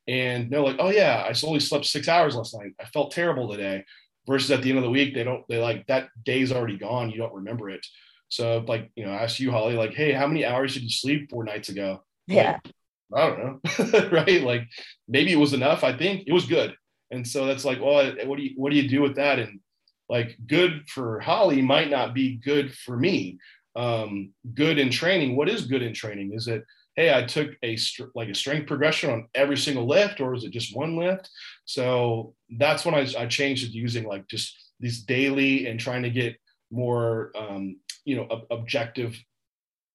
and 0.06 0.50
they're 0.50 0.60
like, 0.60 0.76
oh 0.78 0.90
yeah, 0.90 1.26
I 1.26 1.34
only 1.46 1.60
slept 1.60 1.86
six 1.86 2.08
hours 2.08 2.34
last 2.36 2.54
night. 2.54 2.72
I 2.80 2.84
felt 2.86 3.12
terrible 3.12 3.48
today. 3.50 3.84
Versus 4.26 4.50
at 4.50 4.62
the 4.62 4.70
end 4.70 4.78
of 4.78 4.84
the 4.84 4.90
week, 4.90 5.14
they 5.14 5.22
don't. 5.22 5.46
They 5.48 5.58
like 5.58 5.86
that 5.88 6.08
day's 6.24 6.50
already 6.50 6.78
gone. 6.78 7.10
You 7.10 7.18
don't 7.18 7.34
remember 7.34 7.68
it. 7.68 7.84
So 8.28 8.64
like 8.66 8.90
you 8.96 9.04
know, 9.04 9.12
I 9.12 9.22
ask 9.22 9.38
you, 9.38 9.50
Holly, 9.50 9.74
like, 9.74 9.92
hey, 9.92 10.12
how 10.12 10.26
many 10.26 10.46
hours 10.46 10.72
did 10.72 10.82
you 10.82 10.88
sleep 10.88 11.30
four 11.30 11.44
nights 11.44 11.68
ago? 11.68 12.02
Yeah. 12.26 12.58
Like, 12.64 12.74
I 13.14 13.26
don't 13.28 13.38
know, 13.38 14.08
right? 14.12 14.42
Like 14.42 14.68
maybe 15.06 15.32
it 15.32 15.38
was 15.38 15.52
enough. 15.52 15.84
I 15.84 15.96
think 15.96 16.24
it 16.26 16.32
was 16.32 16.46
good. 16.46 16.74
And 17.10 17.26
so 17.26 17.46
that's 17.46 17.64
like, 17.64 17.80
well, 17.80 18.14
what 18.24 18.38
do 18.38 18.42
you 18.42 18.52
what 18.56 18.70
do 18.70 18.76
you 18.76 18.88
do 18.88 19.02
with 19.02 19.16
that? 19.16 19.38
And 19.38 19.60
like 20.08 20.36
good 20.46 20.88
for 20.88 21.20
Holly 21.20 21.62
might 21.62 21.90
not 21.90 22.14
be 22.14 22.36
good 22.36 22.74
for 22.74 22.96
me. 22.96 23.38
Um, 23.76 24.32
good 24.54 24.78
in 24.78 24.90
training. 24.90 25.36
What 25.36 25.48
is 25.48 25.66
good 25.66 25.82
in 25.82 25.92
training? 25.92 26.32
Is 26.32 26.48
it 26.48 26.64
hey, 26.96 27.12
I 27.12 27.24
took 27.24 27.50
a 27.62 27.76
like 28.14 28.28
a 28.28 28.34
strength 28.34 28.66
progression 28.66 29.10
on 29.10 29.28
every 29.34 29.56
single 29.56 29.86
lift, 29.86 30.20
or 30.20 30.34
is 30.34 30.44
it 30.44 30.52
just 30.52 30.76
one 30.76 30.96
lift? 30.96 31.28
So 31.64 32.34
that's 32.58 32.84
when 32.84 32.94
I, 32.94 33.06
I 33.18 33.26
changed 33.26 33.66
to 33.66 33.72
using 33.76 34.04
like 34.04 34.28
just 34.28 34.72
these 34.80 35.02
daily 35.02 35.66
and 35.66 35.78
trying 35.78 36.02
to 36.04 36.10
get 36.10 36.36
more, 36.70 37.32
um, 37.36 37.76
you 38.04 38.16
know, 38.16 38.26
ob- 38.30 38.46
objective 38.50 39.16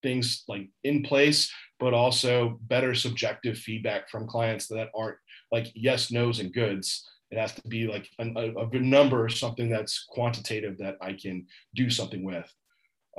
things 0.01 0.43
like 0.47 0.69
in 0.83 1.03
place, 1.03 1.51
but 1.79 1.93
also 1.93 2.59
better 2.63 2.93
subjective 2.93 3.57
feedback 3.57 4.09
from 4.09 4.27
clients 4.27 4.67
that 4.67 4.89
aren't 4.95 5.17
like 5.51 5.67
yes, 5.75 6.11
nos, 6.11 6.39
and 6.39 6.53
goods. 6.53 7.07
It 7.31 7.37
has 7.37 7.53
to 7.55 7.61
be 7.67 7.85
like 7.87 8.09
a, 8.19 8.25
a 8.25 8.79
number, 8.79 9.29
something 9.29 9.69
that's 9.69 10.05
quantitative 10.09 10.79
that 10.79 10.97
I 10.99 11.13
can 11.13 11.45
do 11.75 11.89
something 11.89 12.23
with. 12.23 12.51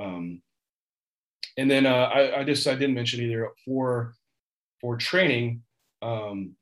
Um, 0.01 0.43
and 1.61 1.71
then 1.71 1.85
uh, 1.85 2.11
I, 2.15 2.41
I, 2.41 2.45
just 2.45 2.67
I 2.67 2.75
didn't 2.75 2.95
mention 2.95 3.21
either 3.21 3.51
for 3.67 4.15
for 4.81 4.97
training. 4.97 5.63
Um, 6.01 6.57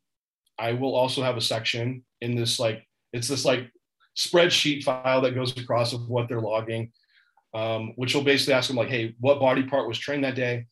I 0.59 0.73
will 0.73 0.97
also 0.97 1.23
have 1.23 1.37
a 1.37 1.41
section 1.41 2.05
in 2.21 2.35
this 2.35 2.59
like 2.59 2.85
it's 3.13 3.29
this 3.29 3.45
like 3.45 3.71
spreadsheet 4.17 4.83
file 4.83 5.21
that 5.21 5.37
goes 5.37 5.57
across 5.57 5.93
of 5.93 6.09
what 6.09 6.29
they're 6.29 6.41
logging, 6.41 6.91
um, 7.55 7.93
which 7.95 8.13
will 8.13 8.25
basically 8.25 8.55
ask 8.55 8.67
them 8.67 8.77
like, 8.77 8.89
hey, 8.89 9.15
what 9.21 9.39
body 9.39 9.63
part 9.63 9.87
was 9.87 9.99
trained 9.99 10.25
that 10.25 10.35
day? 10.35 10.67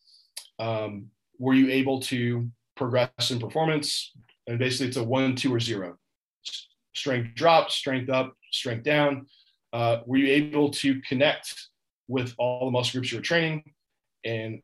Um, 0.59 1.07
were 1.39 1.55
you 1.55 1.71
able 1.71 2.01
to 2.01 2.51
progress 2.75 3.31
in 3.31 3.39
performance? 3.39 4.13
And 4.49 4.59
basically, 4.59 4.89
it's 4.89 4.97
a 4.97 5.05
one, 5.05 5.37
two, 5.37 5.55
or 5.55 5.61
zero. 5.61 5.99
Strength 6.97 7.37
drop, 7.37 7.71
strength 7.71 8.11
up, 8.11 8.35
strength 8.51 8.83
down. 8.83 9.27
Uh, 9.73 9.99
were 10.05 10.17
you 10.17 10.33
able 10.33 10.73
to 10.73 11.01
connect 11.03 11.69
with 12.09 12.35
all 12.39 12.65
the 12.65 12.73
muscle 12.73 12.99
groups 12.99 13.13
you 13.13 13.19
were 13.19 13.23
training? 13.23 13.63
And 14.27 14.61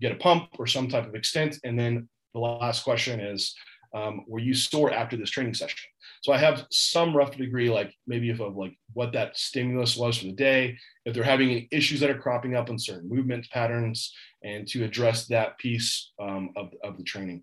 get 0.00 0.12
a 0.12 0.16
pump 0.16 0.48
or 0.58 0.66
some 0.66 0.88
type 0.88 1.06
of 1.06 1.14
extent. 1.14 1.58
And 1.64 1.78
then 1.78 2.08
the 2.34 2.40
last 2.40 2.84
question 2.84 3.20
is, 3.20 3.54
um, 3.94 4.24
were 4.26 4.38
you 4.38 4.54
sore 4.54 4.92
after 4.92 5.16
this 5.16 5.30
training 5.30 5.54
session? 5.54 5.90
So 6.22 6.32
I 6.32 6.38
have 6.38 6.66
some 6.70 7.16
rough 7.16 7.36
degree, 7.36 7.68
like 7.68 7.92
maybe 8.06 8.30
if 8.30 8.40
of 8.40 8.56
like 8.56 8.74
what 8.94 9.12
that 9.12 9.36
stimulus 9.36 9.96
was 9.96 10.18
for 10.18 10.26
the 10.26 10.32
day, 10.32 10.78
if 11.04 11.14
they're 11.14 11.24
having 11.24 11.50
any 11.50 11.68
issues 11.72 12.00
that 12.00 12.10
are 12.10 12.18
cropping 12.18 12.54
up 12.54 12.70
in 12.70 12.78
certain 12.78 13.08
movement 13.08 13.46
patterns, 13.50 14.14
and 14.44 14.66
to 14.68 14.84
address 14.84 15.26
that 15.26 15.58
piece 15.58 16.12
um, 16.20 16.50
of, 16.56 16.70
of 16.84 16.96
the 16.96 17.04
training. 17.04 17.42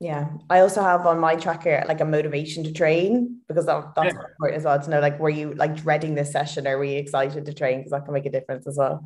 Yeah, 0.00 0.28
I 0.48 0.60
also 0.60 0.80
have 0.80 1.06
on 1.06 1.18
my 1.18 1.34
tracker 1.34 1.82
like 1.88 2.00
a 2.00 2.04
motivation 2.04 2.62
to 2.64 2.72
train 2.72 3.40
because 3.48 3.66
that, 3.66 3.94
that's 3.96 4.14
yeah. 4.14 4.20
important 4.30 4.58
as 4.58 4.64
well 4.64 4.80
to 4.80 4.90
know 4.90 5.00
like 5.00 5.18
were 5.18 5.28
you 5.28 5.54
like 5.54 5.74
dreading 5.74 6.14
this 6.14 6.30
session 6.30 6.68
or 6.68 6.78
were 6.78 6.84
you 6.84 6.98
excited 6.98 7.44
to 7.44 7.52
train 7.52 7.78
because 7.78 7.90
that 7.90 8.04
can 8.04 8.14
make 8.14 8.26
a 8.26 8.30
difference 8.30 8.66
as 8.68 8.76
well. 8.76 9.04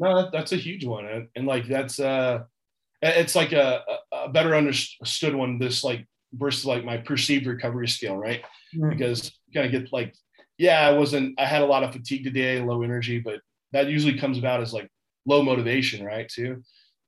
No, 0.00 0.16
that, 0.16 0.32
that's 0.32 0.52
a 0.52 0.56
huge 0.56 0.84
one, 0.84 1.04
and, 1.04 1.28
and, 1.36 1.46
like 1.46 1.68
that's 1.68 2.00
uh, 2.00 2.44
it's 3.02 3.36
like 3.36 3.52
a, 3.52 3.82
a 4.10 4.30
better 4.30 4.56
understood 4.56 5.34
one. 5.34 5.58
This 5.58 5.84
like 5.84 6.06
versus 6.32 6.64
like 6.64 6.84
my 6.84 6.96
perceived 6.96 7.46
recovery 7.46 7.86
scale, 7.86 8.16
right? 8.16 8.42
Mm-hmm. 8.74 8.90
Because 8.90 9.32
you 9.46 9.60
kind 9.60 9.66
of 9.66 9.72
get 9.78 9.92
like, 9.92 10.14
yeah, 10.58 10.86
I 10.86 10.92
wasn't, 10.92 11.38
I 11.38 11.46
had 11.46 11.62
a 11.62 11.66
lot 11.66 11.82
of 11.82 11.92
fatigue 11.92 12.24
today, 12.24 12.60
low 12.60 12.82
energy, 12.82 13.20
but 13.20 13.40
that 13.72 13.88
usually 13.88 14.18
comes 14.18 14.38
about 14.38 14.60
as 14.60 14.72
like 14.72 14.88
low 15.26 15.42
motivation, 15.42 16.04
right? 16.04 16.28
Too. 16.28 16.62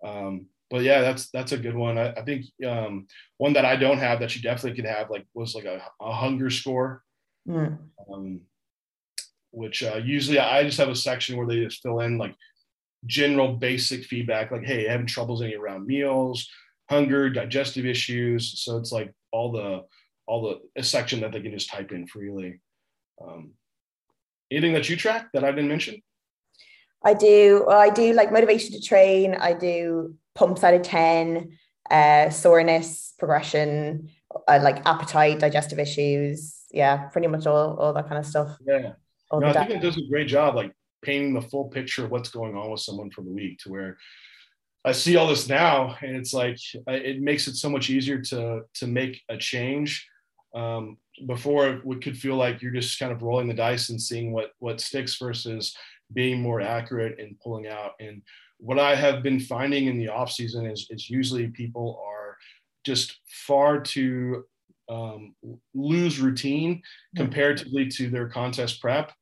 Um, 0.04 0.46
but 0.70 0.82
yeah, 0.82 1.02
that's 1.02 1.30
that's 1.30 1.52
a 1.52 1.58
good 1.58 1.74
one. 1.74 1.98
I, 1.98 2.12
I 2.12 2.22
think 2.22 2.46
um, 2.66 3.06
one 3.36 3.52
that 3.54 3.64
I 3.64 3.76
don't 3.76 3.98
have 3.98 4.20
that 4.20 4.34
you 4.34 4.42
definitely 4.42 4.76
could 4.76 4.90
have 4.90 5.10
like 5.10 5.26
was 5.34 5.54
like 5.54 5.64
a, 5.64 5.82
a 6.00 6.12
hunger 6.12 6.50
score. 6.50 7.02
Mm. 7.48 7.78
Um, 8.12 8.40
which 9.50 9.82
uh, 9.82 10.00
usually 10.02 10.38
I 10.38 10.64
just 10.64 10.78
have 10.78 10.88
a 10.88 10.96
section 10.96 11.36
where 11.36 11.46
they 11.46 11.62
just 11.62 11.82
fill 11.82 12.00
in 12.00 12.16
like 12.16 12.34
general 13.06 13.54
basic 13.54 14.04
feedback, 14.04 14.50
like, 14.50 14.64
hey, 14.64 14.86
having 14.86 15.06
troubles 15.06 15.42
any 15.42 15.54
around 15.54 15.86
meals, 15.86 16.48
hunger, 16.88 17.30
digestive 17.30 17.86
issues. 17.86 18.60
So 18.60 18.76
it's 18.76 18.92
like 18.92 19.12
all 19.30 19.52
the 19.52 19.82
all 20.26 20.42
the 20.42 20.80
a 20.80 20.82
section 20.82 21.20
that 21.20 21.32
they 21.32 21.40
can 21.40 21.52
just 21.52 21.70
type 21.70 21.92
in 21.92 22.06
freely. 22.06 22.60
Um, 23.20 23.52
anything 24.50 24.72
that 24.74 24.88
you 24.88 24.96
track 24.96 25.28
that 25.32 25.44
I 25.44 25.50
didn't 25.50 25.68
mention? 25.68 26.02
I 27.04 27.14
do. 27.14 27.64
Well, 27.66 27.80
I 27.80 27.90
do 27.90 28.12
like 28.12 28.32
motivation 28.32 28.72
to 28.72 28.80
train. 28.80 29.34
I 29.34 29.54
do 29.54 30.14
pumps 30.34 30.62
out 30.62 30.74
of 30.74 30.82
ten, 30.82 31.58
uh, 31.90 32.30
soreness, 32.30 33.14
progression, 33.18 34.10
uh, 34.46 34.60
like 34.62 34.86
appetite, 34.86 35.40
digestive 35.40 35.78
issues. 35.78 36.60
Yeah, 36.70 37.08
pretty 37.08 37.26
much 37.26 37.46
all 37.46 37.76
all 37.76 37.92
that 37.92 38.08
kind 38.08 38.18
of 38.18 38.26
stuff. 38.26 38.56
Yeah. 38.64 38.92
No, 39.32 39.46
I 39.46 39.66
think 39.66 39.70
it 39.70 39.82
does 39.82 39.96
a 39.96 40.06
great 40.10 40.28
job, 40.28 40.54
like 40.54 40.72
painting 41.02 41.34
the 41.34 41.42
full 41.42 41.68
picture 41.68 42.04
of 42.04 42.10
what's 42.10 42.30
going 42.30 42.56
on 42.56 42.70
with 42.70 42.80
someone 42.80 43.10
for 43.10 43.22
the 43.22 43.30
week, 43.30 43.58
to 43.60 43.70
where 43.70 43.96
I 44.84 44.92
see 44.92 45.16
all 45.16 45.28
this 45.28 45.48
now, 45.48 45.96
and 46.02 46.16
it's 46.16 46.34
like 46.34 46.58
it 46.86 47.20
makes 47.20 47.46
it 47.46 47.56
so 47.56 47.68
much 47.68 47.90
easier 47.90 48.20
to 48.20 48.62
to 48.74 48.86
make 48.86 49.20
a 49.28 49.36
change. 49.36 50.08
Um, 50.54 50.98
before 51.26 51.68
it 51.68 52.02
could 52.02 52.18
feel 52.18 52.36
like 52.36 52.60
you're 52.60 52.72
just 52.72 52.98
kind 52.98 53.10
of 53.10 53.22
rolling 53.22 53.48
the 53.48 53.54
dice 53.54 53.88
and 53.88 54.00
seeing 54.00 54.32
what 54.32 54.52
what 54.58 54.80
sticks 54.80 55.16
versus 55.18 55.74
being 56.12 56.40
more 56.40 56.60
accurate 56.60 57.18
and 57.18 57.38
pulling 57.40 57.68
out. 57.68 57.92
And 58.00 58.22
what 58.58 58.78
I 58.78 58.94
have 58.94 59.22
been 59.22 59.40
finding 59.40 59.86
in 59.86 59.98
the 59.98 60.08
off 60.08 60.30
season 60.30 60.66
is 60.66 60.86
is 60.90 61.08
usually 61.08 61.48
people 61.48 62.02
are 62.06 62.36
just 62.84 63.20
far 63.46 63.80
too 63.80 64.44
um, 64.88 65.34
lose 65.74 66.20
routine 66.20 66.82
comparatively 67.16 67.88
to 67.88 68.10
their 68.10 68.28
contest 68.28 68.80
prep, 68.80 69.12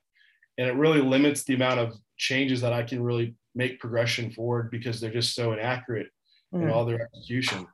and 0.60 0.68
it 0.68 0.74
really 0.74 1.00
limits 1.00 1.42
the 1.44 1.54
amount 1.54 1.80
of 1.80 1.94
changes 2.18 2.60
that 2.60 2.74
I 2.74 2.82
can 2.82 3.02
really 3.02 3.34
make 3.54 3.80
progression 3.80 4.30
forward 4.30 4.70
because 4.70 5.00
they're 5.00 5.10
just 5.10 5.34
so 5.34 5.52
inaccurate 5.52 6.08
mm. 6.54 6.62
in 6.62 6.70
all 6.70 6.84
their 6.84 7.00
execution. 7.00 7.66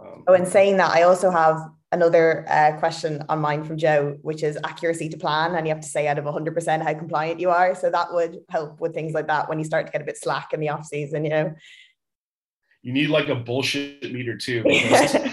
Um, 0.00 0.22
oh, 0.28 0.34
and 0.34 0.46
saying 0.46 0.76
that, 0.76 0.92
I 0.92 1.02
also 1.02 1.28
have 1.28 1.58
another 1.90 2.46
uh, 2.48 2.78
question 2.78 3.24
on 3.28 3.40
mine 3.40 3.64
from 3.64 3.78
Joe, 3.78 4.16
which 4.22 4.44
is 4.44 4.56
accuracy 4.62 5.08
to 5.08 5.16
plan. 5.16 5.56
And 5.56 5.66
you 5.66 5.74
have 5.74 5.82
to 5.82 5.88
say 5.88 6.06
out 6.06 6.18
of 6.18 6.24
100% 6.24 6.82
how 6.84 6.94
compliant 6.94 7.40
you 7.40 7.50
are. 7.50 7.74
So 7.74 7.90
that 7.90 8.14
would 8.14 8.38
help 8.48 8.80
with 8.80 8.94
things 8.94 9.12
like 9.12 9.26
that 9.26 9.48
when 9.48 9.58
you 9.58 9.64
start 9.64 9.86
to 9.86 9.92
get 9.92 10.00
a 10.00 10.04
bit 10.04 10.18
slack 10.18 10.52
in 10.52 10.60
the 10.60 10.68
off 10.68 10.84
season, 10.86 11.24
you 11.24 11.30
know. 11.30 11.52
You 12.82 12.92
need 12.92 13.10
like 13.10 13.28
a 13.28 13.34
bullshit 13.34 14.12
meter 14.12 14.36
too. 14.36 14.62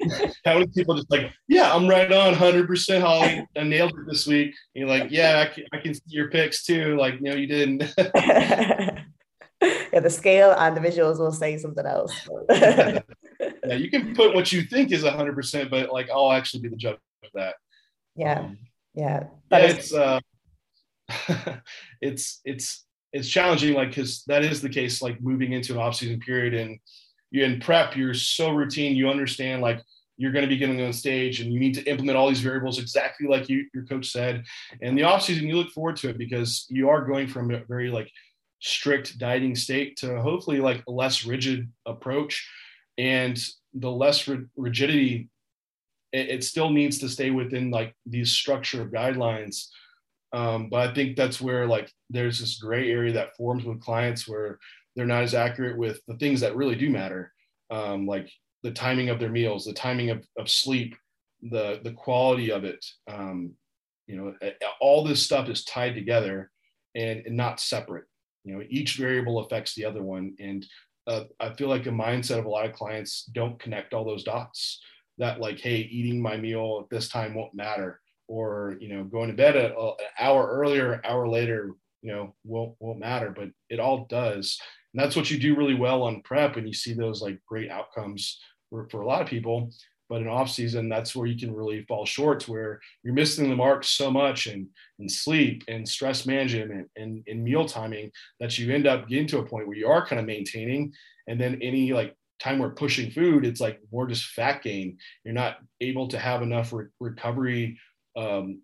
how 0.44 0.54
many 0.54 0.66
people 0.68 0.94
just 0.94 1.10
like, 1.10 1.32
yeah, 1.48 1.74
I'm 1.74 1.88
right 1.88 2.10
on 2.10 2.34
100% 2.34 3.00
Holly. 3.00 3.46
I 3.56 3.62
nailed 3.62 3.92
it 3.92 4.06
this 4.08 4.26
week. 4.26 4.54
And 4.74 4.80
you're 4.80 4.88
like, 4.88 5.10
yeah, 5.10 5.46
I 5.46 5.54
can, 5.54 5.64
I 5.72 5.78
can 5.78 5.94
see 5.94 6.02
your 6.06 6.30
pics 6.30 6.64
too. 6.64 6.96
Like, 6.96 7.20
no, 7.20 7.34
you 7.34 7.46
didn't. 7.46 7.80
yeah, 7.98 10.00
the 10.00 10.10
scale 10.10 10.52
and 10.52 10.76
the 10.76 10.80
visuals 10.80 11.18
will 11.18 11.32
say 11.32 11.58
something 11.58 11.86
else. 11.86 12.14
yeah, 12.50 13.74
you 13.74 13.90
can 13.90 14.14
put 14.14 14.34
what 14.34 14.52
you 14.52 14.62
think 14.62 14.92
is 14.92 15.04
100%, 15.04 15.70
but 15.70 15.92
like, 15.92 16.08
I'll 16.10 16.32
actually 16.32 16.62
be 16.62 16.68
the 16.68 16.76
judge 16.76 16.98
of 17.24 17.30
that. 17.34 17.54
Yeah. 18.16 18.40
Um, 18.40 18.58
yeah. 18.94 19.24
yeah 19.50 19.58
is- 19.58 19.74
it's, 19.74 19.94
uh, 19.94 20.20
it's, 22.00 22.40
it's, 22.44 22.84
it's 23.12 23.28
challenging, 23.28 23.74
like, 23.74 23.88
because 23.88 24.22
that 24.28 24.44
is 24.44 24.62
the 24.62 24.68
case, 24.68 25.02
like 25.02 25.20
moving 25.20 25.52
into 25.52 25.72
an 25.72 25.78
off 25.78 25.96
season 25.96 26.20
period 26.20 26.54
and 26.54 26.78
you're 27.30 27.46
in 27.46 27.60
prep, 27.60 27.96
you're 27.96 28.14
so 28.14 28.50
routine, 28.50 28.96
you 28.96 29.08
understand 29.08 29.62
like 29.62 29.80
you're 30.20 30.32
going 30.32 30.44
to 30.44 30.48
be 30.48 30.58
getting 30.58 30.82
on 30.82 30.92
stage 30.92 31.40
and 31.40 31.50
you 31.50 31.58
need 31.58 31.72
to 31.72 31.82
implement 31.84 32.18
all 32.18 32.28
these 32.28 32.42
variables 32.42 32.78
exactly 32.78 33.26
like 33.26 33.48
you, 33.48 33.66
your 33.72 33.86
coach 33.86 34.10
said. 34.10 34.44
And 34.82 34.96
the 34.96 35.04
off 35.04 35.22
season, 35.22 35.48
you 35.48 35.56
look 35.56 35.70
forward 35.70 35.96
to 35.96 36.10
it 36.10 36.18
because 36.18 36.66
you 36.68 36.90
are 36.90 37.06
going 37.06 37.26
from 37.26 37.50
a 37.50 37.64
very 37.64 37.90
like 37.90 38.12
strict 38.58 39.18
dieting 39.18 39.56
state 39.56 39.96
to 39.96 40.20
hopefully 40.20 40.60
like 40.60 40.84
a 40.86 40.90
less 40.90 41.24
rigid 41.24 41.72
approach. 41.86 42.46
And 42.98 43.42
the 43.72 43.90
less 43.90 44.28
rigidity, 44.58 45.30
it, 46.12 46.28
it, 46.28 46.44
still 46.44 46.68
needs 46.68 46.98
to 46.98 47.08
stay 47.08 47.30
within 47.30 47.70
like 47.70 47.94
these 48.04 48.32
structure 48.32 48.84
guidelines. 48.84 49.68
Um, 50.34 50.68
but 50.68 50.90
I 50.90 50.92
think 50.92 51.16
that's 51.16 51.40
where 51.40 51.66
like 51.66 51.90
there's 52.10 52.40
this 52.40 52.58
gray 52.58 52.90
area 52.90 53.14
that 53.14 53.36
forms 53.38 53.64
with 53.64 53.80
clients 53.80 54.28
where 54.28 54.58
they're 54.94 55.06
not 55.06 55.22
as 55.22 55.32
accurate 55.32 55.78
with 55.78 55.98
the 56.06 56.16
things 56.18 56.42
that 56.42 56.56
really 56.56 56.74
do 56.74 56.90
matter. 56.90 57.32
Um, 57.70 58.06
like 58.06 58.30
the 58.62 58.72
timing 58.72 59.08
of 59.08 59.18
their 59.18 59.30
meals, 59.30 59.64
the 59.64 59.72
timing 59.72 60.10
of, 60.10 60.24
of 60.38 60.48
sleep, 60.48 60.94
the 61.42 61.80
the 61.82 61.92
quality 61.92 62.52
of 62.52 62.64
it. 62.64 62.84
Um, 63.08 63.52
you 64.06 64.16
know, 64.16 64.50
all 64.80 65.04
this 65.04 65.22
stuff 65.22 65.48
is 65.48 65.64
tied 65.64 65.94
together 65.94 66.50
and, 66.96 67.22
and 67.26 67.36
not 67.36 67.60
separate. 67.60 68.04
You 68.44 68.56
know, 68.56 68.64
each 68.68 68.96
variable 68.96 69.38
affects 69.38 69.74
the 69.74 69.84
other 69.84 70.02
one, 70.02 70.34
and 70.40 70.66
uh, 71.06 71.24
I 71.38 71.54
feel 71.54 71.68
like 71.68 71.86
a 71.86 71.90
mindset 71.90 72.38
of 72.38 72.46
a 72.46 72.48
lot 72.48 72.66
of 72.66 72.72
clients 72.72 73.24
don't 73.32 73.60
connect 73.60 73.94
all 73.94 74.04
those 74.04 74.24
dots. 74.24 74.80
That 75.18 75.40
like, 75.40 75.60
hey, 75.60 75.76
eating 75.76 76.20
my 76.20 76.36
meal 76.36 76.80
at 76.82 76.90
this 76.94 77.08
time 77.08 77.34
won't 77.34 77.54
matter, 77.54 78.00
or 78.26 78.76
you 78.80 78.88
know, 78.88 79.04
going 79.04 79.28
to 79.28 79.36
bed 79.36 79.56
a, 79.56 79.76
a, 79.76 79.88
an 79.90 79.96
hour 80.18 80.48
earlier, 80.48 80.94
an 80.94 81.00
hour 81.04 81.28
later, 81.28 81.72
you 82.02 82.12
know, 82.12 82.34
won't 82.44 82.74
won't 82.80 82.98
matter. 82.98 83.30
But 83.30 83.50
it 83.68 83.80
all 83.80 84.06
does, 84.08 84.58
and 84.92 85.02
that's 85.02 85.16
what 85.16 85.30
you 85.30 85.38
do 85.38 85.54
really 85.54 85.74
well 85.74 86.02
on 86.02 86.22
prep, 86.22 86.56
and 86.56 86.66
you 86.66 86.74
see 86.74 86.94
those 86.94 87.22
like 87.22 87.38
great 87.46 87.70
outcomes 87.70 88.40
for, 88.70 88.88
for 88.88 89.02
a 89.02 89.06
lot 89.06 89.20
of 89.20 89.28
people. 89.28 89.70
But 90.08 90.22
in 90.22 90.28
off 90.28 90.50
season, 90.50 90.88
that's 90.88 91.14
where 91.14 91.28
you 91.28 91.38
can 91.38 91.54
really 91.54 91.84
fall 91.84 92.04
short, 92.04 92.48
where 92.48 92.80
you're 93.04 93.14
missing 93.14 93.48
the 93.48 93.54
mark 93.54 93.84
so 93.84 94.10
much 94.10 94.48
and 94.48 94.66
in 94.98 95.08
sleep 95.08 95.62
and 95.68 95.88
stress 95.88 96.26
management 96.26 96.90
and 96.96 97.22
in 97.28 97.44
meal 97.44 97.64
timing 97.64 98.10
that 98.40 98.58
you 98.58 98.74
end 98.74 98.88
up 98.88 99.08
getting 99.08 99.28
to 99.28 99.38
a 99.38 99.46
point 99.46 99.68
where 99.68 99.76
you 99.76 99.86
are 99.86 100.04
kind 100.04 100.18
of 100.18 100.26
maintaining. 100.26 100.92
And 101.28 101.40
then 101.40 101.60
any 101.62 101.92
like 101.92 102.16
time 102.40 102.58
we're 102.58 102.70
pushing 102.70 103.12
food, 103.12 103.44
it's 103.44 103.60
like 103.60 103.78
more 103.92 104.08
just 104.08 104.26
fat 104.26 104.64
gain. 104.64 104.98
You're 105.24 105.34
not 105.34 105.58
able 105.80 106.08
to 106.08 106.18
have 106.18 106.42
enough 106.42 106.72
re- 106.72 106.86
recovery 106.98 107.78
um, 108.16 108.62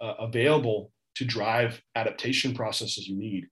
uh, 0.00 0.14
available 0.18 0.90
to 1.16 1.24
drive 1.24 1.80
adaptation 1.94 2.52
processes 2.52 3.06
you 3.06 3.16
need. 3.16 3.46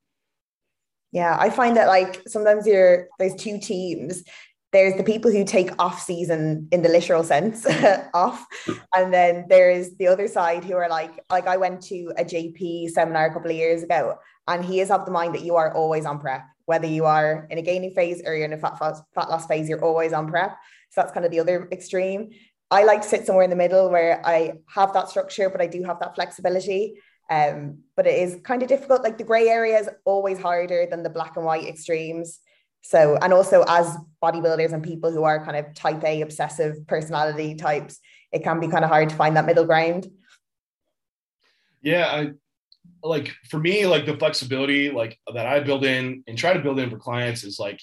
Yeah, 1.13 1.37
I 1.39 1.51
find 1.51 1.77
that 1.77 1.87
like 1.87 2.23
sometimes 2.27 2.67
you're 2.67 3.09
there's 3.19 3.35
two 3.35 3.59
teams 3.61 4.25
there's 4.73 4.95
the 4.97 5.05
people 5.05 5.31
who 5.31 5.45
take 5.45 5.71
off 5.79 6.01
season 6.01 6.69
in 6.71 6.83
the 6.83 6.89
literal 6.89 7.25
sense 7.25 7.67
off. 8.15 8.47
And 8.95 9.13
then 9.13 9.47
there's 9.49 9.97
the 9.97 10.07
other 10.07 10.29
side 10.29 10.65
who 10.65 10.75
are 10.75 10.89
like 10.89 11.25
like 11.31 11.47
i 11.47 11.57
went 11.57 11.83
to 11.83 12.13
a 12.17 12.25
jp 12.25 12.89
seminar 12.91 13.27
a 13.27 13.33
couple 13.33 13.51
of 13.51 13.57
years 13.57 13.83
ago 13.83 14.19
and 14.47 14.65
he 14.65 14.81
is 14.81 14.91
of 14.91 15.05
the 15.05 15.11
mind 15.11 15.35
that 15.35 15.43
you 15.43 15.57
are 15.57 15.73
always 15.75 16.05
on 16.05 16.19
prep 16.19 16.45
whether 16.67 16.87
you 16.87 17.07
are 17.07 17.47
in 17.51 17.57
a 17.59 17.63
gaining 17.63 17.93
phase 17.93 18.21
or 18.27 18.35
you're 18.35 18.45
in 18.45 18.53
a 18.53 18.59
fat, 18.59 18.79
fat 18.79 19.31
loss 19.31 19.47
phase 19.47 19.69
you're 19.69 19.83
always 19.83 20.13
on 20.13 20.29
prep. 20.29 20.57
So 20.91 21.01
that's 21.01 21.13
kind 21.13 21.25
of 21.25 21.33
the 21.33 21.41
other 21.41 21.69
extreme. 21.73 22.31
I 22.71 22.85
like 22.85 23.01
to 23.03 23.09
sit 23.09 23.25
somewhere 23.25 23.45
in 23.45 23.51
the 23.51 23.57
middle 23.57 23.91
where 23.91 24.21
i 24.27 24.53
have 24.69 24.93
that 24.93 25.09
structure 25.09 25.49
but 25.49 25.63
i 25.63 25.67
do 25.67 25.83
have 25.83 26.01
that 26.01 26.15
flexibility. 26.15 27.01
Um, 27.31 27.81
but 27.95 28.07
it 28.07 28.19
is 28.19 28.41
kind 28.43 28.63
of 28.63 28.69
difficult. 28.69 29.03
Like 29.03 29.19
the 29.19 29.25
gray 29.25 29.49
area 29.49 29.79
is 29.79 29.91
always 30.07 30.39
harder 30.39 30.87
than 30.91 31.03
the 31.03 31.11
black 31.11 31.37
and 31.37 31.45
white 31.45 31.67
extremes 31.67 32.41
so, 32.83 33.17
and 33.21 33.33
also 33.33 33.65
as 33.69 33.97
bodybuilders 34.23 34.73
and 34.73 34.83
people 34.83 35.11
who 35.11 35.25
are 35.25 35.45
kind 35.45 35.57
of 35.57 35.75
type 35.75 36.03
A 36.05 36.23
obsessive 36.23 36.87
personality 36.87 37.55
types, 37.55 37.99
it 38.33 38.45
can 38.45 38.61
be 38.61 38.69
kind 38.69 38.85
of 38.85 38.91
hard 38.91 39.09
to 39.11 39.15
find 39.15 39.37
that 39.37 39.47
middle 39.47 39.65
ground. 39.65 40.11
Yeah, 41.83 42.07
I 42.07 42.31
like 43.03 43.33
for 43.51 43.59
me, 43.59 43.87
like 43.87 44.07
the 44.07 44.17
flexibility 44.17 44.91
like 44.91 45.19
that 45.33 45.47
I 45.47 45.61
build 45.61 45.85
in 45.85 46.25
and 46.27 46.37
try 46.37 46.53
to 46.53 46.61
build 46.61 46.79
in 46.79 46.91
for 46.91 46.99
clients 46.99 47.45
is 47.45 47.59
like 47.59 47.81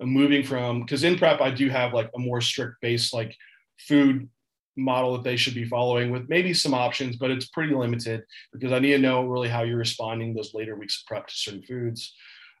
moving 0.00 0.44
from 0.44 0.80
because 0.80 1.04
in 1.04 1.18
prep 1.18 1.40
I 1.40 1.50
do 1.50 1.68
have 1.70 1.92
like 1.92 2.10
a 2.14 2.18
more 2.18 2.40
strict 2.40 2.80
base 2.80 3.12
like 3.12 3.34
food 3.78 4.28
model 4.76 5.14
that 5.14 5.24
they 5.24 5.36
should 5.36 5.54
be 5.54 5.64
following 5.64 6.10
with 6.10 6.28
maybe 6.28 6.54
some 6.54 6.72
options, 6.72 7.16
but 7.16 7.30
it's 7.30 7.48
pretty 7.48 7.74
limited 7.74 8.22
because 8.52 8.72
I 8.72 8.78
need 8.78 8.92
to 8.92 8.98
know 8.98 9.24
really 9.24 9.48
how 9.48 9.62
you're 9.62 9.76
responding 9.76 10.34
those 10.34 10.54
later 10.54 10.76
weeks 10.76 11.02
of 11.02 11.06
prep 11.06 11.26
to 11.26 11.34
certain 11.34 11.62
foods. 11.62 12.14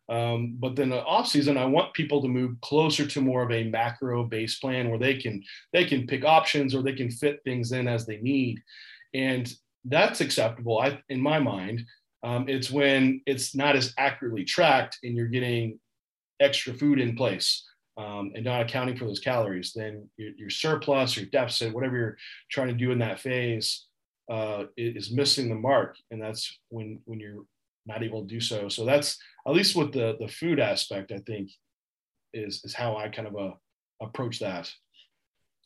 Um, 0.08 0.56
but 0.58 0.74
then 0.74 0.88
the 0.88 1.04
off 1.04 1.28
season, 1.28 1.58
I 1.58 1.66
want 1.66 1.92
people 1.92 2.22
to 2.22 2.28
move 2.28 2.60
closer 2.62 3.06
to 3.06 3.20
more 3.20 3.42
of 3.42 3.50
a 3.50 3.64
macro 3.64 4.24
base 4.24 4.58
plan 4.58 4.88
where 4.88 4.98
they 4.98 5.16
can 5.16 5.42
they 5.72 5.84
can 5.84 6.06
pick 6.06 6.24
options 6.24 6.74
or 6.74 6.82
they 6.82 6.94
can 6.94 7.10
fit 7.10 7.40
things 7.44 7.72
in 7.72 7.86
as 7.86 8.06
they 8.06 8.18
need, 8.18 8.58
and 9.12 9.52
that's 9.84 10.20
acceptable. 10.20 10.78
I, 10.78 11.00
in 11.08 11.20
my 11.20 11.38
mind, 11.38 11.84
um, 12.22 12.48
it's 12.48 12.70
when 12.70 13.20
it's 13.26 13.54
not 13.54 13.76
as 13.76 13.94
accurately 13.98 14.44
tracked 14.44 14.98
and 15.02 15.14
you're 15.14 15.26
getting 15.26 15.78
extra 16.40 16.72
food 16.74 17.00
in 17.00 17.16
place 17.16 17.64
um, 17.96 18.32
and 18.34 18.44
not 18.44 18.62
accounting 18.62 18.96
for 18.96 19.04
those 19.04 19.20
calories. 19.20 19.72
Then 19.74 20.08
your, 20.16 20.30
your, 20.36 20.50
surplus, 20.50 21.16
your 21.16 21.26
deficit, 21.26 21.74
whatever 21.74 21.96
you're 21.96 22.16
trying 22.50 22.68
to 22.68 22.74
do 22.74 22.92
in 22.92 22.98
that 23.00 23.20
phase, 23.20 23.86
uh, 24.30 24.64
is 24.76 25.10
missing 25.10 25.48
the 25.48 25.54
mark, 25.54 25.96
and 26.10 26.20
that's 26.20 26.58
when 26.68 27.00
when 27.06 27.18
you're 27.18 27.44
not 27.88 28.04
able 28.04 28.22
to 28.22 28.28
do 28.28 28.40
so. 28.40 28.68
So 28.68 28.84
that's 28.84 29.18
at 29.46 29.54
least 29.54 29.74
with 29.74 29.92
the 29.92 30.16
the 30.20 30.28
food 30.28 30.60
aspect. 30.60 31.10
I 31.10 31.18
think 31.18 31.50
is 32.32 32.62
is 32.64 32.74
how 32.74 32.96
I 32.96 33.08
kind 33.08 33.28
of 33.28 33.36
uh, 33.36 33.54
approach 34.00 34.38
that. 34.40 34.70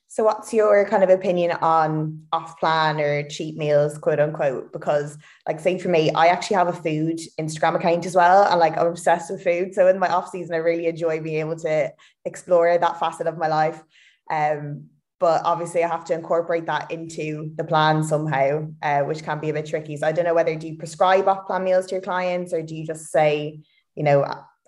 So, 0.08 0.24
what's 0.24 0.52
your 0.52 0.86
kind 0.86 1.02
of 1.02 1.08
opinion 1.08 1.52
on 1.62 2.26
off 2.34 2.60
plan 2.60 3.00
or 3.00 3.26
cheat 3.30 3.56
meals, 3.56 3.96
quote 3.96 4.20
unquote? 4.20 4.70
Because, 4.70 5.16
like, 5.48 5.58
say 5.58 5.78
for 5.78 5.88
me, 5.88 6.10
I 6.10 6.26
actually 6.26 6.56
have 6.56 6.68
a 6.68 6.72
food 6.74 7.18
Instagram 7.40 7.76
account 7.76 8.04
as 8.04 8.14
well, 8.14 8.44
and 8.44 8.60
like 8.60 8.76
I'm 8.76 8.88
obsessed 8.88 9.30
with 9.30 9.42
food. 9.42 9.74
So, 9.74 9.88
in 9.88 9.98
my 9.98 10.08
off 10.08 10.28
season, 10.28 10.54
I 10.54 10.58
really 10.58 10.86
enjoy 10.86 11.22
being 11.22 11.40
able 11.40 11.56
to 11.60 11.90
explore 12.26 12.76
that 12.76 13.00
facet 13.00 13.26
of 13.26 13.38
my 13.38 13.48
life. 13.48 13.82
Um, 14.30 14.90
but 15.22 15.40
obviously, 15.46 15.82
I 15.82 15.88
have 15.88 16.04
to 16.06 16.14
incorporate 16.14 16.66
that 16.66 16.90
into 16.90 17.52
the 17.56 17.64
plan 17.64 18.04
somehow, 18.04 18.68
uh, 18.82 19.00
which 19.04 19.22
can 19.22 19.40
be 19.40 19.48
a 19.48 19.54
bit 19.54 19.64
tricky. 19.64 19.96
So, 19.96 20.06
I 20.06 20.12
don't 20.12 20.26
know 20.26 20.34
whether 20.34 20.54
do 20.54 20.68
you 20.68 20.76
prescribe 20.76 21.26
off 21.28 21.46
plan 21.46 21.64
meals 21.64 21.86
to 21.86 21.94
your 21.94 22.02
clients, 22.02 22.52
or 22.52 22.60
do 22.60 22.74
you 22.74 22.86
just 22.86 23.10
say, 23.10 23.60
you 23.94 24.02
know, 24.02 24.24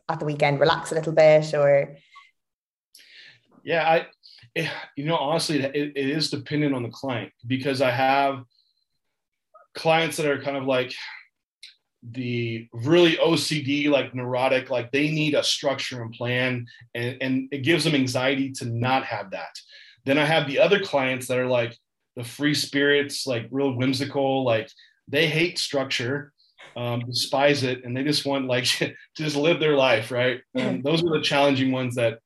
at 0.08 0.18
the 0.18 0.24
weekend, 0.24 0.60
relax 0.60 0.92
a 0.92 0.94
little 0.94 1.12
bit, 1.12 1.52
or 1.52 1.96
yeah, 3.62 3.86
I 3.86 4.06
Eh, 4.56 4.68
you 4.96 5.04
know, 5.04 5.16
honestly, 5.16 5.60
it, 5.60 5.74
it 5.74 6.10
is 6.10 6.30
dependent 6.30 6.74
on 6.74 6.82
the 6.82 6.88
client 6.88 7.32
because 7.46 7.82
I 7.82 7.90
have 7.90 8.44
clients 9.74 10.16
that 10.16 10.26
are 10.26 10.40
kind 10.40 10.56
of 10.56 10.64
like 10.64 10.94
the 12.02 12.68
really 12.72 13.16
OCD, 13.16 13.88
like 13.90 14.14
neurotic, 14.14 14.70
like 14.70 14.92
they 14.92 15.10
need 15.10 15.34
a 15.34 15.42
structure 15.42 16.02
and 16.02 16.12
plan, 16.12 16.66
and, 16.94 17.16
and 17.20 17.48
it 17.50 17.62
gives 17.62 17.82
them 17.82 17.94
anxiety 17.94 18.52
to 18.52 18.66
not 18.66 19.04
have 19.04 19.32
that. 19.32 19.58
Then 20.04 20.18
I 20.18 20.24
have 20.24 20.46
the 20.46 20.58
other 20.58 20.80
clients 20.80 21.28
that 21.28 21.38
are 21.38 21.46
like 21.46 21.76
the 22.16 22.24
free 22.24 22.54
spirits, 22.54 23.26
like 23.26 23.48
real 23.50 23.72
whimsical, 23.72 24.44
like 24.44 24.70
they 25.08 25.26
hate 25.26 25.58
structure, 25.58 26.32
um, 26.76 27.00
despise 27.00 27.62
it, 27.62 27.84
and 27.84 27.96
they 27.96 28.04
just 28.04 28.26
want 28.26 28.46
like 28.46 28.64
to 28.78 28.94
just 29.16 29.36
live 29.36 29.60
their 29.60 29.76
life, 29.76 30.10
right? 30.10 30.40
And 30.54 30.82
those 30.84 31.02
are 31.04 31.10
the 31.10 31.22
challenging 31.22 31.72
ones 31.72 31.94
that 31.96 32.18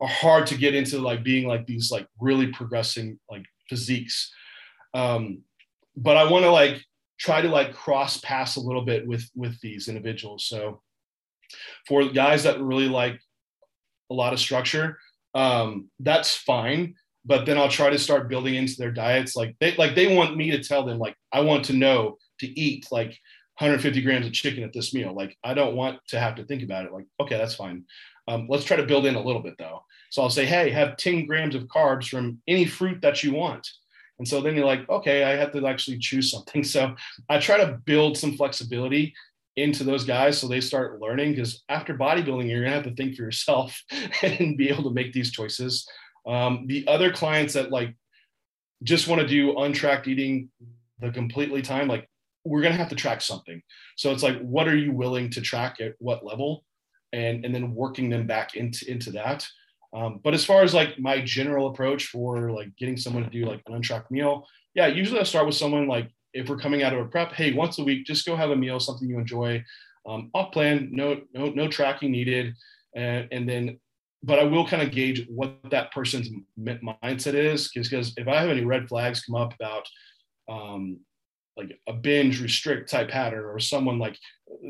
are 0.00 0.08
hard 0.08 0.46
to 0.48 0.56
get 0.56 0.74
into 0.74 0.98
like 0.98 1.22
being 1.22 1.46
like 1.46 1.66
these 1.66 1.90
like 1.90 2.06
really 2.20 2.48
progressing 2.48 3.18
like 3.30 3.44
physiques. 3.68 4.32
Um 4.92 5.42
but 5.96 6.16
i 6.16 6.28
want 6.28 6.44
to 6.44 6.50
like 6.50 6.82
try 7.20 7.40
to 7.40 7.48
like 7.48 7.72
cross 7.72 8.18
pass 8.18 8.56
a 8.56 8.60
little 8.60 8.82
bit 8.82 9.06
with 9.06 9.28
with 9.34 9.58
these 9.60 9.88
individuals. 9.88 10.46
So 10.46 10.82
for 11.86 12.08
guys 12.08 12.42
that 12.42 12.60
really 12.60 12.88
like 12.88 13.20
a 14.10 14.14
lot 14.14 14.32
of 14.32 14.40
structure 14.40 14.98
um 15.34 15.88
that's 16.00 16.36
fine 16.36 16.94
but 17.24 17.46
then 17.46 17.58
i'll 17.58 17.68
try 17.68 17.90
to 17.90 17.98
start 17.98 18.28
building 18.28 18.54
into 18.54 18.76
their 18.76 18.92
diets 18.92 19.36
like 19.36 19.56
they 19.60 19.74
like 19.76 19.94
they 19.94 20.14
want 20.14 20.36
me 20.36 20.50
to 20.50 20.62
tell 20.62 20.84
them 20.84 20.98
like 20.98 21.16
i 21.32 21.40
want 21.40 21.64
to 21.64 21.72
know 21.72 22.16
to 22.38 22.46
eat 22.58 22.86
like 22.90 23.18
150 23.58 24.02
grams 24.02 24.26
of 24.26 24.32
chicken 24.32 24.64
at 24.64 24.72
this 24.72 24.92
meal 24.92 25.14
like 25.14 25.36
i 25.44 25.54
don't 25.54 25.76
want 25.76 25.98
to 26.08 26.18
have 26.18 26.34
to 26.34 26.44
think 26.44 26.62
about 26.62 26.84
it 26.84 26.92
like 26.92 27.06
okay 27.20 27.36
that's 27.36 27.54
fine 27.54 27.84
um, 28.28 28.46
let's 28.48 28.64
try 28.64 28.76
to 28.76 28.86
build 28.86 29.06
in 29.06 29.14
a 29.14 29.22
little 29.22 29.42
bit 29.42 29.54
though. 29.58 29.84
So 30.10 30.22
I'll 30.22 30.30
say, 30.30 30.46
hey, 30.46 30.70
have 30.70 30.96
10 30.96 31.26
grams 31.26 31.54
of 31.54 31.64
carbs 31.64 32.08
from 32.08 32.40
any 32.46 32.64
fruit 32.64 33.00
that 33.02 33.22
you 33.22 33.32
want. 33.32 33.68
And 34.18 34.28
so 34.28 34.40
then 34.40 34.54
you're 34.54 34.66
like, 34.66 34.88
okay, 34.88 35.24
I 35.24 35.30
have 35.36 35.52
to 35.52 35.66
actually 35.66 35.98
choose 35.98 36.30
something. 36.30 36.64
So 36.74 36.94
I 37.28 37.38
try 37.38 37.58
to 37.58 37.78
build 37.84 38.16
some 38.16 38.36
flexibility 38.36 39.14
into 39.56 39.84
those 39.84 40.04
guys 40.04 40.38
so 40.38 40.48
they 40.48 40.60
start 40.60 41.00
learning 41.00 41.30
because 41.30 41.62
after 41.68 41.94
bodybuilding, 41.94 42.48
you're 42.48 42.64
gonna 42.64 42.74
have 42.74 42.84
to 42.84 42.94
think 42.94 43.16
for 43.16 43.22
yourself 43.22 43.80
and 44.22 44.56
be 44.56 44.68
able 44.68 44.84
to 44.84 44.94
make 44.94 45.12
these 45.12 45.30
choices. 45.30 45.86
Um, 46.26 46.66
the 46.66 46.86
other 46.86 47.12
clients 47.12 47.54
that 47.54 47.70
like 47.70 47.94
just 48.82 49.08
want 49.08 49.20
to 49.20 49.26
do 49.26 49.58
untracked 49.58 50.08
eating 50.08 50.50
the 51.00 51.10
completely 51.10 51.62
time, 51.62 51.88
like 51.88 52.08
we're 52.44 52.62
gonna 52.62 52.76
have 52.76 52.90
to 52.90 52.96
track 52.96 53.20
something. 53.20 53.62
So 53.96 54.10
it's 54.10 54.22
like, 54.22 54.38
what 54.40 54.68
are 54.68 54.76
you 54.76 54.92
willing 54.92 55.30
to 55.30 55.40
track 55.40 55.80
at 55.80 55.94
what 55.98 56.24
level? 56.24 56.64
and 57.14 57.44
and 57.44 57.54
then 57.54 57.74
working 57.74 58.10
them 58.10 58.26
back 58.26 58.56
into 58.56 58.90
into 58.90 59.10
that. 59.12 59.46
Um, 59.94 60.20
but 60.24 60.34
as 60.34 60.44
far 60.44 60.62
as 60.62 60.74
like 60.74 60.98
my 60.98 61.20
general 61.20 61.68
approach 61.68 62.06
for 62.06 62.50
like 62.50 62.74
getting 62.76 62.96
someone 62.96 63.22
to 63.22 63.30
do 63.30 63.46
like 63.46 63.62
an 63.66 63.74
untracked 63.74 64.10
meal, 64.10 64.46
yeah, 64.74 64.88
usually 64.88 65.20
I 65.20 65.22
start 65.22 65.46
with 65.46 65.54
someone 65.54 65.86
like 65.86 66.10
if 66.32 66.48
we're 66.48 66.58
coming 66.58 66.82
out 66.82 66.92
of 66.92 66.98
a 66.98 67.04
prep, 67.04 67.32
hey, 67.32 67.52
once 67.52 67.78
a 67.78 67.84
week, 67.84 68.04
just 68.04 68.26
go 68.26 68.34
have 68.34 68.50
a 68.50 68.56
meal, 68.56 68.80
something 68.80 69.08
you 69.08 69.20
enjoy, 69.20 69.64
um, 70.04 70.30
off 70.34 70.52
plan, 70.52 70.88
no 70.90 71.20
no 71.32 71.50
no 71.50 71.68
tracking 71.68 72.10
needed, 72.10 72.54
and 72.94 73.28
and 73.30 73.48
then. 73.48 73.78
But 74.24 74.38
I 74.38 74.44
will 74.44 74.66
kind 74.66 74.82
of 74.82 74.90
gauge 74.90 75.26
what 75.28 75.56
that 75.70 75.92
person's 75.92 76.30
mindset 76.58 77.34
is, 77.34 77.68
because 77.68 78.14
if 78.16 78.26
I 78.26 78.40
have 78.40 78.48
any 78.48 78.64
red 78.64 78.88
flags 78.88 79.22
come 79.22 79.36
up 79.36 79.54
about 79.54 79.86
um, 80.48 80.98
like 81.56 81.78
a 81.86 81.92
binge 81.92 82.40
restrict 82.40 82.90
type 82.90 83.10
pattern 83.10 83.44
or 83.44 83.58
someone 83.58 83.98
like 83.98 84.18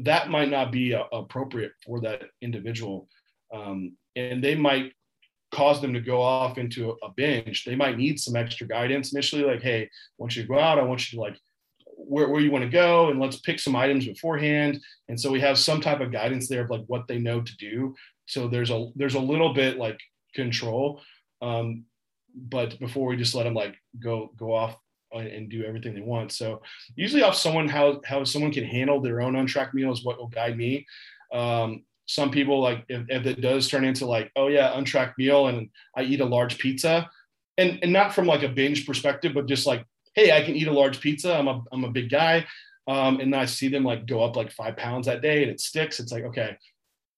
that 0.02 0.28
might 0.28 0.50
not 0.50 0.72
be 0.72 0.94
uh, 0.94 1.04
appropriate 1.12 1.72
for 1.84 2.00
that 2.00 2.22
individual. 2.42 3.08
Um, 3.54 3.96
and 4.16 4.42
they 4.42 4.54
might 4.54 4.92
cause 5.52 5.80
them 5.80 5.94
to 5.94 6.00
go 6.00 6.20
off 6.20 6.58
into 6.58 6.90
a, 6.90 7.06
a 7.06 7.12
binge. 7.16 7.64
They 7.64 7.76
might 7.76 7.96
need 7.96 8.18
some 8.18 8.36
extra 8.36 8.66
guidance 8.66 9.12
initially 9.12 9.44
like 9.44 9.62
hey 9.62 9.82
I 9.84 9.88
want 10.18 10.36
you 10.36 10.42
to 10.42 10.48
go 10.48 10.58
out. 10.58 10.78
I 10.78 10.82
want 10.82 11.12
you 11.12 11.16
to 11.16 11.22
like 11.22 11.38
where, 11.96 12.28
where 12.28 12.40
you 12.40 12.50
want 12.50 12.64
to 12.64 12.70
go 12.70 13.08
and 13.10 13.20
let's 13.20 13.40
pick 13.40 13.58
some 13.60 13.76
items 13.76 14.06
beforehand. 14.06 14.80
And 15.08 15.18
so 15.18 15.30
we 15.30 15.40
have 15.40 15.58
some 15.58 15.80
type 15.80 16.00
of 16.00 16.12
guidance 16.12 16.48
there 16.48 16.64
of 16.64 16.70
like 16.70 16.84
what 16.86 17.06
they 17.06 17.18
know 17.18 17.40
to 17.40 17.56
do 17.56 17.94
so 18.26 18.48
there's 18.48 18.70
a 18.70 18.90
there's 18.96 19.14
a 19.14 19.20
little 19.20 19.54
bit 19.54 19.78
like 19.78 20.00
control 20.34 21.00
um, 21.42 21.84
but 22.34 22.78
before 22.80 23.06
we 23.06 23.16
just 23.16 23.34
let 23.34 23.44
them 23.44 23.54
like 23.54 23.76
go 24.00 24.32
go 24.36 24.52
off 24.54 24.76
and 25.12 25.48
do 25.48 25.64
everything 25.64 25.94
they 25.94 26.00
want. 26.00 26.32
So 26.32 26.62
usually 26.96 27.22
off 27.22 27.36
someone 27.36 27.68
how 27.68 28.00
how 28.04 28.24
someone 28.24 28.52
can 28.52 28.64
handle 28.64 29.00
their 29.00 29.20
own 29.20 29.36
untracked 29.36 29.74
meal 29.74 29.92
is 29.92 30.04
what 30.04 30.18
will 30.18 30.28
guide 30.28 30.56
me. 30.56 30.86
Um, 31.32 31.84
some 32.06 32.30
people 32.30 32.60
like 32.60 32.84
if, 32.88 33.06
if 33.08 33.26
it 33.26 33.40
does 33.40 33.68
turn 33.68 33.84
into 33.84 34.06
like 34.06 34.30
oh 34.36 34.48
yeah 34.48 34.76
untracked 34.76 35.18
meal 35.18 35.46
and 35.46 35.70
I 35.96 36.02
eat 36.02 36.20
a 36.20 36.24
large 36.24 36.58
pizza, 36.58 37.08
and 37.56 37.78
and 37.82 37.92
not 37.92 38.14
from 38.14 38.26
like 38.26 38.42
a 38.42 38.48
binge 38.48 38.86
perspective, 38.86 39.32
but 39.34 39.46
just 39.46 39.66
like 39.66 39.84
hey 40.14 40.32
I 40.32 40.42
can 40.42 40.56
eat 40.56 40.68
a 40.68 40.72
large 40.72 41.00
pizza. 41.00 41.34
I'm 41.34 41.48
a 41.48 41.62
I'm 41.72 41.84
a 41.84 41.90
big 41.90 42.10
guy. 42.10 42.46
Um, 42.86 43.18
and 43.20 43.34
I 43.34 43.46
see 43.46 43.68
them 43.68 43.82
like 43.82 44.04
go 44.04 44.22
up 44.22 44.36
like 44.36 44.52
five 44.52 44.76
pounds 44.76 45.06
that 45.06 45.22
day 45.22 45.42
and 45.42 45.50
it 45.50 45.58
sticks. 45.58 46.00
It's 46.00 46.12
like, 46.12 46.24
okay, 46.24 46.58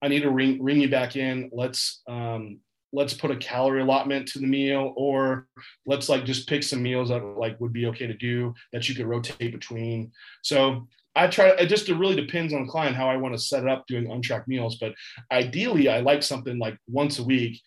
I 0.07 0.09
need 0.09 0.23
to 0.23 0.31
ring, 0.31 0.63
ring 0.63 0.81
you 0.81 0.89
back 0.89 1.17
in. 1.17 1.51
Let's, 1.53 2.03
um, 2.09 2.61
let's 2.93 3.13
put 3.13 3.31
a 3.31 3.37
calorie 3.37 3.83
allotment 3.83 4.29
to 4.29 4.39
the 4.39 4.47
meal 4.47 4.95
or 4.97 5.47
let's 5.85 6.09
like 6.09 6.25
just 6.25 6.49
pick 6.49 6.63
some 6.63 6.83
meals 6.83 7.09
that 7.09 7.23
like 7.23 7.61
would 7.61 7.73
be 7.73 7.87
okay 7.87 8.07
to 8.07 8.15
do 8.15 8.55
that 8.73 8.89
you 8.89 8.95
could 8.95 9.07
rotate 9.07 9.53
between. 9.53 10.13
So 10.43 10.87
i 11.15 11.27
try 11.27 11.49
it 11.49 11.67
just 11.67 11.89
it 11.89 11.97
really 11.97 12.15
depends 12.15 12.53
on 12.53 12.67
the 12.67 12.71
client 12.71 12.95
how 12.95 13.09
i 13.09 13.17
want 13.17 13.35
to 13.35 13.41
set 13.41 13.63
it 13.63 13.69
up 13.69 13.87
doing 13.87 14.11
untracked 14.11 14.49
meals. 14.49 14.77
But 14.77 14.95
ideally 15.31 15.89
i 15.89 16.01
like 16.01 16.23
something 16.23 16.59
like 16.59 16.79
once 16.89 17.19
a 17.19 17.25
week 17.25 17.61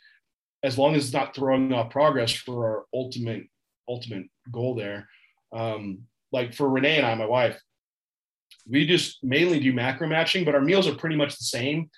as 0.64 0.78
long 0.78 0.96
as 0.96 1.06
it's 1.06 1.14
not 1.14 1.36
throwing 1.36 1.74
off 1.74 1.92
progress 1.92 2.32
for 2.32 2.68
our 2.68 2.86
ultimate 2.94 3.44
ultimate 3.88 4.26
goal 4.52 4.76
there. 4.76 5.08
Um, 5.52 6.04
like 6.32 6.54
for 6.54 6.70
renee 6.70 6.98
and 6.98 7.06
i 7.06 7.14
my 7.16 7.26
wife 7.26 7.60
we 8.68 8.86
just 8.86 9.24
mainly 9.24 9.60
do 9.60 9.74
macro 9.74 10.08
matching 10.08 10.46
but 10.46 10.56
our 10.56 10.62
meals 10.62 10.88
are 10.88 10.96
pretty 10.96 11.16
much 11.16 11.38
the 11.38 11.44
same 11.44 11.90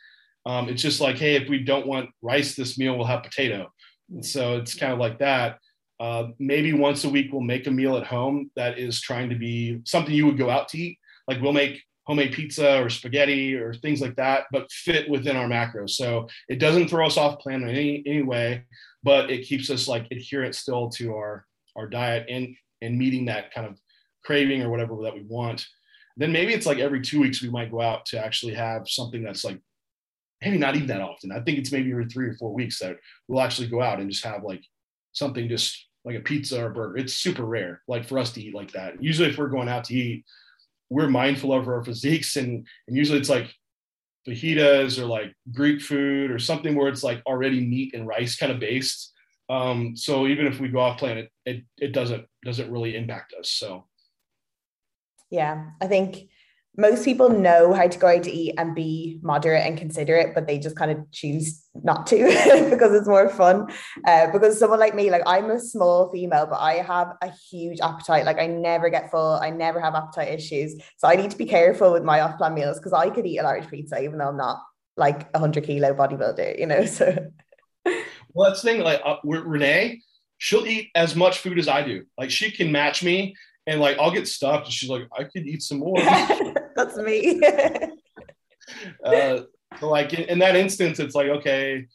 um, 0.45 0.69
it's 0.69 0.81
just 0.81 1.01
like, 1.01 1.17
hey, 1.17 1.35
if 1.35 1.49
we 1.49 1.59
don't 1.59 1.87
want 1.87 2.09
rice 2.21 2.55
this 2.55 2.77
meal, 2.77 2.97
we'll 2.97 3.05
have 3.05 3.23
potato. 3.23 3.71
And 4.09 4.25
so 4.25 4.57
it's 4.57 4.75
kind 4.75 4.93
of 4.93 4.99
like 4.99 5.19
that. 5.19 5.59
Uh, 5.99 6.29
maybe 6.39 6.73
once 6.73 7.03
a 7.03 7.09
week 7.09 7.31
we'll 7.31 7.41
make 7.41 7.67
a 7.67 7.71
meal 7.71 7.95
at 7.95 8.07
home 8.07 8.49
that 8.55 8.79
is 8.79 8.99
trying 8.99 9.29
to 9.29 9.35
be 9.35 9.79
something 9.85 10.13
you 10.13 10.25
would 10.25 10.37
go 10.37 10.49
out 10.49 10.67
to 10.69 10.77
eat. 10.77 10.97
Like 11.27 11.41
we'll 11.41 11.53
make 11.53 11.83
homemade 12.05 12.33
pizza 12.33 12.81
or 12.81 12.89
spaghetti 12.89 13.55
or 13.55 13.73
things 13.73 14.01
like 14.01 14.15
that, 14.15 14.45
but 14.51 14.71
fit 14.71 15.07
within 15.09 15.37
our 15.37 15.47
macros. 15.47 15.91
So 15.91 16.27
it 16.49 16.59
doesn't 16.59 16.87
throw 16.87 17.05
us 17.05 17.17
off 17.17 17.39
plan 17.39 17.61
in 17.61 17.69
any, 17.69 18.03
any 18.07 18.23
way, 18.23 18.63
but 19.03 19.29
it 19.29 19.45
keeps 19.45 19.69
us 19.69 19.87
like 19.87 20.07
adherent 20.11 20.55
still 20.55 20.89
to 20.91 21.15
our 21.15 21.45
our 21.77 21.87
diet 21.87 22.25
and 22.27 22.53
and 22.81 22.97
meeting 22.97 23.25
that 23.25 23.53
kind 23.53 23.67
of 23.67 23.79
craving 24.25 24.61
or 24.61 24.69
whatever 24.69 24.95
that 25.03 25.13
we 25.13 25.23
want. 25.23 25.65
Then 26.17 26.31
maybe 26.31 26.53
it's 26.53 26.65
like 26.65 26.79
every 26.79 27.01
two 27.01 27.21
weeks 27.21 27.41
we 27.41 27.49
might 27.49 27.71
go 27.71 27.79
out 27.79 28.05
to 28.07 28.23
actually 28.23 28.55
have 28.55 28.89
something 28.89 29.23
that's 29.23 29.45
like 29.45 29.59
maybe 30.41 30.57
not 30.57 30.75
even 30.75 30.87
that 30.87 31.01
often. 31.01 31.31
I 31.31 31.39
think 31.39 31.57
it's 31.59 31.71
maybe 31.71 31.91
every 31.91 32.05
three 32.05 32.27
or 32.27 32.33
four 32.33 32.53
weeks 32.53 32.79
that 32.79 32.97
we'll 33.27 33.41
actually 33.41 33.67
go 33.67 33.81
out 33.81 33.99
and 33.99 34.09
just 34.09 34.25
have 34.25 34.43
like 34.43 34.63
something 35.13 35.47
just 35.47 35.87
like 36.03 36.15
a 36.15 36.21
pizza 36.21 36.63
or 36.63 36.67
a 36.67 36.73
burger. 36.73 36.97
It's 36.97 37.13
super 37.13 37.45
rare, 37.45 37.81
like 37.87 38.07
for 38.07 38.17
us 38.17 38.31
to 38.33 38.41
eat 38.41 38.55
like 38.55 38.71
that. 38.71 39.01
Usually, 39.01 39.29
if 39.29 39.37
we're 39.37 39.47
going 39.47 39.69
out 39.69 39.83
to 39.85 39.95
eat, 39.95 40.25
we're 40.89 41.09
mindful 41.09 41.53
of 41.53 41.67
our 41.67 41.83
physiques, 41.85 42.35
and 42.35 42.65
and 42.87 42.97
usually 42.97 43.19
it's 43.19 43.29
like 43.29 43.53
fajitas 44.27 44.99
or 44.99 45.05
like 45.05 45.33
Greek 45.51 45.81
food 45.81 46.31
or 46.31 46.39
something 46.39 46.75
where 46.75 46.87
it's 46.87 47.03
like 47.03 47.21
already 47.25 47.65
meat 47.65 47.93
and 47.93 48.07
rice 48.07 48.35
kind 48.35 48.51
of 48.51 48.59
based. 48.59 49.13
Um, 49.49 49.95
so 49.97 50.27
even 50.27 50.47
if 50.47 50.59
we 50.59 50.69
go 50.69 50.79
off 50.79 50.97
plan, 50.97 51.17
it, 51.17 51.31
it 51.45 51.63
it 51.77 51.91
doesn't 51.91 52.25
doesn't 52.43 52.71
really 52.71 52.95
impact 52.95 53.33
us. 53.39 53.51
So 53.51 53.85
yeah, 55.29 55.71
I 55.79 55.87
think 55.87 56.29
most 56.77 57.03
people 57.03 57.29
know 57.29 57.73
how 57.73 57.87
to 57.87 57.99
go 57.99 58.07
out 58.07 58.23
to 58.23 58.31
eat 58.31 58.55
and 58.57 58.73
be 58.73 59.19
moderate 59.21 59.65
and 59.65 59.77
considerate, 59.77 60.33
but 60.33 60.47
they 60.47 60.57
just 60.57 60.77
kind 60.77 60.91
of 60.91 61.11
choose 61.11 61.63
not 61.83 62.07
to 62.07 62.15
because 62.69 62.93
it's 62.93 63.07
more 63.07 63.27
fun. 63.29 63.67
Uh, 64.07 64.31
because 64.31 64.57
someone 64.57 64.79
like 64.79 64.95
me, 64.95 65.11
like 65.11 65.23
I'm 65.25 65.51
a 65.51 65.59
small 65.59 66.09
female, 66.11 66.45
but 66.45 66.59
I 66.59 66.75
have 66.75 67.13
a 67.21 67.29
huge 67.29 67.79
appetite. 67.81 68.25
Like 68.25 68.39
I 68.39 68.47
never 68.47 68.89
get 68.89 69.11
full. 69.11 69.33
I 69.41 69.49
never 69.49 69.81
have 69.81 69.95
appetite 69.95 70.29
issues. 70.29 70.75
So 70.97 71.07
I 71.07 71.15
need 71.15 71.31
to 71.31 71.37
be 71.37 71.45
careful 71.45 71.91
with 71.91 72.03
my 72.03 72.21
off-plan 72.21 72.53
meals 72.53 72.77
because 72.77 72.93
I 72.93 73.09
could 73.09 73.25
eat 73.25 73.39
a 73.39 73.43
large 73.43 73.69
pizza 73.69 74.01
even 74.01 74.17
though 74.17 74.29
I'm 74.29 74.37
not 74.37 74.61
like 74.95 75.29
a 75.33 75.39
hundred 75.39 75.65
kilo 75.65 75.93
bodybuilder, 75.93 76.57
you 76.59 76.67
know. 76.67 76.85
So 76.85 77.31
well, 78.33 78.49
that's 78.49 78.61
the 78.61 78.69
thing. 78.69 78.81
Like 78.81 79.01
uh, 79.03 79.17
Renee, 79.23 80.01
she'll 80.37 80.65
eat 80.65 80.89
as 80.95 81.15
much 81.15 81.39
food 81.39 81.59
as 81.59 81.67
I 81.67 81.83
do. 81.83 82.05
Like 82.17 82.29
she 82.29 82.51
can 82.51 82.71
match 82.71 83.03
me, 83.03 83.35
and 83.67 83.81
like 83.81 83.97
I'll 83.97 84.11
get 84.11 84.27
stuffed, 84.27 84.65
and 84.65 84.73
she's 84.73 84.89
like, 84.89 85.07
I 85.17 85.23
could 85.23 85.45
eat 85.47 85.63
some 85.63 85.79
more. 85.79 85.97
that's 86.75 86.97
me. 86.97 87.41
uh, 89.03 89.41
like 89.81 90.13
in, 90.13 90.23
in 90.25 90.39
that 90.39 90.55
instance, 90.55 90.99
it's 90.99 91.15
like, 91.15 91.27
okay, 91.27 91.85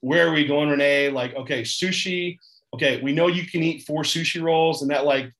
where 0.00 0.28
are 0.28 0.32
we 0.32 0.46
going, 0.46 0.68
Renee? 0.68 1.10
Like, 1.10 1.34
okay, 1.34 1.62
sushi. 1.62 2.38
Okay, 2.74 3.00
we 3.00 3.12
know 3.12 3.26
you 3.26 3.46
can 3.46 3.62
eat 3.62 3.82
four 3.82 4.02
sushi 4.02 4.42
rolls, 4.42 4.82
and 4.82 4.90
that 4.90 5.04
like 5.04 5.30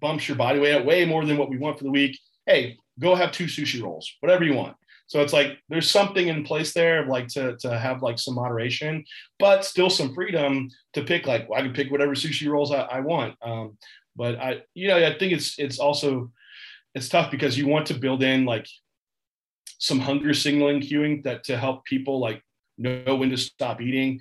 bumps 0.00 0.28
your 0.28 0.36
body 0.36 0.58
weight 0.58 0.74
up 0.74 0.84
way 0.84 1.04
more 1.04 1.24
than 1.24 1.38
what 1.38 1.50
we 1.50 1.58
want 1.58 1.78
for 1.78 1.84
the 1.84 1.90
week. 1.90 2.18
Hey, 2.46 2.76
go 2.98 3.14
have 3.14 3.32
two 3.32 3.44
sushi 3.44 3.82
rolls, 3.82 4.12
whatever 4.20 4.44
you 4.44 4.54
want. 4.54 4.76
So 5.06 5.20
it's 5.20 5.32
like 5.32 5.58
there's 5.68 5.90
something 5.90 6.28
in 6.28 6.44
place 6.44 6.72
there, 6.72 7.04
like 7.06 7.26
to 7.28 7.56
to 7.58 7.78
have 7.78 8.02
like 8.02 8.18
some 8.18 8.34
moderation, 8.34 9.04
but 9.38 9.64
still 9.64 9.90
some 9.90 10.14
freedom 10.14 10.68
to 10.92 11.02
pick. 11.02 11.26
Like 11.26 11.48
well, 11.48 11.58
I 11.58 11.62
can 11.62 11.72
pick 11.72 11.90
whatever 11.90 12.12
sushi 12.12 12.48
rolls 12.48 12.72
I, 12.72 12.82
I 12.82 13.00
want. 13.00 13.34
Um, 13.42 13.76
but 14.14 14.36
I, 14.38 14.62
you 14.74 14.86
know, 14.88 14.96
I 14.96 15.18
think 15.18 15.32
it's 15.32 15.58
it's 15.58 15.78
also 15.78 16.30
it's 16.94 17.08
tough 17.08 17.30
because 17.30 17.56
you 17.56 17.66
want 17.66 17.86
to 17.86 17.94
build 17.94 18.22
in 18.22 18.44
like 18.44 18.66
some 19.78 19.98
hunger 19.98 20.34
signaling 20.34 20.80
cueing 20.80 21.22
that 21.24 21.44
to 21.44 21.56
help 21.56 21.84
people 21.84 22.20
like 22.20 22.42
know 22.78 23.16
when 23.16 23.30
to 23.30 23.36
stop 23.36 23.80
eating. 23.80 24.20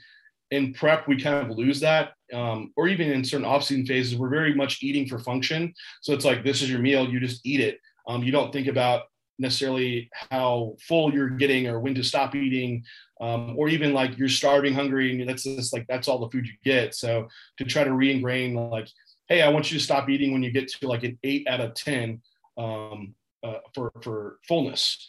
In 0.51 0.74
prep, 0.74 1.07
we 1.07 1.22
kind 1.22 1.45
of 1.45 1.55
lose 1.55 1.80
that, 1.82 2.13
um, 2.34 2.74
or 2.76 2.88
even 2.88 3.11
in 3.11 3.24
certain 3.24 3.45
off-season 3.45 3.86
phases, 3.86 4.17
we're 4.17 4.30
very 4.30 4.55
much 4.55 4.82
eating 4.82 5.07
for 5.07 5.20
function. 5.20 5.74
So 6.01 6.11
it's 6.13 6.26
like 6.26 6.43
this 6.43 6.63
is 6.63 6.72
your 6.72 6.80
meal, 6.80 7.07
you 7.07 7.20
just 7.20 7.45
eat 7.45 7.59
it. 7.59 7.80
Um, 8.07 8.24
you 8.24 8.32
don't 8.32 8.51
think 8.51 8.65
about 8.65 9.03
necessarily 9.39 10.09
how 10.11 10.76
full 10.82 11.13
you're 11.13 11.30
getting 11.30 11.67
or 11.67 11.80
when 11.80 11.95
to 11.95 12.03
stop 12.03 12.36
eating 12.36 12.84
um, 13.22 13.55
or 13.57 13.70
even 13.70 13.93
like 13.93 14.17
you're 14.17 14.30
starving 14.30 14.74
hungry 14.74 15.20
and 15.20 15.30
that's 15.30 15.43
just 15.43 15.74
like 15.74 15.88
that's 15.88 16.07
all 16.07 16.20
the 16.20 16.30
food 16.30 16.45
you 16.45 16.53
get 16.63 16.93
so 16.93 17.28
to 17.57 17.63
try 17.63 17.84
to 17.84 17.93
re-ingrain 17.93 18.53
like 18.53 18.88
hey 19.30 19.41
i 19.41 19.47
want 19.47 19.72
you 19.72 19.78
to 19.78 19.84
stop 19.84 20.09
eating 20.09 20.34
when 20.34 20.43
you 20.43 20.51
get 20.51 20.67
to 20.67 20.88
like 20.88 21.03
an 21.03 21.17
8 21.24 21.47
out 21.47 21.61
of 21.61 21.74
10 21.74 22.22
um, 22.60 23.16
uh, 23.43 23.60
for 23.74 23.91
for 24.03 24.39
fullness 24.47 25.07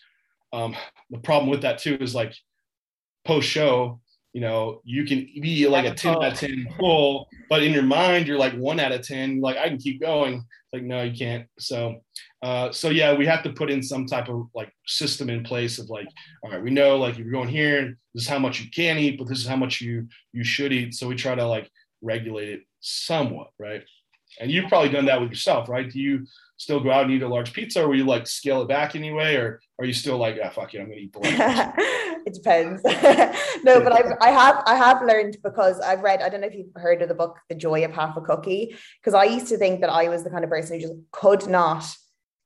um, 0.53 0.77
the 1.11 1.19
problem 1.19 1.51
with 1.51 1.63
that 1.63 1.79
too 1.79 1.97
is 2.01 2.15
like 2.15 2.35
post 3.25 3.49
show, 3.49 4.01
you 4.33 4.41
know, 4.41 4.81
you 4.85 5.05
can 5.05 5.27
be 5.41 5.67
like 5.67 5.87
a 5.87 5.95
10 5.95 6.17
out 6.17 6.33
of 6.33 6.39
10 6.39 6.67
full, 6.79 7.29
but 7.49 7.63
in 7.63 7.73
your 7.73 7.83
mind, 7.83 8.27
you're 8.27 8.39
like 8.39 8.55
one 8.55 8.79
out 8.79 8.93
of 8.93 9.03
10, 9.03 9.41
like 9.41 9.57
I 9.57 9.69
can 9.69 9.79
keep 9.79 10.01
going. 10.01 10.45
Like, 10.73 10.83
no, 10.85 11.03
you 11.03 11.17
can't. 11.17 11.47
So, 11.59 11.97
uh, 12.43 12.71
so 12.71 12.91
yeah, 12.91 13.13
we 13.13 13.27
have 13.27 13.43
to 13.43 13.53
put 13.53 13.71
in 13.71 13.83
some 13.83 14.07
type 14.07 14.29
of 14.29 14.47
like 14.55 14.73
system 14.87 15.29
in 15.29 15.43
place 15.43 15.79
of 15.81 15.91
like, 15.91 16.07
all 16.45 16.51
right, 16.51 16.63
we 16.63 16.71
know 16.71 16.97
like 16.97 17.15
if 17.15 17.19
you're 17.19 17.33
going 17.33 17.49
here, 17.49 17.99
this 18.15 18.25
is 18.25 18.29
how 18.29 18.39
much 18.39 18.61
you 18.61 18.71
can 18.71 18.99
eat, 18.99 19.19
but 19.19 19.29
this 19.29 19.39
is 19.39 19.47
how 19.49 19.57
much 19.57 19.81
you 19.81 20.07
you 20.33 20.45
should 20.45 20.73
eat. 20.73 20.95
So 20.95 21.09
we 21.09 21.17
try 21.17 21.35
to 21.35 21.45
like 21.45 21.69
regulate 22.03 22.51
it 22.51 22.61
somewhat, 22.79 23.49
right? 23.59 23.83
And 24.39 24.51
you've 24.51 24.69
probably 24.69 24.91
done 24.91 25.07
that 25.07 25.21
with 25.21 25.31
yourself, 25.31 25.69
right? 25.69 25.91
Do 25.91 25.99
you 25.99 26.27
still 26.57 26.81
go 26.81 26.91
out 26.91 27.05
and 27.05 27.13
eat 27.13 27.23
a 27.23 27.29
large 27.29 27.53
pizza, 27.53 27.83
or 27.83 27.89
will 27.89 27.97
you 27.97 28.05
like 28.05 28.27
scale 28.27 28.63
it 28.63 28.69
back 28.69 28.95
anyway, 28.95 29.37
or 29.37 29.61
are 29.79 29.85
you 29.85 29.93
still 29.93 30.19
like, 30.19 30.39
ah, 30.45 30.51
fuck 30.51 30.75
it, 30.75 30.81
I'm 30.81 30.89
gonna 30.89 31.01
eat 31.01 31.15
It 32.27 32.35
depends. 32.35 32.83
no, 33.65 33.81
but 33.81 33.93
I've, 33.93 34.13
I 34.21 34.31
have 34.31 34.63
I 34.67 34.75
have 34.77 35.03
learned 35.03 35.39
because 35.43 35.81
I've 35.81 36.03
read. 36.03 36.21
I 36.21 36.29
don't 36.29 36.43
know 36.43 36.49
if 36.49 36.55
you've 36.55 36.67
heard 36.77 37.01
of 37.01 37.09
the 37.09 37.15
book 37.15 37.39
The 37.49 37.55
Joy 37.55 37.83
of 37.85 37.93
Half 37.93 38.17
a 38.19 38.21
Cookie, 38.21 38.77
because 39.01 39.15
I 39.15 39.25
used 39.25 39.49
to 39.49 39.57
think 39.57 39.81
that 39.81 39.91
I 39.91 40.09
was 40.09 40.23
the 40.23 40.31
kind 40.31 40.45
of 40.45 40.51
person 40.51 40.77
who 40.77 40.83
just 40.83 40.95
could 41.13 41.47
not 41.49 41.85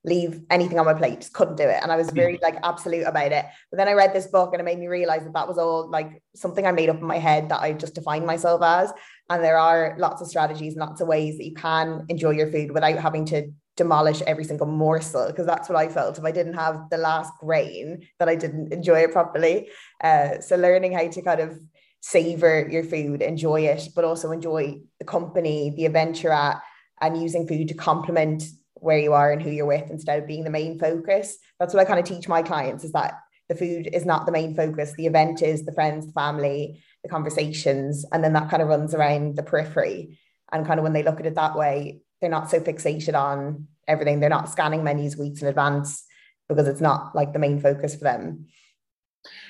leave 0.05 0.40
anything 0.50 0.78
on 0.78 0.84
my 0.84 0.94
plate 0.94 1.20
just 1.20 1.32
couldn't 1.32 1.57
do 1.57 1.64
it. 1.64 1.80
And 1.82 1.90
i 1.90 1.96
was 1.96 2.11
very 2.11 2.38
like 2.42 2.57
absolute 2.62 3.07
about 3.07 3.32
it. 3.32 3.46
But 3.70 3.78
then 3.78 3.88
i 3.88 3.92
read 3.92 4.12
this 4.12 4.26
book 4.26 4.52
and 4.52 4.61
it 4.61 4.64
made 4.64 4.78
me 4.78 4.86
realize 4.86 5.24
that 5.24 5.32
that 5.34 5.48
was 5.48 5.59
all 5.59 5.88
like 5.88 6.22
something 6.34 6.66
i 6.66 6.72
made 6.72 6.90
up 6.90 6.98
in 6.98 7.07
my 7.07 7.18
head 7.18 7.48
that 7.48 7.62
i 7.62 7.72
just 7.72 7.94
defined 7.94 8.26
myself 8.26 8.62
as. 8.62 8.92
And 9.30 9.42
there 9.42 9.59
are 9.59 9.96
lots 9.98 10.20
of 10.20 10.28
strategies 10.28 10.74
and 10.74 10.80
lots 10.80 11.00
of 11.00 11.09
ways 11.09 11.38
that 11.38 11.46
you 11.46 11.55
can 11.55 12.05
enjoy 12.09 12.30
your 12.30 12.50
food 12.50 12.72
without 12.72 12.98
having 12.98 13.24
to 13.26 13.50
demolish 13.76 14.22
every 14.22 14.44
single 14.44 14.66
morsel 14.66 15.26
because 15.26 15.46
that's 15.46 15.68
what 15.68 15.76
I 15.76 15.88
felt 15.88 16.18
if 16.18 16.24
I 16.24 16.30
didn't 16.30 16.55
have 16.55 16.88
the 16.90 16.98
last 16.98 17.32
grain 17.40 18.07
that 18.18 18.28
I 18.28 18.36
didn't 18.36 18.72
enjoy 18.72 19.00
it 19.00 19.12
properly. 19.12 19.68
Uh, 20.02 20.40
so 20.40 20.57
learning 20.57 20.92
how 20.92 21.09
to 21.09 21.22
kind 21.22 21.40
of 21.40 21.59
savor 22.00 22.68
your 22.70 22.84
food, 22.84 23.22
enjoy 23.22 23.62
it, 23.62 23.88
but 23.96 24.05
also 24.05 24.30
enjoy 24.30 24.78
the 24.98 25.05
company, 25.05 25.72
the 25.76 25.86
event 25.86 26.22
you're 26.22 26.32
at, 26.32 26.61
and 27.00 27.20
using 27.20 27.48
food 27.48 27.68
to 27.68 27.74
complement 27.74 28.44
where 28.85 28.99
you 28.99 29.14
are 29.14 29.32
and 29.32 29.43
who 29.43 29.51
you're 29.51 29.66
with 29.66 29.91
instead 29.91 30.20
of 30.20 30.28
being 30.28 30.45
the 30.45 30.51
main 30.51 30.78
focus. 30.78 31.39
That's 31.59 31.72
what 31.72 31.80
I 31.80 31.87
kind 31.87 31.99
of 31.99 32.05
teach 32.05 32.28
my 32.28 32.43
clients 32.43 32.85
is 32.85 32.93
that 32.93 33.14
the 33.49 33.55
food 33.55 33.89
is 33.93 34.05
not 34.05 34.26
the 34.26 34.32
main 34.32 34.55
focus. 34.55 34.93
The 34.93 35.07
event 35.07 35.43
is 35.43 35.64
the 35.64 35.72
friends, 35.72 36.07
the 36.07 36.12
family, 36.12 36.82
the 37.03 37.09
conversations, 37.09 38.05
and 38.12 38.22
then 38.22 38.35
that 38.35 38.51
kind 38.51 38.62
of 38.62 38.68
runs 38.68 38.95
around 38.95 39.37
the 39.37 39.43
periphery. 39.43 40.18
And 40.53 40.66
kind 40.66 40.78
of 40.78 40.85
when 40.85 40.93
they 40.93 41.03
look 41.03 41.18
at 41.18 41.26
it 41.26 41.35
that 41.35 41.57
way, 41.57 42.03
they're 42.20 42.30
not 42.30 42.51
so 42.51 42.61
fixated 42.61 43.14
on 43.14 43.68
everything. 43.89 44.20
They're 44.20 44.30
not 44.30 44.51
scanning 44.51 44.85
menus 44.85 45.16
weeks 45.16 45.43
in 45.43 45.49
advance 45.49 46.05
because 46.49 46.68
it's 46.68 46.80
not 46.80 47.14
like 47.14 47.32
the 47.32 47.39
main 47.39 47.61
focus 47.61 47.95
for 47.95 48.05
them. 48.05 48.47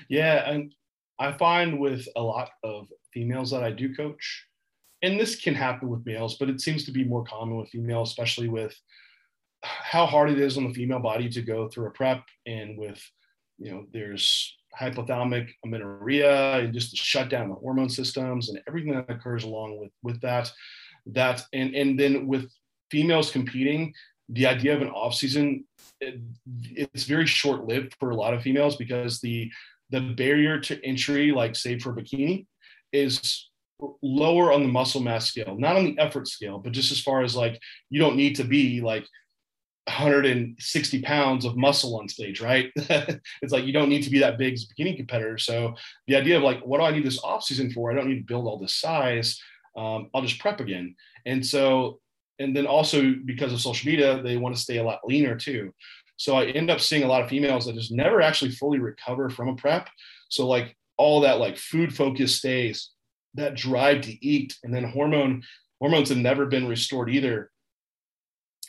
Yeah. 0.08 0.48
And 0.48 0.72
I 1.18 1.32
find 1.32 1.80
with 1.80 2.06
a 2.16 2.22
lot 2.22 2.50
of 2.62 2.88
females 3.12 3.50
that 3.50 3.64
I 3.64 3.70
do 3.70 3.94
coach, 3.94 4.46
and 5.02 5.18
this 5.18 5.36
can 5.36 5.54
happen 5.54 5.88
with 5.88 6.06
males, 6.06 6.36
but 6.38 6.48
it 6.48 6.60
seems 6.60 6.84
to 6.84 6.92
be 6.92 7.04
more 7.04 7.24
common 7.24 7.56
with 7.56 7.68
females, 7.68 8.10
especially 8.10 8.48
with 8.48 8.74
how 9.64 10.06
hard 10.06 10.30
it 10.30 10.38
is 10.38 10.56
on 10.56 10.68
the 10.68 10.74
female 10.74 11.00
body 11.00 11.28
to 11.30 11.42
go 11.42 11.68
through 11.68 11.86
a 11.86 11.90
prep 11.90 12.22
and 12.46 12.78
with, 12.78 13.02
you 13.58 13.70
know, 13.70 13.86
there's 13.92 14.56
hypothalamic 14.78 15.48
amenorrhea 15.64 16.58
and 16.58 16.74
just 16.74 16.90
to 16.90 16.96
shut 16.96 17.28
down 17.28 17.48
the 17.48 17.54
hormone 17.54 17.88
systems 17.88 18.48
and 18.48 18.60
everything 18.66 18.92
that 18.92 19.08
occurs 19.08 19.44
along 19.44 19.78
with 19.78 19.90
with 20.02 20.20
that 20.20 20.50
that 21.06 21.42
and 21.52 21.74
and 21.74 21.98
then 21.98 22.26
with 22.26 22.50
females 22.90 23.30
competing, 23.30 23.94
the 24.28 24.46
idea 24.46 24.74
of 24.74 24.82
an 24.82 24.88
off 24.88 25.14
season 25.14 25.64
it, 26.00 26.20
it's 26.50 27.04
very 27.04 27.26
short 27.26 27.66
lived 27.66 27.94
for 27.98 28.10
a 28.10 28.16
lot 28.16 28.34
of 28.34 28.42
females 28.42 28.76
because 28.76 29.20
the 29.20 29.50
the 29.90 30.00
barrier 30.00 30.58
to 30.58 30.84
entry, 30.84 31.30
like 31.30 31.54
say 31.54 31.78
for 31.78 31.94
bikini, 31.94 32.46
is 32.92 33.48
lower 34.02 34.52
on 34.52 34.62
the 34.62 34.68
muscle 34.68 35.00
mass 35.00 35.26
scale, 35.26 35.56
not 35.58 35.76
on 35.76 35.84
the 35.84 35.98
effort 35.98 36.26
scale, 36.26 36.58
but 36.58 36.72
just 36.72 36.90
as 36.90 37.00
far 37.00 37.22
as 37.22 37.36
like 37.36 37.60
you 37.90 38.00
don't 38.00 38.16
need 38.16 38.36
to 38.36 38.44
be 38.44 38.80
like 38.80 39.06
160 39.86 41.02
pounds 41.02 41.44
of 41.44 41.56
muscle 41.56 41.98
on 41.98 42.08
stage, 42.08 42.40
right? 42.40 42.70
it's 42.76 43.52
like 43.52 43.64
you 43.64 43.72
don't 43.72 43.88
need 43.88 44.02
to 44.02 44.10
be 44.10 44.18
that 44.20 44.38
big 44.38 44.54
as 44.54 44.64
a 44.64 44.66
bikini 44.82 44.96
competitor. 44.96 45.38
So 45.38 45.74
the 46.06 46.16
idea 46.16 46.36
of 46.36 46.42
like, 46.42 46.60
what 46.64 46.78
do 46.78 46.84
I 46.84 46.90
need 46.90 47.04
this 47.04 47.22
off 47.22 47.44
season 47.44 47.70
for? 47.70 47.90
I 47.90 47.94
don't 47.94 48.08
need 48.08 48.20
to 48.20 48.26
build 48.26 48.46
all 48.46 48.58
this 48.58 48.76
size. 48.76 49.40
Um, 49.76 50.08
I'll 50.14 50.22
just 50.22 50.40
prep 50.40 50.60
again. 50.60 50.94
And 51.26 51.44
so 51.44 52.00
and 52.38 52.54
then 52.56 52.66
also 52.66 53.14
because 53.24 53.52
of 53.52 53.60
social 53.60 53.90
media, 53.90 54.22
they 54.22 54.36
want 54.36 54.54
to 54.54 54.60
stay 54.60 54.78
a 54.78 54.82
lot 54.84 55.00
leaner 55.04 55.36
too. 55.36 55.72
So 56.16 56.36
I 56.36 56.46
end 56.46 56.70
up 56.70 56.80
seeing 56.80 57.02
a 57.02 57.08
lot 57.08 57.22
of 57.22 57.28
females 57.28 57.66
that 57.66 57.74
just 57.74 57.92
never 57.92 58.20
actually 58.22 58.52
fully 58.52 58.78
recover 58.78 59.30
from 59.30 59.48
a 59.48 59.56
prep. 59.56 59.88
So 60.28 60.46
like 60.46 60.76
all 60.96 61.20
that 61.20 61.38
like 61.38 61.56
food 61.56 61.94
focus 61.94 62.36
stays, 62.36 62.90
that 63.34 63.56
drive 63.56 64.02
to 64.02 64.26
eat, 64.26 64.56
and 64.62 64.72
then 64.72 64.84
hormone 64.84 65.42
hormones 65.80 66.08
have 66.08 66.18
never 66.18 66.46
been 66.46 66.68
restored 66.68 67.10
either. 67.10 67.50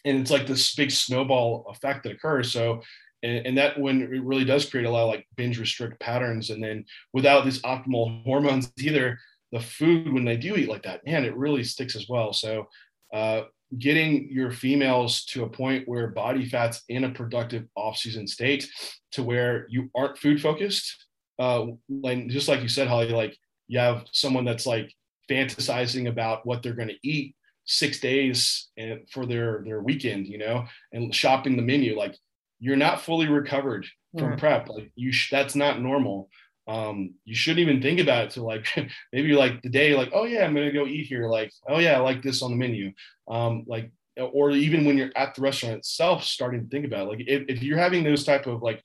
And 0.05 0.19
it's 0.19 0.31
like 0.31 0.47
this 0.47 0.75
big 0.75 0.91
snowball 0.91 1.65
effect 1.69 2.03
that 2.03 2.13
occurs. 2.13 2.51
So 2.51 2.81
and, 3.23 3.45
and 3.45 3.57
that 3.57 3.79
when 3.79 4.01
it 4.01 4.23
really 4.23 4.45
does 4.45 4.69
create 4.69 4.85
a 4.85 4.89
lot 4.89 5.03
of 5.03 5.09
like 5.09 5.27
binge 5.35 5.59
restrict 5.59 5.99
patterns. 5.99 6.51
And 6.51 6.63
then 6.63 6.85
without 7.11 7.43
these 7.43 7.61
optimal 7.63 8.23
hormones 8.23 8.71
either, 8.79 9.17
the 9.51 9.59
food 9.59 10.13
when 10.13 10.25
they 10.25 10.37
do 10.37 10.55
eat 10.55 10.69
like 10.69 10.83
that, 10.83 11.05
man, 11.05 11.25
it 11.25 11.35
really 11.35 11.63
sticks 11.63 11.95
as 11.95 12.07
well. 12.07 12.33
So 12.33 12.67
uh, 13.13 13.43
getting 13.79 14.29
your 14.29 14.51
females 14.51 15.25
to 15.25 15.43
a 15.43 15.49
point 15.49 15.87
where 15.87 16.07
body 16.07 16.47
fat's 16.47 16.83
in 16.89 17.05
a 17.05 17.11
productive 17.11 17.65
off-season 17.75 18.27
state 18.27 18.69
to 19.11 19.23
where 19.23 19.65
you 19.69 19.89
aren't 19.95 20.17
food 20.17 20.39
focused 20.41 21.05
uh 21.39 21.65
like 21.89 22.27
just 22.27 22.47
like 22.47 22.61
you 22.61 22.67
said 22.67 22.87
holly 22.87 23.09
like 23.09 23.35
you 23.67 23.79
have 23.79 24.05
someone 24.11 24.45
that's 24.45 24.65
like 24.65 24.93
fantasizing 25.29 26.07
about 26.07 26.45
what 26.45 26.61
they're 26.61 26.73
going 26.73 26.87
to 26.87 27.07
eat 27.07 27.35
six 27.65 27.99
days 27.99 28.69
for 29.11 29.25
their 29.25 29.63
their 29.65 29.81
weekend 29.81 30.27
you 30.27 30.37
know 30.37 30.65
and 30.93 31.13
shopping 31.13 31.55
the 31.55 31.61
menu 31.61 31.97
like 31.97 32.15
you're 32.59 32.75
not 32.75 33.01
fully 33.01 33.27
recovered 33.27 33.85
from 34.17 34.33
mm. 34.33 34.37
prep 34.37 34.69
like 34.69 34.91
you 34.95 35.11
sh- 35.11 35.31
that's 35.31 35.55
not 35.55 35.81
normal 35.81 36.29
um, 36.67 37.13
you 37.25 37.35
shouldn't 37.35 37.67
even 37.67 37.79
think 37.79 37.99
about 37.99 38.25
it 38.25 38.29
to 38.31 38.43
like 38.43 38.65
maybe 39.13 39.33
like 39.33 39.61
the 39.61 39.69
day 39.69 39.95
like 39.95 40.09
oh 40.13 40.25
yeah 40.25 40.45
i'm 40.45 40.53
gonna 40.53 40.71
go 40.71 40.87
eat 40.87 41.05
here 41.05 41.27
like 41.27 41.51
oh 41.67 41.79
yeah 41.79 41.97
i 41.97 41.99
like 41.99 42.21
this 42.23 42.41
on 42.41 42.51
the 42.51 42.57
menu 42.57 42.91
um, 43.27 43.63
like 43.67 43.91
or 44.17 44.51
even 44.51 44.85
when 44.85 44.97
you're 44.97 45.11
at 45.15 45.35
the 45.35 45.41
restaurant 45.41 45.75
itself 45.75 46.23
starting 46.23 46.63
to 46.63 46.69
think 46.69 46.85
about 46.85 47.07
it. 47.07 47.09
like 47.09 47.27
if, 47.27 47.43
if 47.49 47.63
you're 47.63 47.77
having 47.77 48.03
those 48.03 48.23
type 48.23 48.47
of 48.47 48.61
like 48.61 48.81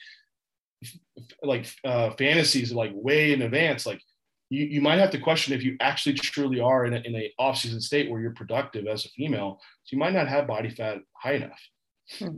like 1.42 1.66
uh, 1.84 2.10
fantasies 2.12 2.72
like 2.72 2.90
way 2.94 3.32
in 3.32 3.42
advance 3.42 3.86
like 3.86 4.00
you, 4.50 4.66
you 4.66 4.80
might 4.80 4.98
have 4.98 5.10
to 5.10 5.18
question 5.18 5.54
if 5.54 5.62
you 5.62 5.76
actually 5.80 6.14
truly 6.14 6.60
are 6.60 6.84
in 6.84 6.92
a, 6.92 6.98
in 6.98 7.14
a 7.16 7.32
off-season 7.38 7.80
state 7.80 8.10
where 8.10 8.20
you're 8.20 8.32
productive 8.32 8.86
as 8.86 9.06
a 9.06 9.08
female 9.10 9.60
so 9.84 9.94
you 9.94 9.98
might 9.98 10.12
not 10.12 10.28
have 10.28 10.46
body 10.46 10.70
fat 10.70 10.98
high 11.14 11.34
enough 11.34 11.60
hmm. 12.18 12.36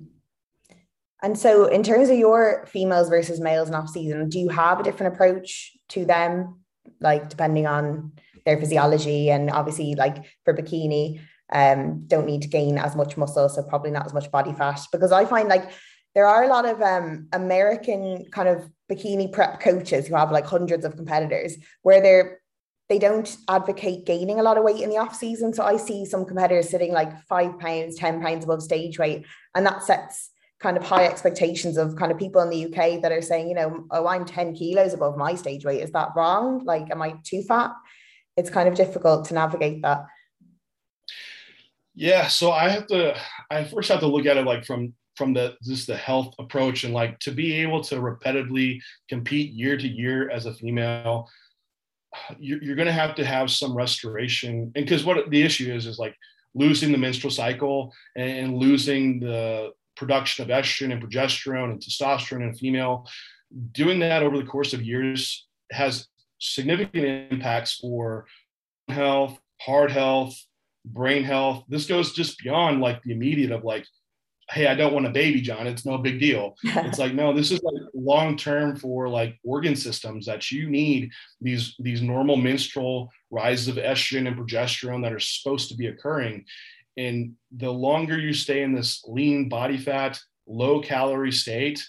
And 1.25 1.39
so, 1.39 1.67
in 1.67 1.85
terms 1.85 2.11
of 2.11 2.19
your 2.19 2.67
females 2.67 3.09
versus 3.09 3.39
males 3.39 3.69
in 3.69 3.77
off 3.77 3.89
season, 3.89 4.29
do 4.29 4.41
you 4.41 4.49
have 4.49 4.81
a 4.81 4.83
different 4.83 5.15
approach 5.15 5.71
to 5.91 6.05
them, 6.05 6.63
like 7.01 7.29
depending 7.29 7.65
on 7.65 8.11
their 8.45 8.59
physiology 8.59 9.31
and 9.31 9.51
obviously 9.51 9.95
like 9.95 10.25
for 10.45 10.55
bikini 10.55 11.21
um 11.53 12.05
don't 12.07 12.27
need 12.27 12.43
to 12.43 12.49
gain 12.49 12.79
as 12.79 12.97
much 12.97 13.17
muscle 13.17 13.49
so 13.49 13.63
probably 13.63 13.91
not 13.91 14.07
as 14.07 14.15
much 14.15 14.31
body 14.31 14.53
fat 14.53 14.81
because 14.91 15.13
i 15.13 15.25
find 15.25 15.49
like 15.49 15.71
there 16.15 16.27
are 16.27 16.45
a 16.45 16.49
lot 16.49 16.67
of 16.67 16.81
um 16.83 17.29
american 17.33 18.25
kind 18.31 18.49
of 18.49 18.69
bikini 18.91 19.31
prep 19.31 19.61
coaches 19.61 20.07
who 20.07 20.15
have 20.15 20.31
like 20.31 20.47
hundreds 20.47 20.85
of 20.85 20.97
competitors 20.97 21.57
where 21.83 22.01
they're 22.01 22.39
they 22.89 22.99
don't 22.99 23.39
advocate 23.49 24.05
gaining 24.05 24.39
a 24.39 24.43
lot 24.43 24.59
of 24.59 24.65
weight 24.65 24.83
in 24.83 24.91
the 24.91 24.99
off 24.99 25.15
season 25.15 25.53
so 25.53 25.65
i 25.65 25.77
see 25.77 26.05
some 26.05 26.25
competitors 26.25 26.69
sitting 26.69 26.93
like 26.93 27.23
five 27.27 27.59
pounds 27.59 27.97
ten 27.97 28.21
pounds 28.21 28.45
above 28.45 28.63
stage 28.63 28.99
weight 28.99 29.25
and 29.55 29.65
that 29.65 29.83
sets 29.83 30.31
kind 30.63 30.77
of 30.77 30.85
high 30.85 31.05
expectations 31.05 31.77
of 31.77 31.97
kind 31.97 32.13
of 32.13 32.19
people 32.19 32.41
in 32.41 32.49
the 32.49 32.67
UK 32.67 33.03
that 33.03 33.13
are 33.13 33.21
saying, 33.21 33.49
you 33.49 33.55
know, 33.55 33.85
oh, 33.91 34.07
I'm 34.07 34.25
10 34.25 34.55
kilos 34.55 34.95
above 34.95 35.17
my 35.19 35.35
stage 35.35 35.65
weight. 35.65 35.83
Is 35.83 35.91
that 35.91 36.11
wrong? 36.17 36.65
Like, 36.65 36.91
am 36.91 37.03
I 37.03 37.17
too 37.25 37.43
fat? 37.43 37.73
It's 38.37 38.49
kind 38.49 38.69
of 38.69 38.77
difficult 38.77 39.27
to 39.27 39.35
navigate 39.35 39.83
that. 39.83 40.07
Yeah. 41.95 42.29
So 42.29 42.53
I 42.53 42.71
have 42.71 42.87
to, 42.87 43.21
I 43.51 43.65
first 43.65 43.91
have 43.91 44.01
to 44.01 44.07
look 44.07 44.25
at 44.25 44.37
it 44.37 44.47
like 44.47 44.65
from, 44.65 44.95
from 45.17 45.35
the, 45.35 45.55
just 45.63 45.87
the 45.87 45.97
health 45.97 46.35
approach 46.39 46.85
and 46.85 46.95
like 46.95 47.19
to 47.21 47.31
be 47.31 47.55
able 47.55 47.83
to 47.85 47.97
repetitively 47.97 48.81
compete 49.09 49.53
year 49.53 49.77
to 49.77 49.89
year 49.89 50.31
as 50.31 50.47
a 50.47 50.55
female, 50.55 51.29
you're, 52.39 52.63
you're 52.63 52.77
going 52.77 52.87
to 52.87 52.93
have 52.93 53.15
to 53.17 53.25
have 53.25 53.51
some 53.51 53.75
restoration. 53.75 54.73
And 54.75 54.85
because 54.87 55.05
what 55.05 55.31
the 55.31 55.43
issue 55.43 55.73
is, 55.73 55.87
is 55.87 55.99
like 55.99 56.17
losing 56.55 56.93
the 56.93 56.99
menstrual 56.99 57.31
cycle 57.31 57.93
and 58.17 58.57
losing 58.57 59.21
the, 59.21 59.73
production 59.97 60.43
of 60.43 60.51
estrogen 60.51 60.93
and 60.93 61.03
progesterone 61.03 61.71
and 61.71 61.81
testosterone 61.81 62.43
in 62.43 62.55
female. 62.55 63.07
Doing 63.73 63.99
that 64.01 64.23
over 64.23 64.39
the 64.39 64.45
course 64.45 64.73
of 64.73 64.83
years 64.83 65.47
has 65.71 66.09
significant 66.39 67.33
impacts 67.33 67.75
for 67.75 68.27
health, 68.89 69.39
heart 69.61 69.93
health, 69.93 70.35
brain 70.85 71.23
health. 71.23 71.65
This 71.69 71.87
goes 71.87 72.13
just 72.13 72.39
beyond 72.39 72.81
like 72.81 73.03
the 73.03 73.13
immediate 73.13 73.53
of 73.53 73.65
like, 73.65 73.87
hey, 74.53 74.67
I 74.67 74.75
don't 74.75 74.93
want 74.93 75.07
a 75.07 75.11
baby, 75.11 75.41
John. 75.41 75.67
It's 75.67 75.87
no 75.87 75.99
big 75.99 76.21
deal. 76.21 76.57
it's 76.63 76.99
like, 76.99 77.15
no, 77.15 77.33
this 77.33 77.51
is 77.51 77.63
like 77.63 77.83
long 77.95 78.37
term 78.37 78.77
for 78.77 79.09
like 79.09 79.39
organ 79.45 79.75
systems 79.75 80.27
that 80.27 80.51
you 80.51 80.69
need 80.69 81.11
these 81.41 81.75
these 81.79 82.03
normal 82.03 82.37
menstrual 82.37 83.11
rises 83.31 83.69
of 83.69 83.77
estrogen 83.77 84.29
and 84.29 84.37
progesterone 84.37 85.03
that 85.03 85.13
are 85.13 85.21
supposed 85.21 85.69
to 85.71 85.77
be 85.77 85.87
occurring. 85.87 86.45
And 86.97 87.35
the 87.57 87.73
longer 87.73 88.19
you 88.19 88.35
stay 88.35 88.63
in 88.63 88.75
this 88.75 89.03
lean 89.07 89.49
body 89.49 89.79
fat, 89.79 90.21
low 90.47 90.81
calorie 90.81 91.33
state, 91.33 91.83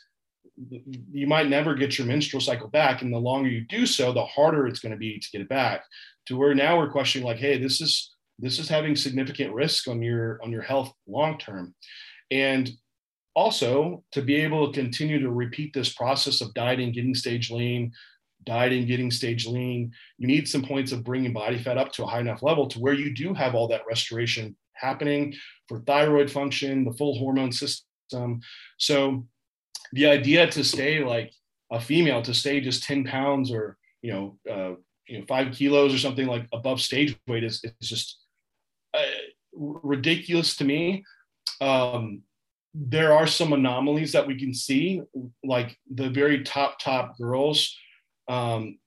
you 1.12 1.28
might 1.28 1.50
never 1.50 1.76
get 1.76 1.98
your 1.98 2.08
menstrual 2.08 2.42
cycle 2.42 2.70
back. 2.70 3.02
And 3.02 3.12
the 3.12 3.18
longer 3.18 3.50
you 3.50 3.66
do 3.68 3.86
so, 3.86 4.14
the 4.14 4.26
harder 4.26 4.68
it's 4.68 4.80
going 4.80 4.92
to 4.92 4.98
be 4.98 5.20
to 5.20 5.30
get 5.32 5.42
it 5.42 5.50
back. 5.50 5.84
To 6.28 6.38
where 6.38 6.56
now 6.56 6.78
we're 6.78 6.92
questioning, 6.92 7.28
like, 7.28 7.38
hey, 7.38 7.58
this 7.58 7.82
is 7.82 8.16
this 8.40 8.60
is 8.60 8.70
having 8.70 8.96
significant 8.96 9.54
risk 9.54 9.88
on 9.88 10.02
your 10.02 10.40
on 10.42 10.52
your 10.52 10.62
health 10.62 10.94
long 11.08 11.38
term. 11.38 11.76
And 12.34 12.72
also 13.36 14.04
to 14.12 14.22
be 14.24 14.36
able 14.38 14.72
to 14.72 14.80
continue 14.80 15.20
to 15.20 15.30
repeat 15.30 15.72
this 15.74 15.94
process 15.94 16.42
of 16.42 16.54
dieting, 16.56 16.92
getting 16.92 17.14
stage 17.14 17.52
lean, 17.52 17.92
dieting, 18.44 18.88
getting 18.88 19.12
stage 19.12 19.46
lean, 19.46 19.92
you 20.18 20.28
need 20.28 20.48
some 20.48 20.64
points 20.64 20.92
of 20.92 21.04
bringing 21.04 21.32
body 21.32 21.60
fat 21.60 21.78
up 21.78 21.92
to 21.94 22.04
a 22.04 22.08
high 22.08 22.20
enough 22.20 22.42
level 22.42 22.68
to 22.68 22.80
where 22.80 22.94
you 22.94 23.14
do 23.14 23.34
have 23.34 23.54
all 23.54 23.68
that 23.68 23.86
restoration 23.88 24.56
happening 24.74 25.34
for 25.68 25.80
thyroid 25.82 26.30
function, 26.30 26.84
the 26.84 26.94
full 26.94 27.18
hormone 27.20 27.52
system. 27.52 28.42
So 28.78 29.26
the 29.92 30.08
idea 30.08 30.50
to 30.50 30.64
stay 30.64 31.04
like 31.04 31.32
a 31.72 31.80
female 31.80 32.24
to 32.24 32.34
stay 32.34 32.62
just 32.62 32.84
10 32.84 33.04
pounds 33.04 33.52
or, 33.52 33.78
you 34.02 34.12
know, 34.12 34.38
uh, 34.52 34.76
you 35.08 35.20
know, 35.20 35.26
five 35.28 35.54
kilos 35.54 35.94
or 35.94 36.00
something 36.00 36.26
like 36.26 36.48
above 36.52 36.82
stage 36.82 37.16
weight 37.28 37.44
is, 37.44 37.64
is 37.64 37.90
just 37.90 38.18
uh, 38.94 39.04
ridiculous 39.54 40.56
to 40.56 40.66
me. 40.66 41.04
Um, 41.64 42.24
there 42.74 43.14
are 43.14 43.28
some 43.28 43.54
anomalies 43.54 44.12
that 44.14 44.28
we 44.28 44.38
can 44.38 44.54
see, 44.54 45.02
like 45.44 45.78
the 45.94 46.10
very 46.10 46.44
top, 46.44 46.80
top 46.80 47.18
girls 47.18 47.76
um, 48.28 48.80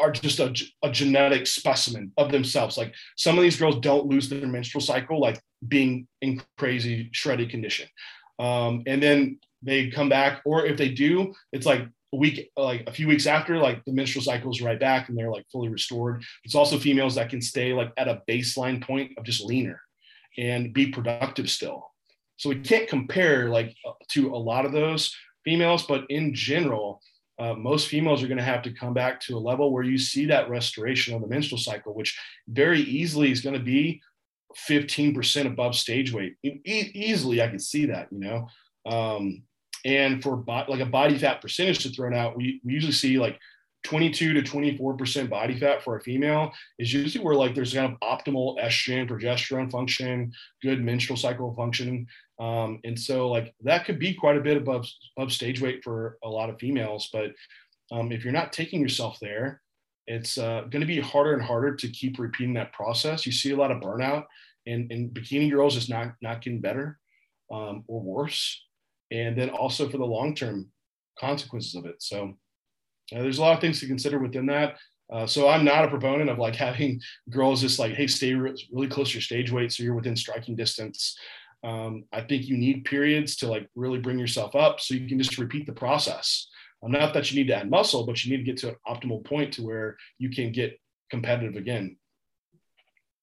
are 0.00 0.10
just 0.10 0.38
a, 0.38 0.54
a 0.82 0.90
genetic 0.90 1.46
specimen 1.46 2.12
of 2.16 2.30
themselves. 2.30 2.76
Like 2.76 2.94
some 3.16 3.38
of 3.38 3.42
these 3.42 3.58
girls 3.58 3.80
don't 3.80 4.06
lose 4.06 4.28
their 4.28 4.46
menstrual 4.46 4.82
cycle, 4.82 5.20
like 5.20 5.40
being 5.66 6.06
in 6.20 6.42
crazy 6.58 7.08
shredded 7.12 7.50
condition. 7.50 7.88
Um, 8.38 8.82
and 8.86 9.02
then 9.02 9.40
they 9.62 9.90
come 9.90 10.08
back, 10.08 10.42
or 10.44 10.66
if 10.66 10.76
they 10.76 10.90
do, 10.90 11.32
it's 11.52 11.66
like 11.66 11.88
a 12.12 12.16
week, 12.16 12.50
like 12.56 12.84
a 12.86 12.92
few 12.92 13.08
weeks 13.08 13.26
after, 13.26 13.56
like 13.56 13.82
the 13.84 13.92
menstrual 13.92 14.22
cycle 14.22 14.50
is 14.50 14.62
right 14.62 14.78
back 14.78 15.08
and 15.08 15.16
they're 15.16 15.32
like 15.32 15.46
fully 15.50 15.70
restored. 15.70 16.22
It's 16.44 16.54
also 16.54 16.78
females 16.78 17.14
that 17.14 17.30
can 17.30 17.40
stay 17.40 17.72
like 17.72 17.92
at 17.96 18.08
a 18.08 18.22
baseline 18.28 18.82
point 18.82 19.12
of 19.16 19.24
just 19.24 19.42
leaner 19.42 19.80
and 20.36 20.74
be 20.74 20.88
productive 20.88 21.48
still. 21.48 21.90
So 22.36 22.48
we 22.48 22.60
can't 22.60 22.88
compare 22.88 23.48
like 23.48 23.74
to 24.10 24.34
a 24.34 24.36
lot 24.36 24.66
of 24.66 24.72
those 24.72 25.14
females, 25.44 25.86
but 25.86 26.04
in 26.10 26.34
general, 26.34 27.00
uh, 27.38 27.54
most 27.54 27.88
females 27.88 28.22
are 28.22 28.28
going 28.28 28.38
to 28.38 28.44
have 28.44 28.62
to 28.62 28.72
come 28.72 28.94
back 28.94 29.20
to 29.20 29.36
a 29.36 29.38
level 29.38 29.72
where 29.72 29.82
you 29.82 29.98
see 29.98 30.26
that 30.26 30.48
restoration 30.48 31.14
of 31.14 31.20
the 31.20 31.28
menstrual 31.28 31.58
cycle, 31.58 31.94
which 31.94 32.18
very 32.48 32.80
easily 32.80 33.30
is 33.30 33.42
going 33.42 33.54
to 33.54 33.62
be 33.62 34.00
15% 34.68 35.46
above 35.46 35.74
stage 35.74 36.12
weight. 36.12 36.36
E- 36.42 36.60
easily, 36.64 37.42
I 37.42 37.48
can 37.48 37.58
see 37.58 37.86
that, 37.86 38.08
you 38.10 38.18
know. 38.18 38.48
Um, 38.86 39.42
and 39.84 40.22
for 40.22 40.36
bo- 40.36 40.64
like 40.68 40.80
a 40.80 40.86
body 40.86 41.18
fat 41.18 41.42
percentage 41.42 41.80
to 41.80 41.90
thrown 41.90 42.14
out, 42.14 42.36
we, 42.36 42.60
we 42.64 42.72
usually 42.72 42.92
see 42.92 43.18
like 43.18 43.38
22 43.86 44.34
to 44.34 44.42
24% 44.42 45.30
body 45.30 45.58
fat 45.58 45.82
for 45.82 45.96
a 45.96 46.00
female 46.00 46.52
is 46.80 46.92
usually 46.92 47.24
where 47.24 47.36
like 47.36 47.54
there's 47.54 47.72
kind 47.72 47.92
of 47.92 48.00
optimal 48.00 48.60
estrogen, 48.60 49.08
progesterone 49.08 49.70
function, 49.70 50.32
good 50.60 50.82
menstrual 50.82 51.16
cycle 51.16 51.54
function. 51.54 52.04
Um, 52.40 52.80
and 52.82 52.98
so 52.98 53.28
like 53.28 53.54
that 53.62 53.84
could 53.84 54.00
be 54.00 54.12
quite 54.12 54.36
a 54.36 54.40
bit 54.40 54.56
above, 54.56 54.88
above 55.16 55.32
stage 55.32 55.60
weight 55.60 55.84
for 55.84 56.18
a 56.24 56.28
lot 56.28 56.50
of 56.50 56.58
females. 56.58 57.08
But 57.12 57.30
um, 57.92 58.10
if 58.10 58.24
you're 58.24 58.32
not 58.32 58.52
taking 58.52 58.80
yourself 58.80 59.18
there, 59.20 59.62
it's 60.08 60.36
uh, 60.36 60.62
going 60.62 60.80
to 60.80 60.86
be 60.86 61.00
harder 61.00 61.34
and 61.34 61.42
harder 61.42 61.76
to 61.76 61.88
keep 61.88 62.18
repeating 62.18 62.54
that 62.54 62.72
process. 62.72 63.24
You 63.24 63.30
see 63.30 63.52
a 63.52 63.56
lot 63.56 63.70
of 63.70 63.80
burnout 63.80 64.24
and, 64.66 64.90
and 64.90 65.10
bikini 65.10 65.48
girls 65.48 65.76
is 65.76 65.88
not, 65.88 66.14
not 66.20 66.42
getting 66.42 66.60
better 66.60 66.98
um, 67.52 67.84
or 67.86 68.00
worse. 68.00 68.64
And 69.12 69.38
then 69.38 69.50
also 69.50 69.88
for 69.88 69.98
the 69.98 70.04
long-term 70.04 70.72
consequences 71.20 71.76
of 71.76 71.86
it. 71.86 72.02
So 72.02 72.34
uh, 73.14 73.22
there's 73.22 73.38
a 73.38 73.42
lot 73.42 73.54
of 73.54 73.60
things 73.60 73.80
to 73.80 73.86
consider 73.86 74.18
within 74.18 74.46
that. 74.46 74.76
Uh, 75.12 75.26
so 75.26 75.48
I'm 75.48 75.64
not 75.64 75.84
a 75.84 75.88
proponent 75.88 76.30
of 76.30 76.38
like 76.38 76.56
having 76.56 77.00
girls 77.30 77.60
just 77.60 77.78
like, 77.78 77.94
hey, 77.94 78.06
stay 78.06 78.34
really 78.34 78.88
close 78.88 79.10
to 79.10 79.14
your 79.14 79.22
stage 79.22 79.50
weight 79.52 79.72
so 79.72 79.82
you're 79.82 79.94
within 79.94 80.16
striking 80.16 80.56
distance. 80.56 81.16
Um, 81.64 82.04
I 82.12 82.20
think 82.20 82.46
you 82.46 82.56
need 82.56 82.84
periods 82.84 83.36
to 83.36 83.48
like 83.48 83.68
really 83.74 83.98
bring 83.98 84.18
yourself 84.18 84.54
up 84.54 84.80
so 84.80 84.94
you 84.94 85.08
can 85.08 85.18
just 85.18 85.38
repeat 85.38 85.66
the 85.66 85.72
process. 85.72 86.48
Um, 86.82 86.92
not 86.92 87.14
that 87.14 87.30
you 87.30 87.38
need 87.38 87.48
to 87.48 87.56
add 87.56 87.70
muscle, 87.70 88.06
but 88.06 88.24
you 88.24 88.30
need 88.30 88.44
to 88.44 88.52
get 88.52 88.58
to 88.58 88.68
an 88.70 88.76
optimal 88.86 89.24
point 89.24 89.54
to 89.54 89.62
where 89.62 89.96
you 90.18 90.30
can 90.30 90.52
get 90.52 90.78
competitive 91.10 91.56
again. 91.56 91.96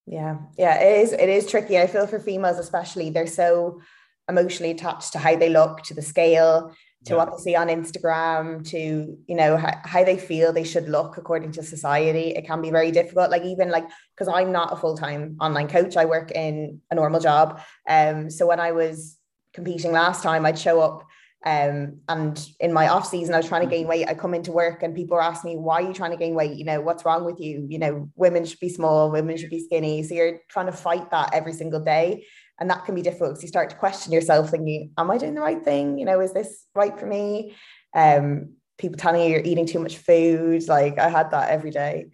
Yeah, 0.05 0.37
yeah, 0.57 0.81
it 0.81 1.03
is. 1.03 1.13
It 1.13 1.29
is 1.29 1.49
tricky. 1.49 1.79
I 1.79 1.87
feel 1.87 2.07
for 2.07 2.19
females, 2.19 2.57
especially, 2.57 3.09
they're 3.09 3.27
so 3.27 3.81
emotionally 4.27 4.71
attached 4.71 5.13
to 5.13 5.19
how 5.19 5.35
they 5.37 5.49
look, 5.49 5.81
to 5.83 5.93
the 5.93 6.01
scale, 6.01 6.75
to 7.05 7.13
yeah. 7.13 7.17
what 7.17 7.31
they 7.31 7.43
see 7.43 7.55
on 7.55 7.67
Instagram, 7.67 8.67
to 8.69 9.17
you 9.27 9.35
know 9.35 9.57
how, 9.57 9.73
how 9.83 10.03
they 10.03 10.17
feel 10.17 10.53
they 10.53 10.63
should 10.63 10.87
look 10.87 11.17
according 11.17 11.51
to 11.53 11.63
society. 11.63 12.29
It 12.29 12.45
can 12.45 12.61
be 12.61 12.71
very 12.71 12.91
difficult. 12.91 13.29
Like 13.29 13.43
even 13.43 13.69
like 13.69 13.85
because 14.15 14.33
I'm 14.33 14.51
not 14.51 14.73
a 14.73 14.75
full 14.75 14.97
time 14.97 15.37
online 15.41 15.67
coach, 15.67 15.97
I 15.97 16.05
work 16.05 16.31
in 16.31 16.81
a 16.91 16.95
normal 16.95 17.19
job. 17.19 17.61
Um, 17.87 18.29
so 18.29 18.47
when 18.47 18.59
I 18.59 18.71
was 18.71 19.17
competing 19.53 19.91
last 19.91 20.23
time, 20.23 20.45
I'd 20.45 20.59
show 20.59 20.79
up. 20.81 21.05
Um, 21.45 21.99
and 22.07 22.49
in 22.61 22.71
my 22.71 22.87
off 22.87 23.05
season, 23.05 23.33
I 23.33 23.37
was 23.37 23.47
trying 23.47 23.67
to 23.67 23.69
gain 23.69 23.85
weight. 23.85 24.07
I 24.07 24.13
come 24.13 24.33
into 24.33 24.53
work 24.53 24.81
and 24.81 24.95
people 24.95 25.17
are 25.17 25.21
asking 25.21 25.51
me, 25.51 25.57
why 25.57 25.81
are 25.81 25.87
you 25.87 25.93
trying 25.93 26.11
to 26.11 26.17
gain 26.17 26.35
weight? 26.35 26.55
You 26.55 26.63
know, 26.63 26.79
what's 26.79 27.03
wrong 27.03 27.25
with 27.25 27.37
you? 27.41 27.67
You 27.69 27.79
know, 27.79 28.09
women 28.15 28.45
should 28.45 28.61
be 28.61 28.69
small, 28.69 29.11
women 29.11 29.35
should 29.35 29.49
be 29.49 29.65
skinny. 29.65 30.03
So 30.03 30.15
you're 30.15 30.39
trying 30.47 30.67
to 30.67 30.71
fight 30.71 31.11
that 31.11 31.33
every 31.33 31.51
single 31.51 31.81
day 31.81 32.25
and 32.59 32.69
that 32.69 32.85
can 32.85 32.95
be 32.95 33.01
difficult 33.01 33.31
because 33.31 33.43
you 33.43 33.47
start 33.47 33.69
to 33.69 33.75
question 33.75 34.13
yourself 34.13 34.49
thinking 34.49 34.91
am 34.97 35.11
i 35.11 35.17
doing 35.17 35.35
the 35.35 35.41
right 35.41 35.63
thing 35.63 35.97
you 35.97 36.05
know 36.05 36.19
is 36.19 36.33
this 36.33 36.65
right 36.75 36.99
for 36.99 37.05
me 37.05 37.55
um 37.95 38.53
people 38.77 38.97
telling 38.97 39.21
you 39.21 39.29
you're 39.29 39.45
eating 39.45 39.65
too 39.65 39.79
much 39.79 39.97
food 39.97 40.67
like 40.67 40.97
i 40.99 41.09
had 41.09 41.31
that 41.31 41.49
every 41.49 41.71
day 41.71 42.07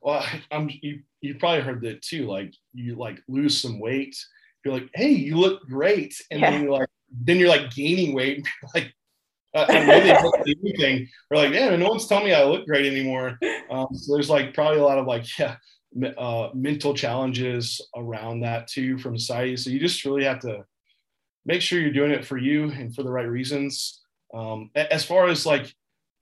well 0.00 0.24
i'm 0.50 0.70
you, 0.82 1.00
you 1.20 1.34
probably 1.34 1.62
heard 1.62 1.82
that 1.82 2.02
too 2.02 2.26
like 2.26 2.54
you 2.72 2.94
like 2.94 3.20
lose 3.28 3.60
some 3.60 3.80
weight 3.80 4.16
you're 4.64 4.74
like 4.74 4.88
hey 4.94 5.10
you 5.10 5.36
look 5.36 5.66
great 5.68 6.14
and 6.30 6.40
yeah. 6.40 6.50
then 6.50 6.62
you're 6.62 6.72
like 6.72 6.88
then 7.22 7.38
you're 7.38 7.48
like 7.48 7.70
gaining 7.70 8.14
weight 8.14 8.46
like 8.74 8.92
uh, 9.54 9.66
and 9.70 9.88
then 9.88 10.34
they 10.44 10.54
anything. 10.62 11.08
We're 11.30 11.38
like, 11.38 11.52
yeah, 11.52 11.74
no 11.76 11.88
one's 11.88 12.06
telling 12.06 12.26
me 12.26 12.34
I 12.34 12.44
look 12.44 12.66
great 12.66 12.86
anymore. 12.86 13.38
Um, 13.70 13.88
so 13.92 14.14
there's 14.14 14.30
like 14.30 14.54
probably 14.54 14.78
a 14.78 14.84
lot 14.84 14.98
of 14.98 15.06
like, 15.06 15.38
yeah, 15.38 15.56
uh, 16.16 16.50
mental 16.54 16.94
challenges 16.94 17.80
around 17.96 18.40
that 18.40 18.68
too 18.68 18.98
from 18.98 19.18
society. 19.18 19.56
So 19.56 19.70
you 19.70 19.80
just 19.80 20.04
really 20.04 20.24
have 20.24 20.40
to 20.40 20.64
make 21.46 21.62
sure 21.62 21.80
you're 21.80 21.92
doing 21.92 22.10
it 22.10 22.24
for 22.24 22.36
you 22.36 22.70
and 22.70 22.94
for 22.94 23.02
the 23.02 23.10
right 23.10 23.28
reasons. 23.28 24.00
Um, 24.34 24.70
as 24.74 25.04
far 25.04 25.28
as 25.28 25.46
like 25.46 25.72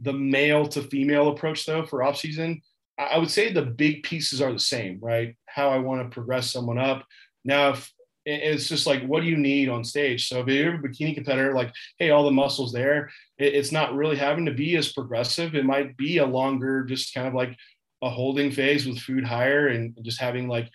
the 0.01 0.13
male 0.13 0.67
to 0.69 0.83
female 0.83 1.29
approach 1.29 1.67
though 1.67 1.85
for 1.85 2.03
off 2.03 2.19
season, 2.19 2.63
I 2.99 3.19
would 3.19 3.31
say 3.31 3.53
the 3.53 3.63
big 3.63 4.05
pieces 4.05 4.41
are 4.41 4.53
the 4.53 4.59
same, 4.59 4.99
right? 5.03 5.37
How 5.47 5.69
I 5.71 5.79
want 5.79 6.03
to 6.03 6.15
progress 6.15 6.51
someone 6.51 6.79
up. 6.79 7.05
Now, 7.45 7.71
if 7.71 7.93
it's 8.25 8.69
just 8.69 8.87
like, 8.87 9.05
what 9.05 9.21
do 9.21 9.29
you 9.29 9.37
need 9.37 9.69
on 9.69 9.85
stage? 9.85 10.29
So 10.29 10.41
if 10.41 10.49
you're 10.49 10.75
a 10.75 10.79
bikini 10.79 11.15
competitor, 11.15 11.55
like, 11.55 11.73
hey, 11.99 12.11
all 12.11 12.25
the 12.25 12.31
muscles 12.31 12.73
there, 12.73 13.11
it's 13.39 13.71
not 13.71 13.95
really 13.95 14.17
having 14.17 14.47
to 14.47 14.53
be 14.53 14.77
as 14.77 14.93
progressive. 14.93 15.55
It 15.55 15.65
might 15.65 15.97
be 15.97 16.19
a 16.19 16.27
longer, 16.27 16.85
just 16.85 17.15
kind 17.15 17.29
of 17.29 17.35
like 17.35 17.57
a 18.03 18.11
holding 18.11 18.51
phase 18.51 18.87
with 18.87 18.99
food 18.99 19.25
higher 19.25 19.69
and 19.69 19.97
just 20.03 20.21
having 20.21 20.49
like 20.49 20.71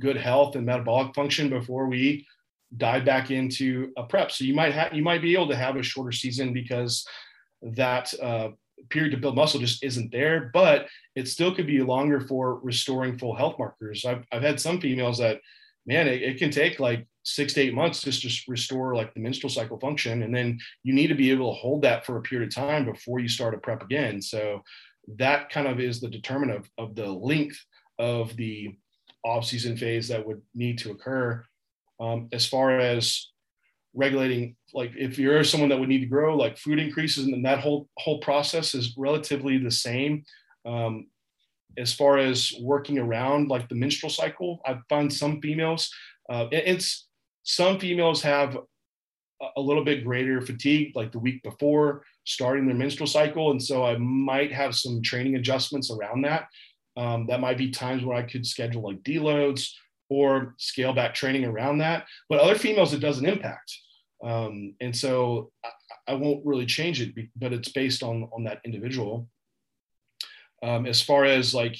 good 0.00 0.16
health 0.16 0.56
and 0.56 0.66
metabolic 0.66 1.14
function 1.14 1.48
before 1.48 1.86
we 1.86 2.26
dive 2.76 3.04
back 3.04 3.30
into 3.30 3.92
a 3.96 4.02
prep. 4.02 4.32
So 4.32 4.44
you 4.44 4.54
might 4.54 4.72
have 4.72 4.92
you 4.92 5.02
might 5.02 5.22
be 5.22 5.34
able 5.34 5.48
to 5.48 5.56
have 5.56 5.76
a 5.76 5.82
shorter 5.82 6.12
season 6.12 6.52
because 6.52 7.06
that 7.62 8.12
uh, 8.20 8.50
period 8.90 9.12
to 9.12 9.16
build 9.16 9.36
muscle 9.36 9.60
just 9.60 9.82
isn't 9.82 10.12
there, 10.12 10.50
but 10.52 10.86
it 11.14 11.28
still 11.28 11.54
could 11.54 11.66
be 11.66 11.80
longer 11.82 12.20
for 12.20 12.60
restoring 12.60 13.18
full 13.18 13.34
health 13.34 13.58
markers. 13.58 14.04
I've, 14.04 14.24
I've 14.32 14.42
had 14.42 14.60
some 14.60 14.80
females 14.80 15.18
that, 15.18 15.40
man, 15.86 16.08
it, 16.08 16.22
it 16.22 16.38
can 16.38 16.50
take 16.50 16.78
like 16.80 17.06
six 17.22 17.54
to 17.54 17.60
eight 17.60 17.74
months 17.74 18.02
just 18.02 18.22
to 18.22 18.50
restore 18.50 18.94
like 18.94 19.12
the 19.14 19.20
menstrual 19.20 19.50
cycle 19.50 19.78
function. 19.80 20.22
And 20.22 20.34
then 20.34 20.58
you 20.82 20.94
need 20.94 21.08
to 21.08 21.14
be 21.14 21.30
able 21.30 21.52
to 21.52 21.58
hold 21.58 21.82
that 21.82 22.06
for 22.06 22.16
a 22.16 22.22
period 22.22 22.48
of 22.48 22.54
time 22.54 22.84
before 22.84 23.18
you 23.18 23.28
start 23.28 23.54
a 23.54 23.58
prep 23.58 23.82
again. 23.82 24.22
So 24.22 24.62
that 25.16 25.50
kind 25.50 25.66
of 25.66 25.80
is 25.80 26.00
the 26.00 26.08
determinant 26.08 26.60
of, 26.60 26.70
of 26.78 26.94
the 26.94 27.06
length 27.06 27.58
of 27.98 28.36
the 28.36 28.76
off 29.24 29.44
season 29.44 29.76
phase 29.76 30.08
that 30.08 30.26
would 30.26 30.42
need 30.54 30.78
to 30.78 30.90
occur. 30.90 31.44
Um, 31.98 32.28
as 32.32 32.46
far 32.46 32.78
as 32.78 33.30
regulating 33.96 34.54
like 34.74 34.92
if 34.94 35.18
you're 35.18 35.42
someone 35.42 35.70
that 35.70 35.80
would 35.80 35.88
need 35.88 36.00
to 36.00 36.06
grow 36.06 36.36
like 36.36 36.58
food 36.58 36.78
increases 36.78 37.26
and 37.26 37.44
that 37.44 37.58
whole 37.58 37.88
whole 37.96 38.18
process 38.18 38.74
is 38.74 38.94
relatively 38.96 39.56
the 39.56 39.70
same 39.70 40.22
um, 40.66 41.06
as 41.78 41.94
far 41.94 42.18
as 42.18 42.52
working 42.60 42.98
around 42.98 43.48
like 43.48 43.68
the 43.68 43.74
menstrual 43.74 44.10
cycle 44.10 44.60
i 44.66 44.76
find 44.90 45.10
some 45.10 45.40
females 45.40 45.90
uh, 46.28 46.46
it's 46.52 47.08
some 47.42 47.80
females 47.80 48.20
have 48.20 48.58
a 49.56 49.60
little 49.60 49.84
bit 49.84 50.04
greater 50.04 50.42
fatigue 50.42 50.92
like 50.94 51.10
the 51.10 51.18
week 51.18 51.42
before 51.42 52.02
starting 52.26 52.66
their 52.66 52.76
menstrual 52.76 53.06
cycle. 53.06 53.50
And 53.52 53.62
so 53.62 53.84
i 53.84 53.96
might 53.96 54.52
have 54.52 54.74
some 54.74 55.00
training 55.00 55.36
adjustments 55.36 55.90
around 55.90 56.22
that. 56.22 56.48
Um, 56.96 57.26
that 57.26 57.40
might 57.40 57.58
be 57.58 57.70
times 57.70 58.04
where 58.04 58.16
i 58.16 58.22
could 58.22 58.46
schedule 58.46 58.82
like 58.82 59.02
deloads 59.02 59.70
or 60.08 60.54
scale 60.58 60.92
back 60.92 61.14
training 61.14 61.44
around 61.44 61.78
that. 61.78 62.06
But 62.28 62.40
other 62.40 62.56
females 62.56 62.92
it 62.92 63.00
doesn't 63.00 63.26
impact. 63.26 63.72
Um, 64.22 64.74
and 64.80 64.96
so 64.96 65.50
I, 65.64 66.12
I, 66.12 66.14
won't 66.14 66.46
really 66.46 66.64
change 66.64 67.02
it, 67.02 67.14
but 67.36 67.52
it's 67.52 67.68
based 67.68 68.02
on 68.02 68.28
on 68.32 68.44
that 68.44 68.60
individual. 68.64 69.28
Um, 70.62 70.86
as 70.86 71.02
far 71.02 71.24
as 71.24 71.54
like 71.54 71.76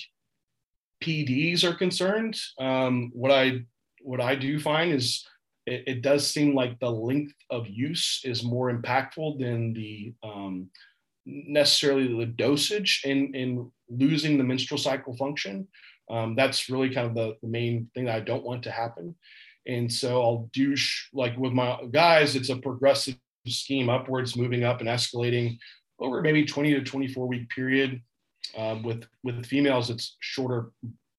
PEDs 1.03 1.65
are 1.65 1.75
concerned, 1.75 2.39
um, 2.61 3.11
what 3.15 3.31
I 3.31 3.65
what 4.03 4.21
I 4.21 4.35
do 4.35 4.61
find 4.61 4.93
is 4.93 5.27
it, 5.67 5.85
it, 5.87 6.03
does 6.03 6.29
seem 6.29 6.55
like 6.55 6.79
the 6.79 6.91
length 6.91 7.35
of 7.51 7.67
use 7.67 8.23
is 8.25 8.45
more 8.45 8.73
impactful 8.73 9.39
than 9.39 9.73
the 9.73 10.15
um, 10.23 10.71
necessarily 11.27 12.07
the 12.17 12.27
dosage 12.27 13.03
in 13.05 13.35
in 13.35 13.71
losing 13.89 14.39
the 14.39 14.45
menstrual 14.45 14.79
cycle 14.79 15.17
function. 15.17 15.67
Um, 16.09 16.37
that's 16.37 16.71
really 16.71 16.91
kind 16.91 17.09
of 17.09 17.15
the, 17.15 17.37
the 17.43 17.49
main 17.49 17.91
thing 17.95 18.05
that 18.05 18.15
I 18.15 18.21
don't 18.21 18.45
want 18.45 18.63
to 18.65 18.71
happen. 18.71 19.17
And 19.67 19.93
so 19.93 20.23
I'll 20.23 20.49
do 20.53 20.77
sh- 20.77 21.09
like 21.13 21.37
with 21.37 21.53
my 21.53 21.81
guys, 21.91 22.37
it's 22.37 22.49
a 22.49 22.57
progressive 22.57 23.17
scheme 23.47 23.89
upwards, 23.89 24.37
moving 24.37 24.63
up 24.63 24.81
and 24.81 24.89
escalating 24.89 25.59
over 25.99 26.23
maybe 26.23 26.45
20 26.45 26.75
to 26.75 26.83
24 26.83 27.27
week 27.27 27.49
period. 27.49 28.01
Um, 28.57 28.85
with 28.85 29.05
with 29.25 29.45
females, 29.45 29.91
it's 29.91 30.17
shorter 30.21 30.71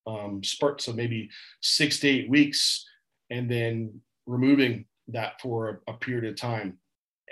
um, 0.08 0.42
spurts 0.44 0.88
of 0.88 0.96
maybe 0.96 1.30
six 1.62 2.00
to 2.00 2.08
eight 2.08 2.30
weeks, 2.30 2.86
and 3.30 3.52
then 3.52 4.02
removing 4.28 4.86
that 5.08 5.42
for 5.42 5.82
a, 5.88 5.92
a 5.92 5.94
period 5.98 6.26
of 6.32 6.40
time 6.40 6.78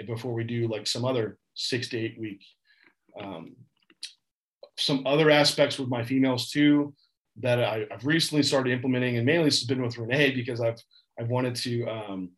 before 0.08 0.34
we 0.34 0.43
do 0.43 0.68
like 0.68 0.88
some 0.88 1.06
other 1.06 1.38
six 1.54 1.89
to 1.89 1.98
eight 1.98 2.20
week. 2.20 2.43
Um, 3.20 3.56
some 4.78 5.06
other 5.06 5.30
aspects 5.30 5.80
with 5.80 5.89
my 5.89 6.04
females 6.04 6.50
too 6.50 6.93
that 7.38 7.64
I, 7.64 7.86
have 7.91 8.06
recently 8.06 8.43
started 8.43 8.72
implementing, 8.72 9.18
and 9.18 9.26
mainly 9.26 9.46
this 9.46 9.60
has 9.60 9.68
been 9.68 9.82
with 9.82 9.98
Renee 9.98 10.32
because 10.32 10.62
I've 10.62 10.82
I've 11.20 11.30
wanted 11.30 11.56
to 11.56 11.86
um, 11.86 12.32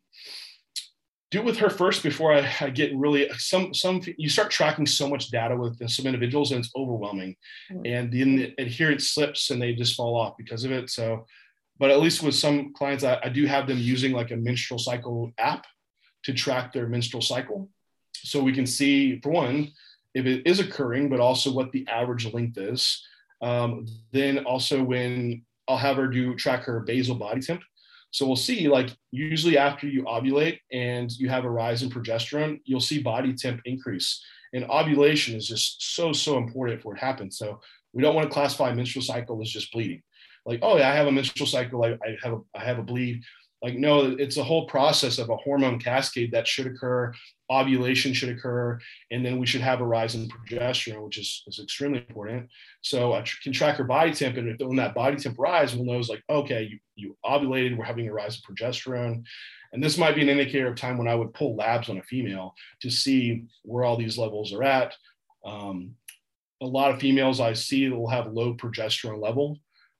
do 1.30 1.42
with 1.42 1.58
her 1.58 1.70
first 1.70 2.02
before 2.02 2.32
I, 2.32 2.48
I, 2.60 2.70
get 2.70 2.96
really 2.96 3.28
some 3.36 3.74
some 3.74 4.00
you 4.16 4.28
start 4.28 4.50
tracking 4.50 4.86
so 4.86 5.08
much 5.08 5.30
data 5.30 5.56
with 5.56 5.88
some 5.88 6.06
individuals 6.06 6.52
and 6.52 6.60
it's 6.60 6.72
overwhelming 6.76 7.36
mm-hmm. 7.70 7.82
and 7.84 8.12
then 8.12 8.36
the 8.36 8.54
adherence 8.58 9.10
slips 9.10 9.50
and 9.50 9.60
they 9.60 9.74
just 9.74 9.94
fall 9.94 10.16
off 10.16 10.36
because 10.38 10.64
of 10.64 10.72
it 10.72 10.90
so 10.90 11.26
but 11.78 11.90
at 11.90 12.00
least 12.00 12.22
with 12.22 12.34
some 12.34 12.72
clients 12.74 13.04
I, 13.04 13.18
I 13.22 13.28
do 13.28 13.46
have 13.46 13.66
them 13.66 13.78
using 13.78 14.12
like 14.12 14.30
a 14.30 14.36
menstrual 14.36 14.78
cycle 14.78 15.32
app 15.38 15.66
to 16.24 16.32
track 16.32 16.72
their 16.72 16.88
menstrual 16.88 17.22
cycle 17.22 17.68
so 18.14 18.42
we 18.42 18.52
can 18.52 18.66
see 18.66 19.20
for 19.20 19.30
one 19.30 19.72
if 20.14 20.26
it 20.26 20.46
is 20.46 20.60
occurring 20.60 21.08
but 21.08 21.20
also 21.20 21.52
what 21.52 21.72
the 21.72 21.86
average 21.88 22.32
length 22.32 22.58
is 22.58 23.04
um, 23.42 23.86
then 24.12 24.44
also 24.44 24.82
when 24.82 25.44
i'll 25.68 25.76
have 25.76 25.96
her 25.96 26.08
do 26.08 26.34
track 26.34 26.64
her 26.64 26.80
basal 26.80 27.14
body 27.14 27.40
temp 27.40 27.62
so 28.10 28.26
we'll 28.26 28.36
see, 28.36 28.68
like 28.68 28.90
usually 29.10 29.58
after 29.58 29.86
you 29.86 30.04
ovulate 30.04 30.60
and 30.72 31.10
you 31.12 31.28
have 31.28 31.44
a 31.44 31.50
rise 31.50 31.82
in 31.82 31.90
progesterone, 31.90 32.60
you'll 32.64 32.80
see 32.80 33.02
body 33.02 33.34
temp 33.34 33.60
increase. 33.64 34.24
And 34.54 34.64
ovulation 34.70 35.36
is 35.36 35.46
just 35.46 35.94
so, 35.94 36.12
so 36.12 36.38
important 36.38 36.80
for 36.80 36.94
it 36.94 37.00
happens. 37.00 37.36
So 37.36 37.60
we 37.92 38.02
don't 38.02 38.14
want 38.14 38.28
to 38.28 38.32
classify 38.32 38.72
menstrual 38.72 39.04
cycle 39.04 39.40
as 39.42 39.50
just 39.50 39.72
bleeding. 39.72 40.02
Like, 40.48 40.60
oh 40.62 40.78
yeah, 40.78 40.90
I 40.90 40.94
have 40.94 41.06
a 41.06 41.12
menstrual 41.12 41.46
cycle, 41.46 41.84
I, 41.84 41.90
I 41.90 42.16
have 42.22 42.32
a 42.32 42.40
I 42.54 42.64
have 42.64 42.78
a 42.78 42.82
bleed. 42.82 43.22
Like, 43.60 43.74
no, 43.74 44.16
it's 44.18 44.36
a 44.36 44.44
whole 44.44 44.66
process 44.66 45.18
of 45.18 45.30
a 45.30 45.36
hormone 45.36 45.80
cascade 45.80 46.30
that 46.32 46.46
should 46.46 46.66
occur. 46.66 47.12
Ovulation 47.50 48.14
should 48.14 48.28
occur, 48.28 48.78
and 49.10 49.26
then 49.26 49.38
we 49.38 49.46
should 49.46 49.60
have 49.60 49.80
a 49.80 49.86
rise 49.86 50.14
in 50.14 50.28
progesterone, 50.28 51.04
which 51.04 51.18
is, 51.18 51.42
is 51.46 51.58
extremely 51.58 51.98
important. 52.08 52.48
So 52.82 53.14
I 53.14 53.24
can 53.42 53.52
track 53.52 53.76
her 53.76 53.84
body 53.84 54.12
temp, 54.12 54.36
and 54.36 54.56
when 54.60 54.76
that 54.76 54.94
body 54.94 55.16
temp 55.16 55.38
rise, 55.38 55.74
we'll 55.74 55.86
know 55.86 55.98
it's 55.98 56.08
like, 56.08 56.22
okay, 56.30 56.62
you, 56.70 56.78
you 56.94 57.16
ovulated, 57.24 57.76
we're 57.76 57.84
having 57.84 58.08
a 58.08 58.12
rise 58.12 58.36
in 58.36 58.54
progesterone. 58.54 59.24
And 59.72 59.82
this 59.82 59.98
might 59.98 60.14
be 60.14 60.22
an 60.22 60.28
indicator 60.28 60.68
of 60.68 60.76
time 60.76 60.96
when 60.96 61.08
I 61.08 61.14
would 61.14 61.34
pull 61.34 61.56
labs 61.56 61.90
on 61.90 61.98
a 61.98 62.02
female 62.02 62.54
to 62.80 62.90
see 62.90 63.44
where 63.64 63.84
all 63.84 63.96
these 63.96 64.16
levels 64.16 64.52
are 64.52 64.62
at. 64.62 64.94
Um, 65.44 65.96
a 66.60 66.66
lot 66.66 66.92
of 66.92 67.00
females 67.00 67.40
I 67.40 67.54
see 67.54 67.88
will 67.88 68.08
have 68.08 68.32
low 68.32 68.54
progesterone 68.54 69.20
level 69.20 69.58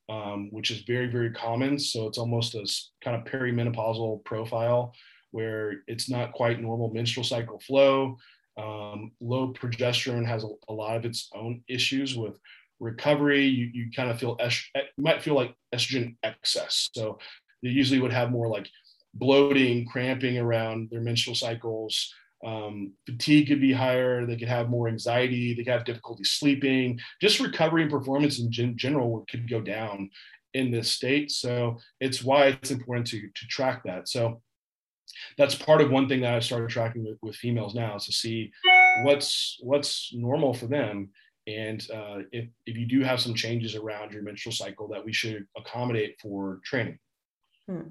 um, 0.08 0.48
which 0.50 0.70
is 0.70 0.80
very, 0.82 1.06
very 1.06 1.30
common. 1.30 1.78
So 1.78 2.06
it's 2.06 2.18
almost 2.18 2.54
a 2.54 2.66
kind 3.04 3.16
of 3.16 3.30
perimenopausal 3.30 4.24
profile 4.24 4.94
where 5.30 5.82
it's 5.86 6.08
not 6.08 6.32
quite 6.32 6.60
normal 6.60 6.92
menstrual 6.92 7.24
cycle 7.24 7.60
flow. 7.60 8.16
Um, 8.56 9.12
low 9.20 9.52
progesterone 9.52 10.26
has 10.26 10.44
a, 10.44 10.48
a, 10.68 10.72
lot 10.72 10.96
of 10.96 11.04
its 11.04 11.30
own 11.34 11.62
issues 11.68 12.16
with 12.16 12.38
recovery. 12.80 13.44
You, 13.44 13.70
you 13.72 13.90
kind 13.94 14.10
of 14.10 14.18
feel, 14.18 14.36
est- 14.40 14.70
might 14.96 15.22
feel 15.22 15.34
like 15.34 15.54
estrogen 15.74 16.16
excess. 16.24 16.88
So 16.94 17.18
they 17.62 17.68
usually 17.68 18.00
would 18.00 18.12
have 18.12 18.30
more 18.30 18.48
like 18.48 18.68
bloating, 19.14 19.86
cramping 19.86 20.38
around 20.38 20.88
their 20.90 21.00
menstrual 21.00 21.36
cycles. 21.36 22.12
Um, 22.44 22.92
fatigue 23.04 23.48
could 23.48 23.60
be 23.60 23.72
higher. 23.72 24.24
They 24.24 24.36
could 24.36 24.48
have 24.48 24.70
more 24.70 24.88
anxiety. 24.88 25.54
They 25.54 25.64
could 25.64 25.72
have 25.72 25.84
difficulty 25.84 26.24
sleeping. 26.24 27.00
Just 27.20 27.40
recovery 27.40 27.82
and 27.82 27.90
performance 27.90 28.38
in 28.38 28.50
gen- 28.50 28.76
general 28.76 29.24
could 29.28 29.50
go 29.50 29.60
down 29.60 30.10
in 30.54 30.70
this 30.70 30.90
state. 30.90 31.30
So 31.30 31.78
it's 32.00 32.22
why 32.22 32.46
it's 32.46 32.70
important 32.70 33.06
to 33.08 33.20
to 33.20 33.46
track 33.48 33.82
that. 33.84 34.08
So 34.08 34.40
that's 35.36 35.54
part 35.54 35.80
of 35.80 35.90
one 35.90 36.08
thing 36.08 36.20
that 36.20 36.34
I 36.34 36.40
started 36.40 36.70
tracking 36.70 37.04
with, 37.04 37.18
with 37.22 37.36
females 37.36 37.74
now 37.74 37.96
is 37.96 38.06
to 38.06 38.12
see 38.12 38.52
what's 39.02 39.58
what's 39.62 40.12
normal 40.14 40.54
for 40.54 40.66
them. 40.66 41.10
And 41.46 41.86
uh, 41.90 42.18
if, 42.30 42.46
if 42.66 42.76
you 42.76 42.86
do 42.86 43.02
have 43.02 43.20
some 43.20 43.34
changes 43.34 43.74
around 43.74 44.12
your 44.12 44.22
menstrual 44.22 44.52
cycle 44.52 44.86
that 44.88 45.04
we 45.04 45.14
should 45.14 45.46
accommodate 45.56 46.16
for 46.20 46.60
training. 46.62 46.98
Hmm. 47.66 47.88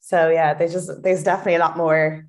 So 0.00 0.30
yeah, 0.30 0.54
there's 0.54 0.72
just 0.72 1.02
there's 1.02 1.22
definitely 1.22 1.56
a 1.56 1.60
lot 1.60 1.76
more 1.76 2.26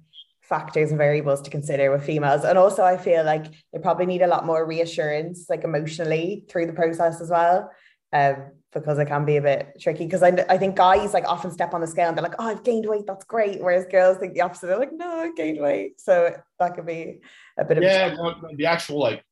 factors 0.47 0.91
and 0.91 0.97
variables 0.97 1.41
to 1.41 1.49
consider 1.49 1.91
with 1.91 2.05
females. 2.05 2.43
And 2.43 2.57
also, 2.57 2.83
I 2.83 2.97
feel 2.97 3.23
like 3.23 3.45
they 3.73 3.79
probably 3.79 4.05
need 4.05 4.21
a 4.21 4.27
lot 4.27 4.45
more 4.45 4.65
reassurance, 4.65 5.47
like 5.49 5.63
emotionally, 5.63 6.45
through 6.49 6.67
the 6.67 6.73
process 6.73 7.21
as 7.21 7.29
well. 7.29 7.71
Um, 8.13 8.51
because 8.75 8.99
it 8.99 9.05
can 9.05 9.25
be 9.25 9.37
a 9.37 9.41
bit 9.41 9.77
tricky. 9.79 10.05
Because 10.05 10.21
I, 10.21 10.45
I 10.49 10.57
think 10.57 10.75
guys 10.75 11.13
like 11.13 11.25
often 11.25 11.49
step 11.49 11.73
on 11.73 11.81
the 11.81 11.87
scale 11.87 12.09
and 12.09 12.17
they're 12.17 12.23
like, 12.23 12.35
oh, 12.37 12.47
I've 12.47 12.63
gained 12.63 12.85
weight, 12.87 13.05
that's 13.07 13.23
great. 13.23 13.61
Whereas 13.61 13.85
girls 13.85 14.17
think 14.17 14.33
the 14.33 14.41
opposite. 14.41 14.67
They're 14.67 14.77
like, 14.77 14.93
no, 14.93 15.21
I've 15.21 15.35
gained 15.35 15.61
weight. 15.61 15.99
So 15.99 16.35
that 16.59 16.75
could 16.75 16.85
be 16.85 17.21
a 17.57 17.63
bit 17.63 17.77
of 17.77 17.83
yeah, 17.83 18.15
the 18.55 18.65
actual 18.65 18.99
like 18.99 19.23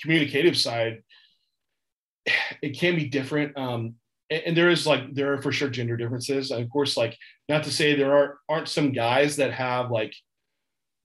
communicative 0.00 0.56
side, 0.56 1.02
it 2.62 2.78
can 2.78 2.96
be 2.96 3.06
different. 3.06 3.56
Um, 3.56 3.94
and, 4.30 4.42
and 4.46 4.56
there 4.56 4.70
is 4.70 4.86
like 4.86 5.14
there 5.14 5.34
are 5.34 5.42
for 5.42 5.52
sure 5.52 5.68
gender 5.68 5.96
differences. 5.96 6.50
And 6.50 6.62
of 6.62 6.70
course, 6.70 6.96
like 6.96 7.16
not 7.48 7.64
to 7.64 7.70
say 7.70 7.94
there 7.94 8.16
are 8.16 8.38
aren't 8.48 8.68
some 8.68 8.92
guys 8.92 9.36
that 9.36 9.52
have 9.52 9.90
like 9.90 10.14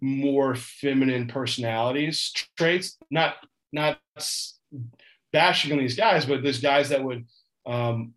more 0.02 0.56
feminine 0.56 1.28
personalities 1.28 2.32
traits 2.58 2.98
not 3.10 3.36
not 3.72 4.00
bashing 5.36 5.74
on 5.74 5.80
these 5.80 5.98
guys, 5.98 6.26
but 6.26 6.42
there's 6.42 6.62
guys 6.62 6.88
that 6.90 7.04
would, 7.04 7.26
um, 7.66 8.14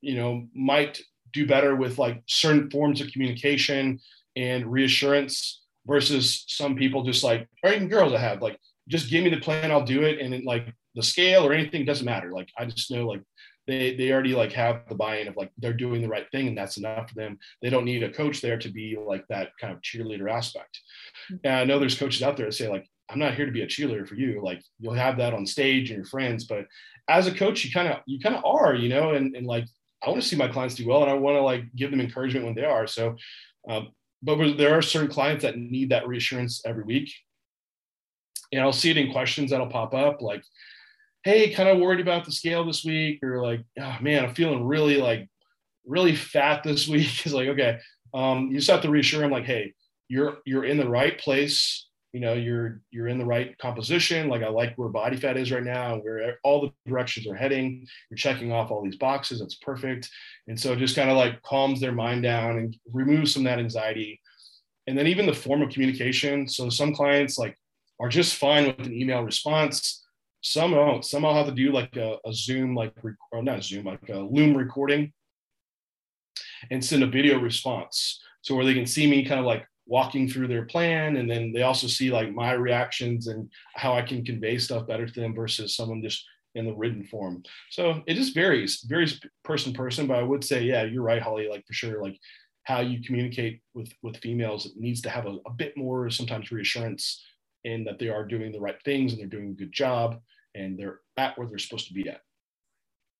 you 0.00 0.16
know, 0.16 0.48
might 0.54 1.00
do 1.32 1.46
better 1.46 1.76
with 1.76 1.98
like 1.98 2.22
certain 2.26 2.70
forms 2.70 3.00
of 3.00 3.12
communication 3.12 4.00
and 4.36 4.72
reassurance 4.72 5.62
versus 5.86 6.44
some 6.48 6.74
people 6.74 7.02
just 7.02 7.22
like, 7.22 7.46
or 7.62 7.72
even 7.72 7.88
girls 7.88 8.14
I 8.14 8.18
have 8.18 8.40
like, 8.40 8.58
just 8.88 9.10
give 9.10 9.22
me 9.22 9.28
the 9.28 9.40
plan, 9.40 9.70
I'll 9.70 9.84
do 9.84 10.02
it. 10.02 10.18
And 10.18 10.44
like 10.44 10.72
the 10.94 11.02
scale 11.02 11.46
or 11.46 11.52
anything 11.52 11.84
doesn't 11.84 12.06
matter. 12.06 12.32
Like 12.32 12.48
I 12.58 12.64
just 12.64 12.90
know 12.90 13.06
like 13.06 13.22
they 13.66 13.94
they 13.96 14.12
already 14.12 14.34
like 14.34 14.52
have 14.52 14.82
the 14.88 14.94
buy-in 14.94 15.28
of 15.28 15.36
like 15.36 15.50
they're 15.58 15.72
doing 15.72 16.02
the 16.02 16.08
right 16.08 16.26
thing 16.30 16.48
and 16.48 16.58
that's 16.58 16.76
enough 16.76 17.08
for 17.08 17.14
them. 17.14 17.38
They 17.60 17.70
don't 17.70 17.84
need 17.84 18.02
a 18.02 18.12
coach 18.12 18.40
there 18.40 18.58
to 18.58 18.68
be 18.68 18.96
like 18.98 19.26
that 19.28 19.50
kind 19.60 19.72
of 19.72 19.80
cheerleader 19.82 20.30
aspect. 20.30 20.80
Mm-hmm. 21.30 21.36
And 21.44 21.54
I 21.54 21.64
know 21.64 21.78
there's 21.78 21.98
coaches 21.98 22.22
out 22.22 22.36
there 22.36 22.46
that 22.46 22.52
say 22.52 22.68
like 22.68 22.86
I'm 23.08 23.18
not 23.18 23.34
here 23.34 23.46
to 23.46 23.52
be 23.52 23.62
a 23.62 23.66
cheerleader 23.66 24.08
for 24.08 24.14
you. 24.14 24.40
Like 24.42 24.62
you'll 24.80 24.94
have 24.94 25.18
that 25.18 25.34
on 25.34 25.46
stage 25.46 25.90
and 25.90 25.98
your 25.98 26.06
friends, 26.06 26.44
but 26.44 26.66
as 27.08 27.26
a 27.26 27.34
coach, 27.34 27.64
you 27.64 27.70
kind 27.72 27.88
of 27.88 27.98
you 28.06 28.18
kind 28.20 28.34
of 28.34 28.44
are, 28.44 28.74
you 28.74 28.88
know, 28.88 29.12
and 29.12 29.36
and 29.36 29.46
like 29.46 29.66
I 30.04 30.08
want 30.10 30.22
to 30.22 30.28
see 30.28 30.36
my 30.36 30.48
clients 30.48 30.74
do 30.74 30.86
well 30.86 31.02
and 31.02 31.10
I 31.10 31.14
want 31.14 31.36
to 31.36 31.42
like 31.42 31.64
give 31.76 31.90
them 31.90 32.00
encouragement 32.00 32.44
when 32.44 32.54
they 32.54 32.64
are. 32.64 32.86
So, 32.86 33.16
um, 33.68 33.90
but 34.22 34.56
there 34.56 34.74
are 34.74 34.82
certain 34.82 35.10
clients 35.10 35.42
that 35.42 35.56
need 35.56 35.90
that 35.90 36.08
reassurance 36.08 36.62
every 36.64 36.84
week. 36.84 37.12
And 38.52 38.60
I'll 38.60 38.72
see 38.72 38.90
it 38.90 38.98
in 38.98 39.12
questions 39.12 39.50
that'll 39.50 39.68
pop 39.68 39.94
up 39.94 40.20
like, 40.20 40.42
hey, 41.24 41.52
kind 41.54 41.68
of 41.68 41.78
worried 41.78 42.00
about 42.00 42.24
the 42.24 42.32
scale 42.32 42.64
this 42.64 42.84
week, 42.84 43.22
or 43.22 43.42
like, 43.42 43.64
oh 43.80 43.96
man, 44.00 44.24
I'm 44.24 44.34
feeling 44.34 44.64
really 44.64 44.96
like 44.96 45.28
really 45.86 46.16
fat 46.16 46.62
this 46.62 46.88
week. 46.88 47.26
Is 47.26 47.34
like, 47.34 47.48
okay, 47.48 47.78
um, 48.14 48.48
you 48.50 48.56
just 48.56 48.70
have 48.70 48.82
to 48.82 48.90
reassure 48.90 49.20
them 49.20 49.30
like, 49.30 49.44
hey, 49.44 49.74
you're 50.08 50.38
you're 50.44 50.64
in 50.64 50.76
the 50.76 50.88
right 50.88 51.18
place. 51.18 51.88
You 52.12 52.20
know, 52.20 52.34
you're 52.34 52.82
you're 52.90 53.08
in 53.08 53.18
the 53.18 53.24
right 53.24 53.56
composition. 53.58 54.28
Like 54.28 54.42
I 54.42 54.48
like 54.48 54.74
where 54.76 54.90
body 54.90 55.16
fat 55.16 55.38
is 55.38 55.50
right 55.50 55.62
now, 55.62 55.96
where 55.96 56.38
all 56.44 56.60
the 56.60 56.72
directions 56.86 57.26
are 57.26 57.34
heading. 57.34 57.86
You're 58.10 58.18
checking 58.18 58.52
off 58.52 58.70
all 58.70 58.82
these 58.82 58.96
boxes. 58.96 59.40
That's 59.40 59.54
perfect. 59.54 60.10
And 60.46 60.58
so 60.60 60.72
it 60.72 60.78
just 60.78 60.96
kind 60.96 61.10
of 61.10 61.16
like 61.16 61.40
calms 61.42 61.80
their 61.80 61.92
mind 61.92 62.22
down 62.22 62.58
and 62.58 62.76
removes 62.92 63.32
some 63.32 63.46
of 63.46 63.50
that 63.50 63.58
anxiety. 63.58 64.20
And 64.86 64.98
then 64.98 65.06
even 65.06 65.24
the 65.24 65.32
form 65.32 65.62
of 65.62 65.70
communication. 65.70 66.46
So 66.48 66.68
some 66.68 66.94
clients 66.94 67.38
like 67.38 67.56
are 67.98 68.10
just 68.10 68.36
fine 68.36 68.66
with 68.66 68.86
an 68.86 68.92
email 68.92 69.22
response 69.22 70.01
some 70.42 70.72
don't. 70.72 71.04
Some 71.04 71.24
I'll 71.24 71.34
have 71.34 71.46
to 71.46 71.52
do 71.52 71.72
like 71.72 71.96
a, 71.96 72.18
a 72.26 72.32
Zoom, 72.32 72.74
like 72.74 72.92
or 73.32 73.42
not 73.42 73.64
Zoom, 73.64 73.86
like 73.86 74.08
a 74.08 74.18
Loom 74.18 74.56
recording, 74.56 75.12
and 76.70 76.84
send 76.84 77.02
a 77.02 77.06
video 77.06 77.38
response. 77.38 78.20
So 78.42 78.54
where 78.54 78.64
they 78.64 78.74
can 78.74 78.86
see 78.86 79.08
me 79.08 79.24
kind 79.24 79.40
of 79.40 79.46
like 79.46 79.64
walking 79.86 80.28
through 80.28 80.48
their 80.48 80.66
plan, 80.66 81.16
and 81.16 81.30
then 81.30 81.52
they 81.52 81.62
also 81.62 81.86
see 81.86 82.10
like 82.10 82.34
my 82.34 82.52
reactions 82.52 83.28
and 83.28 83.50
how 83.74 83.94
I 83.94 84.02
can 84.02 84.24
convey 84.24 84.58
stuff 84.58 84.86
better 84.86 85.06
to 85.06 85.20
them 85.20 85.34
versus 85.34 85.76
someone 85.76 86.02
just 86.02 86.24
in 86.54 86.66
the 86.66 86.74
written 86.74 87.04
form. 87.04 87.42
So 87.70 88.02
it 88.06 88.14
just 88.14 88.34
varies, 88.34 88.84
varies 88.86 89.20
person 89.44 89.72
person. 89.72 90.06
But 90.08 90.18
I 90.18 90.22
would 90.22 90.44
say, 90.44 90.64
yeah, 90.64 90.82
you're 90.82 91.02
right, 91.02 91.22
Holly. 91.22 91.48
Like 91.48 91.64
for 91.66 91.72
sure, 91.72 92.02
like 92.02 92.18
how 92.64 92.80
you 92.80 93.00
communicate 93.02 93.60
with 93.74 93.92
with 94.02 94.16
females 94.18 94.66
it 94.66 94.72
needs 94.76 95.00
to 95.02 95.10
have 95.10 95.26
a, 95.26 95.36
a 95.46 95.50
bit 95.50 95.76
more 95.76 96.10
sometimes 96.10 96.50
reassurance 96.50 97.24
in 97.64 97.84
that 97.84 97.98
they 97.98 98.08
are 98.08 98.24
doing 98.24 98.52
the 98.52 98.60
right 98.60 98.82
things 98.84 99.12
and 99.12 99.20
they're 99.20 99.28
doing 99.28 99.50
a 99.50 99.54
good 99.54 99.72
job 99.72 100.20
and 100.54 100.78
they're 100.78 101.00
at 101.16 101.36
where 101.38 101.46
they're 101.46 101.58
supposed 101.58 101.88
to 101.88 101.94
be 101.94 102.08
at. 102.08 102.20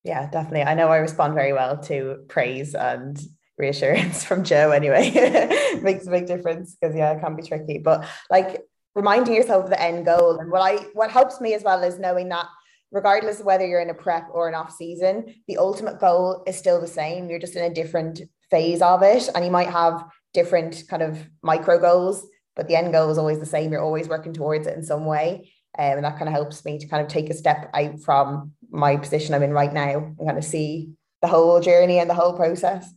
Yeah, 0.05 0.29
definitely. 0.31 0.63
I 0.63 0.75
know 0.75 0.89
I 0.89 0.97
respond 0.97 1.35
very 1.35 1.53
well 1.53 1.79
to 1.85 2.25
praise 2.29 2.75
and 2.75 3.21
reassurance 3.57 4.25
from 4.29 4.45
Joe 4.45 4.71
anyway. 4.71 5.11
Makes 5.83 6.07
a 6.07 6.11
big 6.11 6.27
difference 6.27 6.77
because 6.81 6.97
yeah, 6.97 7.13
it 7.13 7.21
can 7.21 7.37
be 7.37 7.43
tricky. 7.43 7.79
But 7.79 8.05
like 8.31 8.63
reminding 8.95 9.35
yourself 9.35 9.65
of 9.65 9.71
the 9.71 9.81
end 9.81 10.05
goal. 10.05 10.39
And 10.39 10.51
what 10.51 10.61
I 10.61 10.85
what 10.95 11.11
helps 11.11 11.41
me 11.41 11.55
as 11.55 11.63
well 11.63 11.83
is 11.83 11.99
knowing 11.99 12.29
that 12.29 12.47
regardless 12.91 13.41
of 13.41 13.47
whether 13.47 13.67
you're 13.67 13.81
in 13.81 13.91
a 13.91 13.95
prep 13.95 14.29
or 14.33 14.49
an 14.49 14.55
off 14.55 14.73
season, 14.73 15.35
the 15.49 15.57
ultimate 15.57 15.99
goal 15.99 16.43
is 16.47 16.57
still 16.57 16.81
the 16.81 16.87
same. 16.87 17.29
You're 17.29 17.39
just 17.39 17.57
in 17.57 17.65
a 17.65 17.75
different 17.75 18.21
phase 18.51 18.83
of 18.83 19.03
it. 19.03 19.29
And 19.35 19.45
you 19.45 19.51
might 19.51 19.71
have 19.71 20.05
different 20.35 20.85
kind 20.89 21.03
of 21.03 21.27
micro 21.43 21.79
goals, 21.79 22.27
but 22.55 22.69
the 22.69 22.77
end 22.77 22.93
goal 22.93 23.11
is 23.11 23.19
always 23.19 23.39
the 23.39 23.47
same. 23.47 23.73
You're 23.73 23.83
always 23.83 24.09
working 24.09 24.33
towards 24.33 24.67
it 24.67 24.77
in 24.77 24.83
some 24.83 25.07
way. 25.07 25.53
Um, 25.79 25.97
and 25.97 26.05
that 26.05 26.19
kind 26.19 26.29
of 26.29 26.35
helps 26.35 26.65
me 26.65 26.79
to 26.79 26.87
kind 26.87 27.03
of 27.05 27.09
take 27.09 27.31
a 27.31 27.35
step 27.35 27.71
out 27.73 28.01
from 28.01 28.53
my 28.71 28.97
position 28.97 29.35
I'm 29.35 29.43
in 29.43 29.53
right 29.53 29.73
now 29.73 29.99
and 29.99 30.27
kind 30.27 30.37
of 30.37 30.45
see 30.45 30.91
the 31.23 31.29
whole 31.29 31.61
journey 31.61 31.99
and 31.99 32.11
the 32.11 32.15
whole 32.15 32.35
process. 32.35 32.93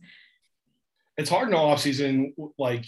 It's 1.16 1.30
hard 1.30 1.44
in 1.44 1.52
the 1.52 1.56
off 1.56 1.80
season, 1.80 2.34
like 2.58 2.84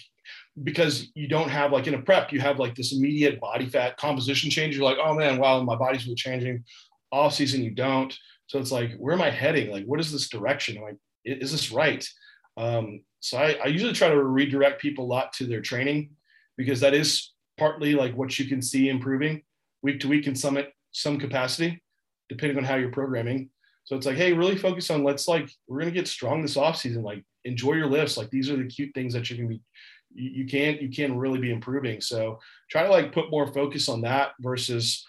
because 0.62 1.10
you 1.14 1.28
don't 1.28 1.48
have 1.48 1.72
like 1.72 1.86
in 1.86 1.94
a 1.94 2.02
prep, 2.02 2.32
you 2.32 2.40
have 2.40 2.58
like 2.58 2.74
this 2.74 2.92
immediate 2.92 3.40
body 3.40 3.66
fat 3.66 3.96
composition 3.96 4.50
change. 4.50 4.76
You're 4.76 4.84
like, 4.84 4.98
oh 5.02 5.14
man, 5.14 5.38
wow, 5.38 5.62
my 5.62 5.76
body's 5.76 6.04
really 6.04 6.16
changing. 6.16 6.64
Off 7.10 7.34
season, 7.34 7.62
you 7.62 7.70
don't. 7.70 8.14
So 8.48 8.58
it's 8.58 8.72
like, 8.72 8.94
where 8.98 9.14
am 9.14 9.22
I 9.22 9.30
heading? 9.30 9.70
Like, 9.70 9.84
what 9.86 10.00
is 10.00 10.12
this 10.12 10.28
direction? 10.28 10.82
Like, 10.82 10.96
is 11.24 11.52
this 11.52 11.72
right? 11.72 12.06
Um, 12.58 13.00
so 13.20 13.38
I, 13.38 13.58
I 13.64 13.66
usually 13.66 13.92
try 13.94 14.08
to 14.08 14.22
redirect 14.22 14.82
people 14.82 15.06
a 15.06 15.08
lot 15.08 15.32
to 15.34 15.46
their 15.46 15.62
training 15.62 16.10
because 16.58 16.80
that 16.80 16.92
is 16.92 17.32
partly 17.56 17.94
like 17.94 18.14
what 18.14 18.38
you 18.38 18.44
can 18.44 18.60
see 18.60 18.90
improving 18.90 19.42
week 19.82 20.00
to 20.00 20.08
week 20.08 20.26
in 20.26 20.34
some 20.34 20.58
some 20.92 21.18
capacity, 21.18 21.80
depending 22.28 22.58
on 22.58 22.64
how 22.64 22.74
you're 22.74 22.90
programming. 22.90 23.48
So 23.84 23.96
it's 23.96 24.04
like, 24.04 24.16
hey, 24.16 24.34
really 24.34 24.56
focus 24.56 24.90
on 24.90 25.04
let's 25.04 25.26
like 25.26 25.48
we're 25.66 25.78
gonna 25.78 25.92
get 25.92 26.08
strong 26.08 26.42
this 26.42 26.58
off 26.58 26.76
season. 26.76 27.02
Like 27.02 27.24
enjoy 27.44 27.74
your 27.74 27.86
lifts. 27.86 28.18
Like 28.18 28.28
these 28.28 28.50
are 28.50 28.56
the 28.56 28.66
cute 28.66 28.92
things 28.94 29.14
that 29.14 29.30
you 29.30 29.36
can 29.36 29.48
be 29.48 29.62
you, 30.14 30.46
can't 30.46 30.82
you 30.82 30.90
can 30.90 31.16
really 31.16 31.38
be 31.38 31.52
improving. 31.52 32.00
So 32.00 32.38
try 32.70 32.82
to 32.82 32.90
like 32.90 33.12
put 33.12 33.30
more 33.30 33.46
focus 33.52 33.88
on 33.88 34.02
that 34.02 34.32
versus 34.40 35.06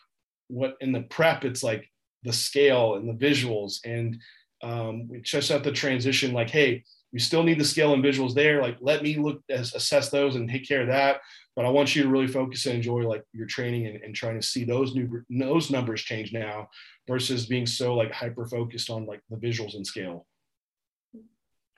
what 0.47 0.75
in 0.81 0.91
the 0.91 1.01
prep 1.03 1.45
it's 1.45 1.63
like 1.63 1.89
the 2.23 2.33
scale 2.33 2.95
and 2.95 3.07
the 3.07 3.25
visuals 3.25 3.79
and 3.85 4.19
um, 4.61 5.07
we 5.07 5.21
just 5.21 5.49
have 5.49 5.63
to 5.63 5.71
transition 5.71 6.33
like 6.33 6.49
hey 6.49 6.83
we 7.11 7.19
still 7.19 7.43
need 7.43 7.59
the 7.59 7.65
scale 7.65 7.93
and 7.93 8.03
visuals 8.03 8.33
there 8.33 8.61
like 8.61 8.77
let 8.81 9.03
me 9.03 9.17
look 9.17 9.41
assess 9.49 10.09
those 10.09 10.35
and 10.35 10.49
take 10.49 10.67
care 10.67 10.81
of 10.81 10.87
that 10.87 11.21
but 11.59 11.65
I 11.65 11.71
want 11.71 11.93
you 11.93 12.03
to 12.03 12.07
really 12.07 12.27
focus 12.27 12.65
and 12.67 12.75
enjoy 12.75 13.01
like 13.01 13.25
your 13.33 13.45
training 13.45 13.85
and, 13.85 14.01
and 14.01 14.15
trying 14.15 14.39
to 14.39 14.47
see 14.47 14.63
those 14.63 14.95
new 14.95 15.25
those 15.29 15.69
numbers 15.69 16.01
change 16.01 16.31
now 16.31 16.69
versus 17.05 17.47
being 17.47 17.65
so 17.65 17.95
like 17.95 18.13
hyper 18.13 18.45
focused 18.45 18.89
on 18.89 19.05
like 19.05 19.19
the 19.29 19.35
visuals 19.35 19.75
and 19.75 19.85
scale. 19.85 20.25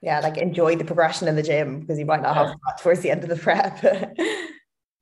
Yeah, 0.00 0.20
like 0.20 0.36
enjoy 0.36 0.76
the 0.76 0.84
progression 0.84 1.26
in 1.26 1.34
the 1.34 1.42
gym 1.42 1.80
because 1.80 1.98
you 1.98 2.06
might 2.06 2.22
not 2.22 2.36
have 2.36 2.46
that 2.48 2.78
towards 2.80 3.00
the 3.00 3.10
end 3.10 3.24
of 3.24 3.28
the 3.28 3.34
prep. 3.34 3.82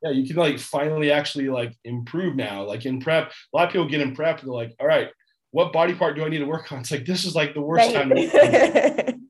yeah, 0.02 0.12
you 0.12 0.26
can 0.26 0.36
like 0.36 0.58
finally 0.58 1.12
actually 1.12 1.50
like 1.50 1.76
improve 1.84 2.34
now. 2.34 2.64
Like 2.64 2.86
in 2.86 3.00
prep, 3.00 3.32
a 3.52 3.56
lot 3.56 3.66
of 3.66 3.72
people 3.72 3.86
get 3.86 4.00
in 4.00 4.14
prep, 4.14 4.40
they're 4.40 4.50
like, 4.50 4.74
all 4.80 4.86
right, 4.86 5.10
what 5.50 5.74
body 5.74 5.94
part 5.94 6.16
do 6.16 6.24
I 6.24 6.30
need 6.30 6.38
to 6.38 6.46
work 6.46 6.72
on? 6.72 6.80
It's 6.80 6.90
like 6.90 7.04
this 7.04 7.26
is 7.26 7.34
like 7.34 7.52
the 7.52 7.60
worst 7.60 7.94
right. 7.94 8.08
time. 8.08 9.20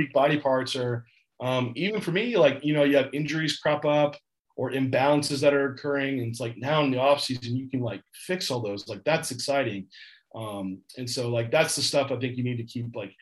weak 0.00 0.12
body 0.12 0.38
parts 0.38 0.74
or 0.74 1.04
um, 1.40 1.72
even 1.74 2.00
for 2.00 2.12
me, 2.12 2.36
like 2.36 2.60
you 2.62 2.74
know, 2.74 2.84
you 2.84 2.96
have 2.96 3.10
injuries 3.12 3.58
crop 3.58 3.84
up 3.84 4.16
or 4.56 4.70
imbalances 4.72 5.40
that 5.40 5.54
are 5.54 5.72
occurring. 5.72 6.20
And 6.20 6.28
it's 6.28 6.40
like 6.40 6.56
now 6.56 6.82
in 6.82 6.90
the 6.90 6.98
off 6.98 7.22
season, 7.22 7.56
you 7.56 7.68
can 7.68 7.80
like 7.80 8.02
fix 8.26 8.50
all 8.50 8.60
those. 8.60 8.88
Like 8.88 9.02
that's 9.04 9.30
exciting. 9.30 9.86
Um, 10.34 10.80
and 10.96 11.08
so 11.08 11.30
like 11.30 11.50
that's 11.50 11.76
the 11.76 11.82
stuff 11.82 12.12
I 12.12 12.18
think 12.18 12.36
you 12.36 12.44
need 12.44 12.58
to 12.58 12.64
keep 12.64 12.94
like, 12.94 13.14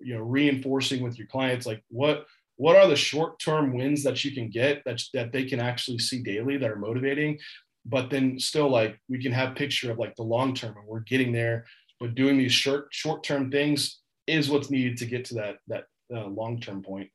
you 0.00 0.14
know, 0.14 0.22
reinforcing 0.22 1.02
with 1.02 1.16
your 1.18 1.28
clients. 1.28 1.66
Like 1.66 1.82
what 1.88 2.26
what 2.56 2.76
are 2.76 2.88
the 2.88 2.96
short 2.96 3.38
term 3.38 3.74
wins 3.74 4.02
that 4.02 4.24
you 4.24 4.32
can 4.32 4.48
get 4.50 4.82
that 4.84 5.00
that 5.14 5.32
they 5.32 5.44
can 5.44 5.60
actually 5.60 5.98
see 5.98 6.20
daily 6.22 6.56
that 6.56 6.70
are 6.70 6.76
motivating, 6.76 7.38
but 7.86 8.10
then 8.10 8.38
still 8.38 8.68
like 8.68 8.98
we 9.08 9.22
can 9.22 9.32
have 9.32 9.54
picture 9.54 9.90
of 9.90 9.98
like 9.98 10.16
the 10.16 10.22
long 10.22 10.54
term 10.54 10.76
and 10.76 10.86
we're 10.86 11.00
getting 11.00 11.32
there. 11.32 11.64
But 12.00 12.16
doing 12.16 12.36
these 12.36 12.52
short 12.52 12.88
short 12.90 13.22
term 13.22 13.50
things 13.50 14.00
is 14.26 14.50
what's 14.50 14.70
needed 14.70 14.96
to 14.98 15.06
get 15.06 15.24
to 15.26 15.34
that 15.34 15.58
that 15.68 15.84
uh, 16.14 16.26
long 16.26 16.60
term 16.60 16.82
point. 16.82 17.10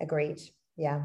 Agreed. 0.00 0.40
Yeah, 0.76 1.04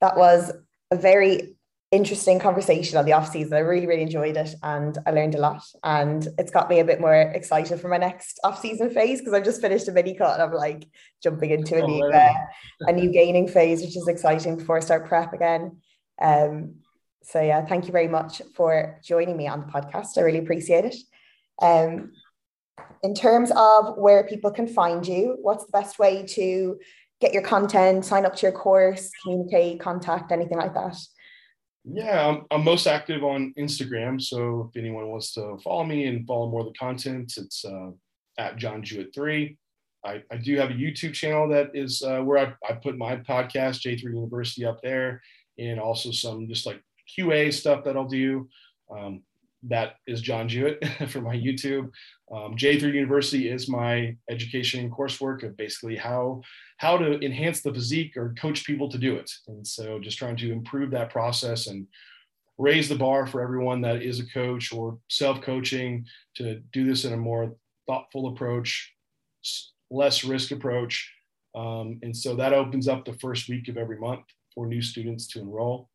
that 0.00 0.16
was 0.16 0.52
a 0.90 0.96
very 0.96 1.58
interesting 1.90 2.38
conversation 2.38 2.98
on 2.98 3.06
the 3.06 3.12
off 3.12 3.30
season. 3.30 3.54
I 3.54 3.60
really, 3.60 3.86
really 3.86 4.02
enjoyed 4.02 4.36
it 4.36 4.54
and 4.62 4.98
I 5.06 5.10
learned 5.10 5.34
a 5.34 5.40
lot. 5.40 5.62
And 5.82 6.26
it's 6.38 6.50
got 6.50 6.68
me 6.68 6.80
a 6.80 6.84
bit 6.84 7.00
more 7.00 7.14
excited 7.14 7.80
for 7.80 7.88
my 7.88 7.96
next 7.96 8.38
off 8.44 8.60
season 8.60 8.90
phase 8.90 9.20
because 9.20 9.32
I've 9.32 9.44
just 9.44 9.62
finished 9.62 9.88
a 9.88 9.92
mini 9.92 10.14
cut 10.14 10.34
and 10.34 10.42
I'm 10.42 10.52
like 10.52 10.86
jumping 11.22 11.50
into 11.50 11.76
a 11.76 11.82
oh, 11.82 11.86
new 11.86 12.04
uh, 12.04 12.34
a 12.82 12.92
new 12.92 13.10
gaining 13.10 13.48
phase, 13.48 13.80
which 13.80 13.96
is 13.96 14.08
exciting 14.08 14.56
before 14.56 14.76
I 14.76 14.80
start 14.80 15.06
prep 15.06 15.32
again. 15.32 15.78
Um, 16.20 16.76
so 17.22 17.40
yeah, 17.40 17.64
thank 17.64 17.86
you 17.86 17.92
very 17.92 18.08
much 18.08 18.42
for 18.54 19.00
joining 19.04 19.36
me 19.36 19.48
on 19.48 19.60
the 19.60 19.66
podcast. 19.66 20.18
I 20.18 20.22
really 20.22 20.38
appreciate 20.38 20.84
it. 20.84 20.96
Um, 21.60 22.12
in 23.02 23.14
terms 23.14 23.50
of 23.54 23.96
where 23.96 24.24
people 24.24 24.50
can 24.50 24.66
find 24.66 25.06
you, 25.06 25.36
what's 25.42 25.64
the 25.64 25.72
best 25.72 25.98
way 25.98 26.24
to 26.24 26.78
get 27.20 27.32
your 27.32 27.42
content, 27.42 28.04
sign 28.04 28.24
up 28.24 28.36
to 28.36 28.42
your 28.42 28.52
course, 28.52 29.10
communicate, 29.22 29.80
contact, 29.80 30.32
anything 30.32 30.58
like 30.58 30.74
that? 30.74 30.96
Yeah, 31.84 32.26
I'm, 32.26 32.44
I'm 32.50 32.64
most 32.64 32.86
active 32.86 33.24
on 33.24 33.54
Instagram. 33.58 34.20
So 34.20 34.68
if 34.68 34.78
anyone 34.78 35.08
wants 35.08 35.32
to 35.34 35.56
follow 35.64 35.84
me 35.84 36.06
and 36.06 36.26
follow 36.26 36.50
more 36.50 36.60
of 36.60 36.66
the 36.66 36.78
content, 36.78 37.32
it's 37.36 37.64
uh, 37.64 37.90
at 38.38 38.56
John 38.56 38.82
Jewett3. 38.82 39.56
I, 40.04 40.22
I 40.30 40.36
do 40.36 40.56
have 40.58 40.70
a 40.70 40.74
YouTube 40.74 41.14
channel 41.14 41.48
that 41.48 41.70
is 41.74 42.02
uh, 42.02 42.20
where 42.20 42.38
I, 42.38 42.68
I 42.68 42.74
put 42.74 42.96
my 42.96 43.16
podcast, 43.16 43.82
J3 43.82 44.02
University, 44.02 44.64
up 44.64 44.80
there, 44.82 45.20
and 45.58 45.80
also 45.80 46.10
some 46.12 46.46
just 46.46 46.66
like 46.66 46.80
QA 47.18 47.52
stuff 47.52 47.84
that 47.84 47.96
I'll 47.96 48.06
do. 48.06 48.48
Um, 48.90 49.22
that 49.64 49.96
is 50.06 50.20
John 50.20 50.48
Jewett 50.48 50.84
for 51.08 51.20
my 51.20 51.36
YouTube. 51.36 51.90
Um, 52.32 52.54
J3 52.56 52.94
University 52.94 53.48
is 53.48 53.68
my 53.68 54.16
education 54.30 54.90
coursework 54.90 55.42
of 55.42 55.56
basically 55.56 55.96
how 55.96 56.42
how 56.76 56.96
to 56.96 57.18
enhance 57.24 57.60
the 57.60 57.74
physique 57.74 58.16
or 58.16 58.34
coach 58.38 58.64
people 58.64 58.88
to 58.88 58.98
do 58.98 59.16
it. 59.16 59.30
And 59.48 59.66
so 59.66 59.98
just 59.98 60.18
trying 60.18 60.36
to 60.36 60.52
improve 60.52 60.92
that 60.92 61.10
process 61.10 61.66
and 61.66 61.86
raise 62.56 62.88
the 62.88 62.96
bar 62.96 63.26
for 63.26 63.40
everyone 63.40 63.80
that 63.80 64.02
is 64.02 64.20
a 64.20 64.26
coach 64.26 64.72
or 64.72 64.98
self-coaching 65.08 66.04
to 66.36 66.60
do 66.72 66.84
this 66.84 67.04
in 67.04 67.12
a 67.12 67.16
more 67.16 67.54
thoughtful 67.86 68.28
approach, 68.28 68.94
less 69.90 70.24
risk 70.24 70.50
approach. 70.52 71.12
Um, 71.54 71.98
and 72.02 72.16
so 72.16 72.36
that 72.36 72.52
opens 72.52 72.86
up 72.86 73.04
the 73.04 73.14
first 73.14 73.48
week 73.48 73.68
of 73.68 73.76
every 73.76 73.98
month 73.98 74.24
for 74.54 74.66
new 74.66 74.82
students 74.82 75.26
to 75.28 75.40
enroll. 75.40 75.88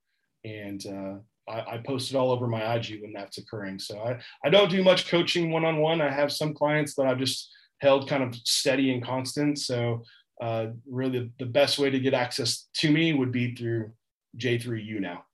And 0.43 0.85
uh, 0.85 1.19
I, 1.47 1.75
I 1.75 1.77
post 1.85 2.11
it 2.11 2.15
all 2.15 2.31
over 2.31 2.47
my 2.47 2.75
IG 2.75 3.01
when 3.01 3.13
that's 3.13 3.37
occurring. 3.37 3.79
So 3.79 3.99
I, 3.99 4.19
I 4.45 4.49
don't 4.49 4.69
do 4.69 4.83
much 4.83 5.07
coaching 5.09 5.51
one 5.51 5.65
on 5.65 5.77
one. 5.77 6.01
I 6.01 6.09
have 6.09 6.31
some 6.31 6.53
clients 6.53 6.95
that 6.95 7.05
I've 7.05 7.19
just 7.19 7.49
held 7.79 8.07
kind 8.07 8.23
of 8.23 8.35
steady 8.35 8.93
and 8.93 9.03
constant. 9.03 9.59
So 9.59 10.03
uh, 10.41 10.67
really, 10.89 11.31
the, 11.39 11.45
best 11.45 11.79
way 11.79 11.89
to 11.89 11.99
get 11.99 12.13
access 12.13 12.67
to 12.75 12.91
me 12.91 13.13
would 13.13 13.31
be 13.31 13.55
through 13.55 13.91
J3U 14.37 14.99
now. 14.99 15.25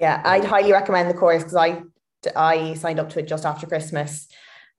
yeah, 0.00 0.22
I'd 0.24 0.44
highly 0.44 0.72
recommend 0.72 1.10
the 1.10 1.14
course 1.14 1.42
because 1.42 1.56
I 1.56 1.82
I 2.34 2.72
signed 2.74 2.98
up 2.98 3.10
to 3.10 3.18
it 3.18 3.28
just 3.28 3.44
after 3.44 3.66
Christmas, 3.66 4.26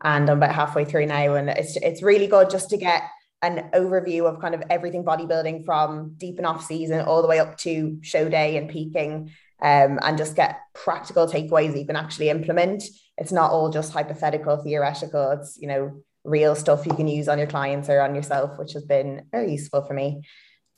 and 0.03 0.29
I'm 0.29 0.37
about 0.37 0.55
halfway 0.55 0.83
through 0.83 1.05
now, 1.05 1.35
and 1.35 1.49
it's 1.49 1.77
it's 1.77 2.01
really 2.01 2.27
good 2.27 2.49
just 2.49 2.69
to 2.71 2.77
get 2.77 3.03
an 3.43 3.69
overview 3.73 4.23
of 4.23 4.41
kind 4.41 4.55
of 4.55 4.63
everything 4.69 5.03
bodybuilding 5.03 5.63
from 5.63 6.15
deep 6.17 6.37
and 6.37 6.47
off 6.47 6.65
season 6.65 7.01
all 7.01 7.21
the 7.21 7.27
way 7.27 7.39
up 7.39 7.57
to 7.59 7.99
show 8.01 8.27
day 8.27 8.57
and 8.57 8.69
peaking 8.69 9.29
um, 9.61 9.99
and 10.01 10.17
just 10.17 10.35
get 10.35 10.59
practical 10.73 11.27
takeaways 11.27 11.77
you 11.77 11.85
can 11.85 11.95
actually 11.95 12.29
implement. 12.29 12.83
It's 13.17 13.31
not 13.31 13.51
all 13.51 13.69
just 13.69 13.93
hypothetical, 13.93 14.57
theoretical. 14.57 15.31
It's, 15.31 15.57
you 15.61 15.67
know, 15.67 16.03
real 16.23 16.55
stuff 16.55 16.85
you 16.85 16.93
can 16.93 17.07
use 17.07 17.27
on 17.27 17.37
your 17.37 17.47
clients 17.47 17.89
or 17.89 18.01
on 18.01 18.15
yourself, 18.15 18.57
which 18.57 18.73
has 18.73 18.83
been 18.83 19.27
very 19.31 19.53
useful 19.53 19.83
for 19.83 19.93
me. 19.93 20.21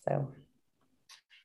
So. 0.08 0.30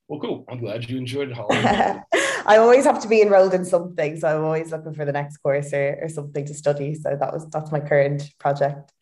Well, 0.08 0.20
cool. 0.20 0.44
I'm 0.48 0.58
glad 0.58 0.88
you 0.88 0.98
enjoyed 0.98 1.30
it, 1.30 1.38
I 2.44 2.56
always 2.58 2.84
have 2.84 3.00
to 3.02 3.08
be 3.08 3.22
enrolled 3.22 3.54
in 3.54 3.64
something. 3.64 4.18
So 4.18 4.28
I'm 4.28 4.44
always 4.44 4.72
looking 4.72 4.94
for 4.94 5.04
the 5.04 5.12
next 5.12 5.38
course 5.38 5.72
or, 5.72 6.00
or 6.02 6.08
something 6.08 6.44
to 6.44 6.54
study. 6.54 6.94
So 6.94 7.16
that 7.18 7.32
was, 7.32 7.48
that's 7.48 7.72
my 7.72 7.80
current 7.80 8.24
project. 8.38 8.92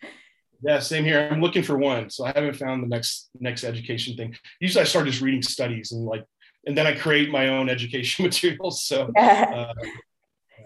Yeah, 0.62 0.78
same 0.78 1.04
here. 1.04 1.28
I'm 1.30 1.40
looking 1.40 1.62
for 1.62 1.78
one. 1.78 2.10
So 2.10 2.26
I 2.26 2.32
haven't 2.34 2.56
found 2.56 2.82
the 2.82 2.88
next 2.88 3.30
next 3.40 3.64
education 3.64 4.14
thing. 4.16 4.36
Usually 4.60 4.82
I 4.82 4.84
start 4.84 5.06
just 5.06 5.22
reading 5.22 5.42
studies 5.42 5.92
and 5.92 6.04
like 6.04 6.24
and 6.66 6.76
then 6.76 6.86
I 6.86 6.92
create 6.92 7.30
my 7.30 7.48
own 7.48 7.68
education 7.68 8.24
materials. 8.26 8.84
So 8.84 9.10
yeah, 9.16 9.50
uh, 9.54 9.88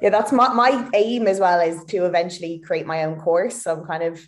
yeah 0.03 0.11
that's 0.11 0.33
my, 0.33 0.53
my 0.53 0.89
aim 0.95 1.27
as 1.27 1.41
well 1.41 1.61
is 1.61 1.85
to 1.87 2.05
eventually 2.05 2.61
create 2.65 2.87
my 2.87 3.05
own 3.05 3.21
course. 3.21 3.63
So 3.63 3.73
I'm 3.75 3.87
kind 3.87 4.03
of 4.03 4.21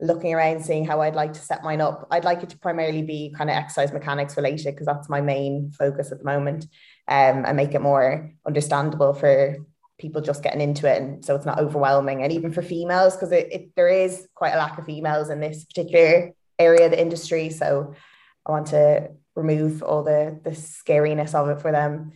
looking 0.00 0.32
around 0.32 0.64
seeing 0.64 0.86
how 0.86 1.02
I'd 1.02 1.14
like 1.14 1.34
to 1.34 1.40
set 1.40 1.62
mine 1.62 1.80
up. 1.80 2.06
I'd 2.10 2.24
like 2.24 2.42
it 2.42 2.48
to 2.50 2.58
primarily 2.58 3.02
be 3.02 3.34
kind 3.36 3.50
of 3.50 3.56
exercise 3.56 3.92
mechanics 3.92 4.36
related 4.36 4.72
because 4.74 4.86
that's 4.86 5.10
my 5.10 5.20
main 5.20 5.72
focus 5.72 6.10
at 6.10 6.18
the 6.18 6.24
moment. 6.24 6.64
Um, 7.06 7.44
and 7.44 7.56
make 7.56 7.74
it 7.74 7.82
more 7.82 8.32
understandable 8.46 9.12
for 9.12 9.56
people 10.00 10.22
just 10.22 10.42
getting 10.42 10.60
into 10.60 10.90
it 10.90 11.00
and 11.00 11.24
so 11.24 11.36
it's 11.36 11.44
not 11.44 11.60
overwhelming 11.60 12.22
and 12.22 12.32
even 12.32 12.52
for 12.52 12.62
females 12.62 13.14
because 13.14 13.30
it, 13.30 13.52
it, 13.52 13.70
there 13.76 13.88
is 13.88 14.26
quite 14.34 14.52
a 14.52 14.56
lack 14.56 14.78
of 14.78 14.86
females 14.86 15.28
in 15.28 15.40
this 15.40 15.64
particular 15.64 16.32
area 16.58 16.86
of 16.86 16.90
the 16.90 17.00
industry 17.00 17.50
so 17.50 17.94
i 18.46 18.50
want 18.50 18.66
to 18.66 19.08
remove 19.36 19.82
all 19.82 20.02
the 20.02 20.38
the 20.42 20.50
scariness 20.50 21.34
of 21.34 21.48
it 21.48 21.60
for 21.60 21.72
them. 21.72 22.12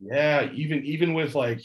Yeah 0.00 0.50
even 0.52 0.84
even 0.84 1.14
with 1.14 1.34
like 1.34 1.62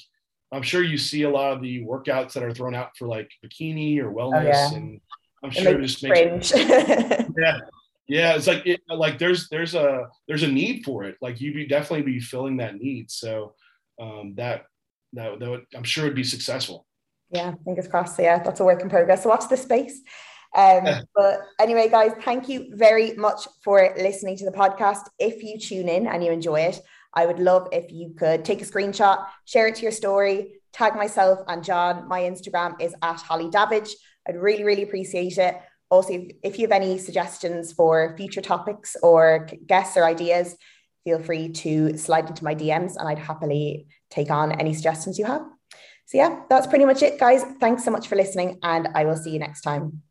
i'm 0.51 0.61
sure 0.61 0.81
you 0.81 0.97
see 0.97 1.23
a 1.23 1.29
lot 1.29 1.51
of 1.51 1.61
the 1.61 1.83
workouts 1.83 2.33
that 2.33 2.43
are 2.43 2.53
thrown 2.53 2.73
out 2.73 2.95
for 2.97 3.07
like 3.07 3.29
bikini 3.43 3.99
or 3.99 4.11
wellness 4.11 4.45
oh, 4.45 4.71
yeah. 4.71 4.73
and 4.73 5.01
i'm 5.43 5.51
sure 5.51 5.77
it 5.77 5.81
just 5.81 6.03
makes 6.03 6.51
yeah 6.55 7.59
yeah 8.09 8.33
it's 8.33 8.47
like 8.47 8.65
it, 8.65 8.81
like 8.89 9.19
there's 9.19 9.47
there's 9.49 9.75
a 9.75 10.07
there's 10.27 10.43
a 10.43 10.47
need 10.47 10.83
for 10.83 11.05
it. 11.05 11.15
Like 11.21 11.39
you 11.39 11.53
be 11.53 11.67
definitely 11.67 12.11
be 12.11 12.19
filling 12.19 12.57
that 12.57 12.75
need 12.75 13.09
so 13.11 13.53
um, 14.01 14.33
that 14.35 14.65
that, 15.13 15.39
that 15.39 15.49
would, 15.49 15.65
i'm 15.75 15.83
sure 15.83 16.05
would 16.05 16.15
be 16.15 16.23
successful. 16.23 16.85
Yeah 17.31 17.53
fingers 17.63 17.87
crossed. 17.87 18.17
So 18.17 18.23
yeah 18.23 18.41
that's 18.41 18.59
a 18.59 18.65
work 18.65 18.81
in 18.81 18.89
progress. 18.89 19.23
So 19.23 19.29
watch 19.29 19.47
the 19.47 19.57
space 19.57 20.01
um, 20.55 21.03
but 21.15 21.41
anyway, 21.59 21.89
guys, 21.89 22.11
thank 22.23 22.49
you 22.49 22.71
very 22.73 23.13
much 23.13 23.47
for 23.63 23.93
listening 23.97 24.37
to 24.37 24.45
the 24.45 24.51
podcast. 24.51 25.01
If 25.19 25.43
you 25.43 25.59
tune 25.59 25.87
in 25.87 26.07
and 26.07 26.23
you 26.23 26.31
enjoy 26.31 26.61
it, 26.61 26.81
I 27.13 27.25
would 27.25 27.39
love 27.39 27.67
if 27.71 27.91
you 27.91 28.13
could 28.17 28.45
take 28.45 28.61
a 28.61 28.65
screenshot, 28.65 29.25
share 29.45 29.67
it 29.67 29.75
to 29.75 29.81
your 29.81 29.91
story, 29.91 30.61
tag 30.73 30.95
myself 30.95 31.39
and 31.47 31.63
John. 31.63 32.07
My 32.07 32.21
Instagram 32.21 32.79
is 32.81 32.95
at 33.01 33.21
Holly 33.21 33.49
Davage. 33.49 33.91
I'd 34.27 34.35
really, 34.37 34.63
really 34.63 34.83
appreciate 34.83 35.37
it. 35.37 35.57
Also, 35.89 36.13
if, 36.13 36.31
if 36.43 36.59
you 36.59 36.67
have 36.67 36.71
any 36.71 36.97
suggestions 36.97 37.73
for 37.73 38.15
future 38.15 38.41
topics 38.41 38.95
or 39.01 39.49
guests 39.65 39.97
or 39.97 40.05
ideas, 40.05 40.55
feel 41.03 41.19
free 41.19 41.49
to 41.49 41.97
slide 41.97 42.29
into 42.29 42.43
my 42.43 42.53
DMs 42.53 42.95
and 42.95 43.07
I'd 43.07 43.17
happily 43.17 43.87
take 44.11 44.29
on 44.29 44.51
any 44.51 44.73
suggestions 44.73 45.17
you 45.17 45.25
have. 45.25 45.41
So, 46.05 46.17
yeah, 46.17 46.41
that's 46.49 46.67
pretty 46.67 46.85
much 46.85 47.03
it, 47.03 47.19
guys. 47.19 47.43
Thanks 47.59 47.83
so 47.83 47.91
much 47.91 48.07
for 48.07 48.15
listening, 48.15 48.57
and 48.63 48.89
I 48.95 49.05
will 49.05 49.15
see 49.15 49.29
you 49.29 49.37
next 49.37 49.61
time. 49.61 50.01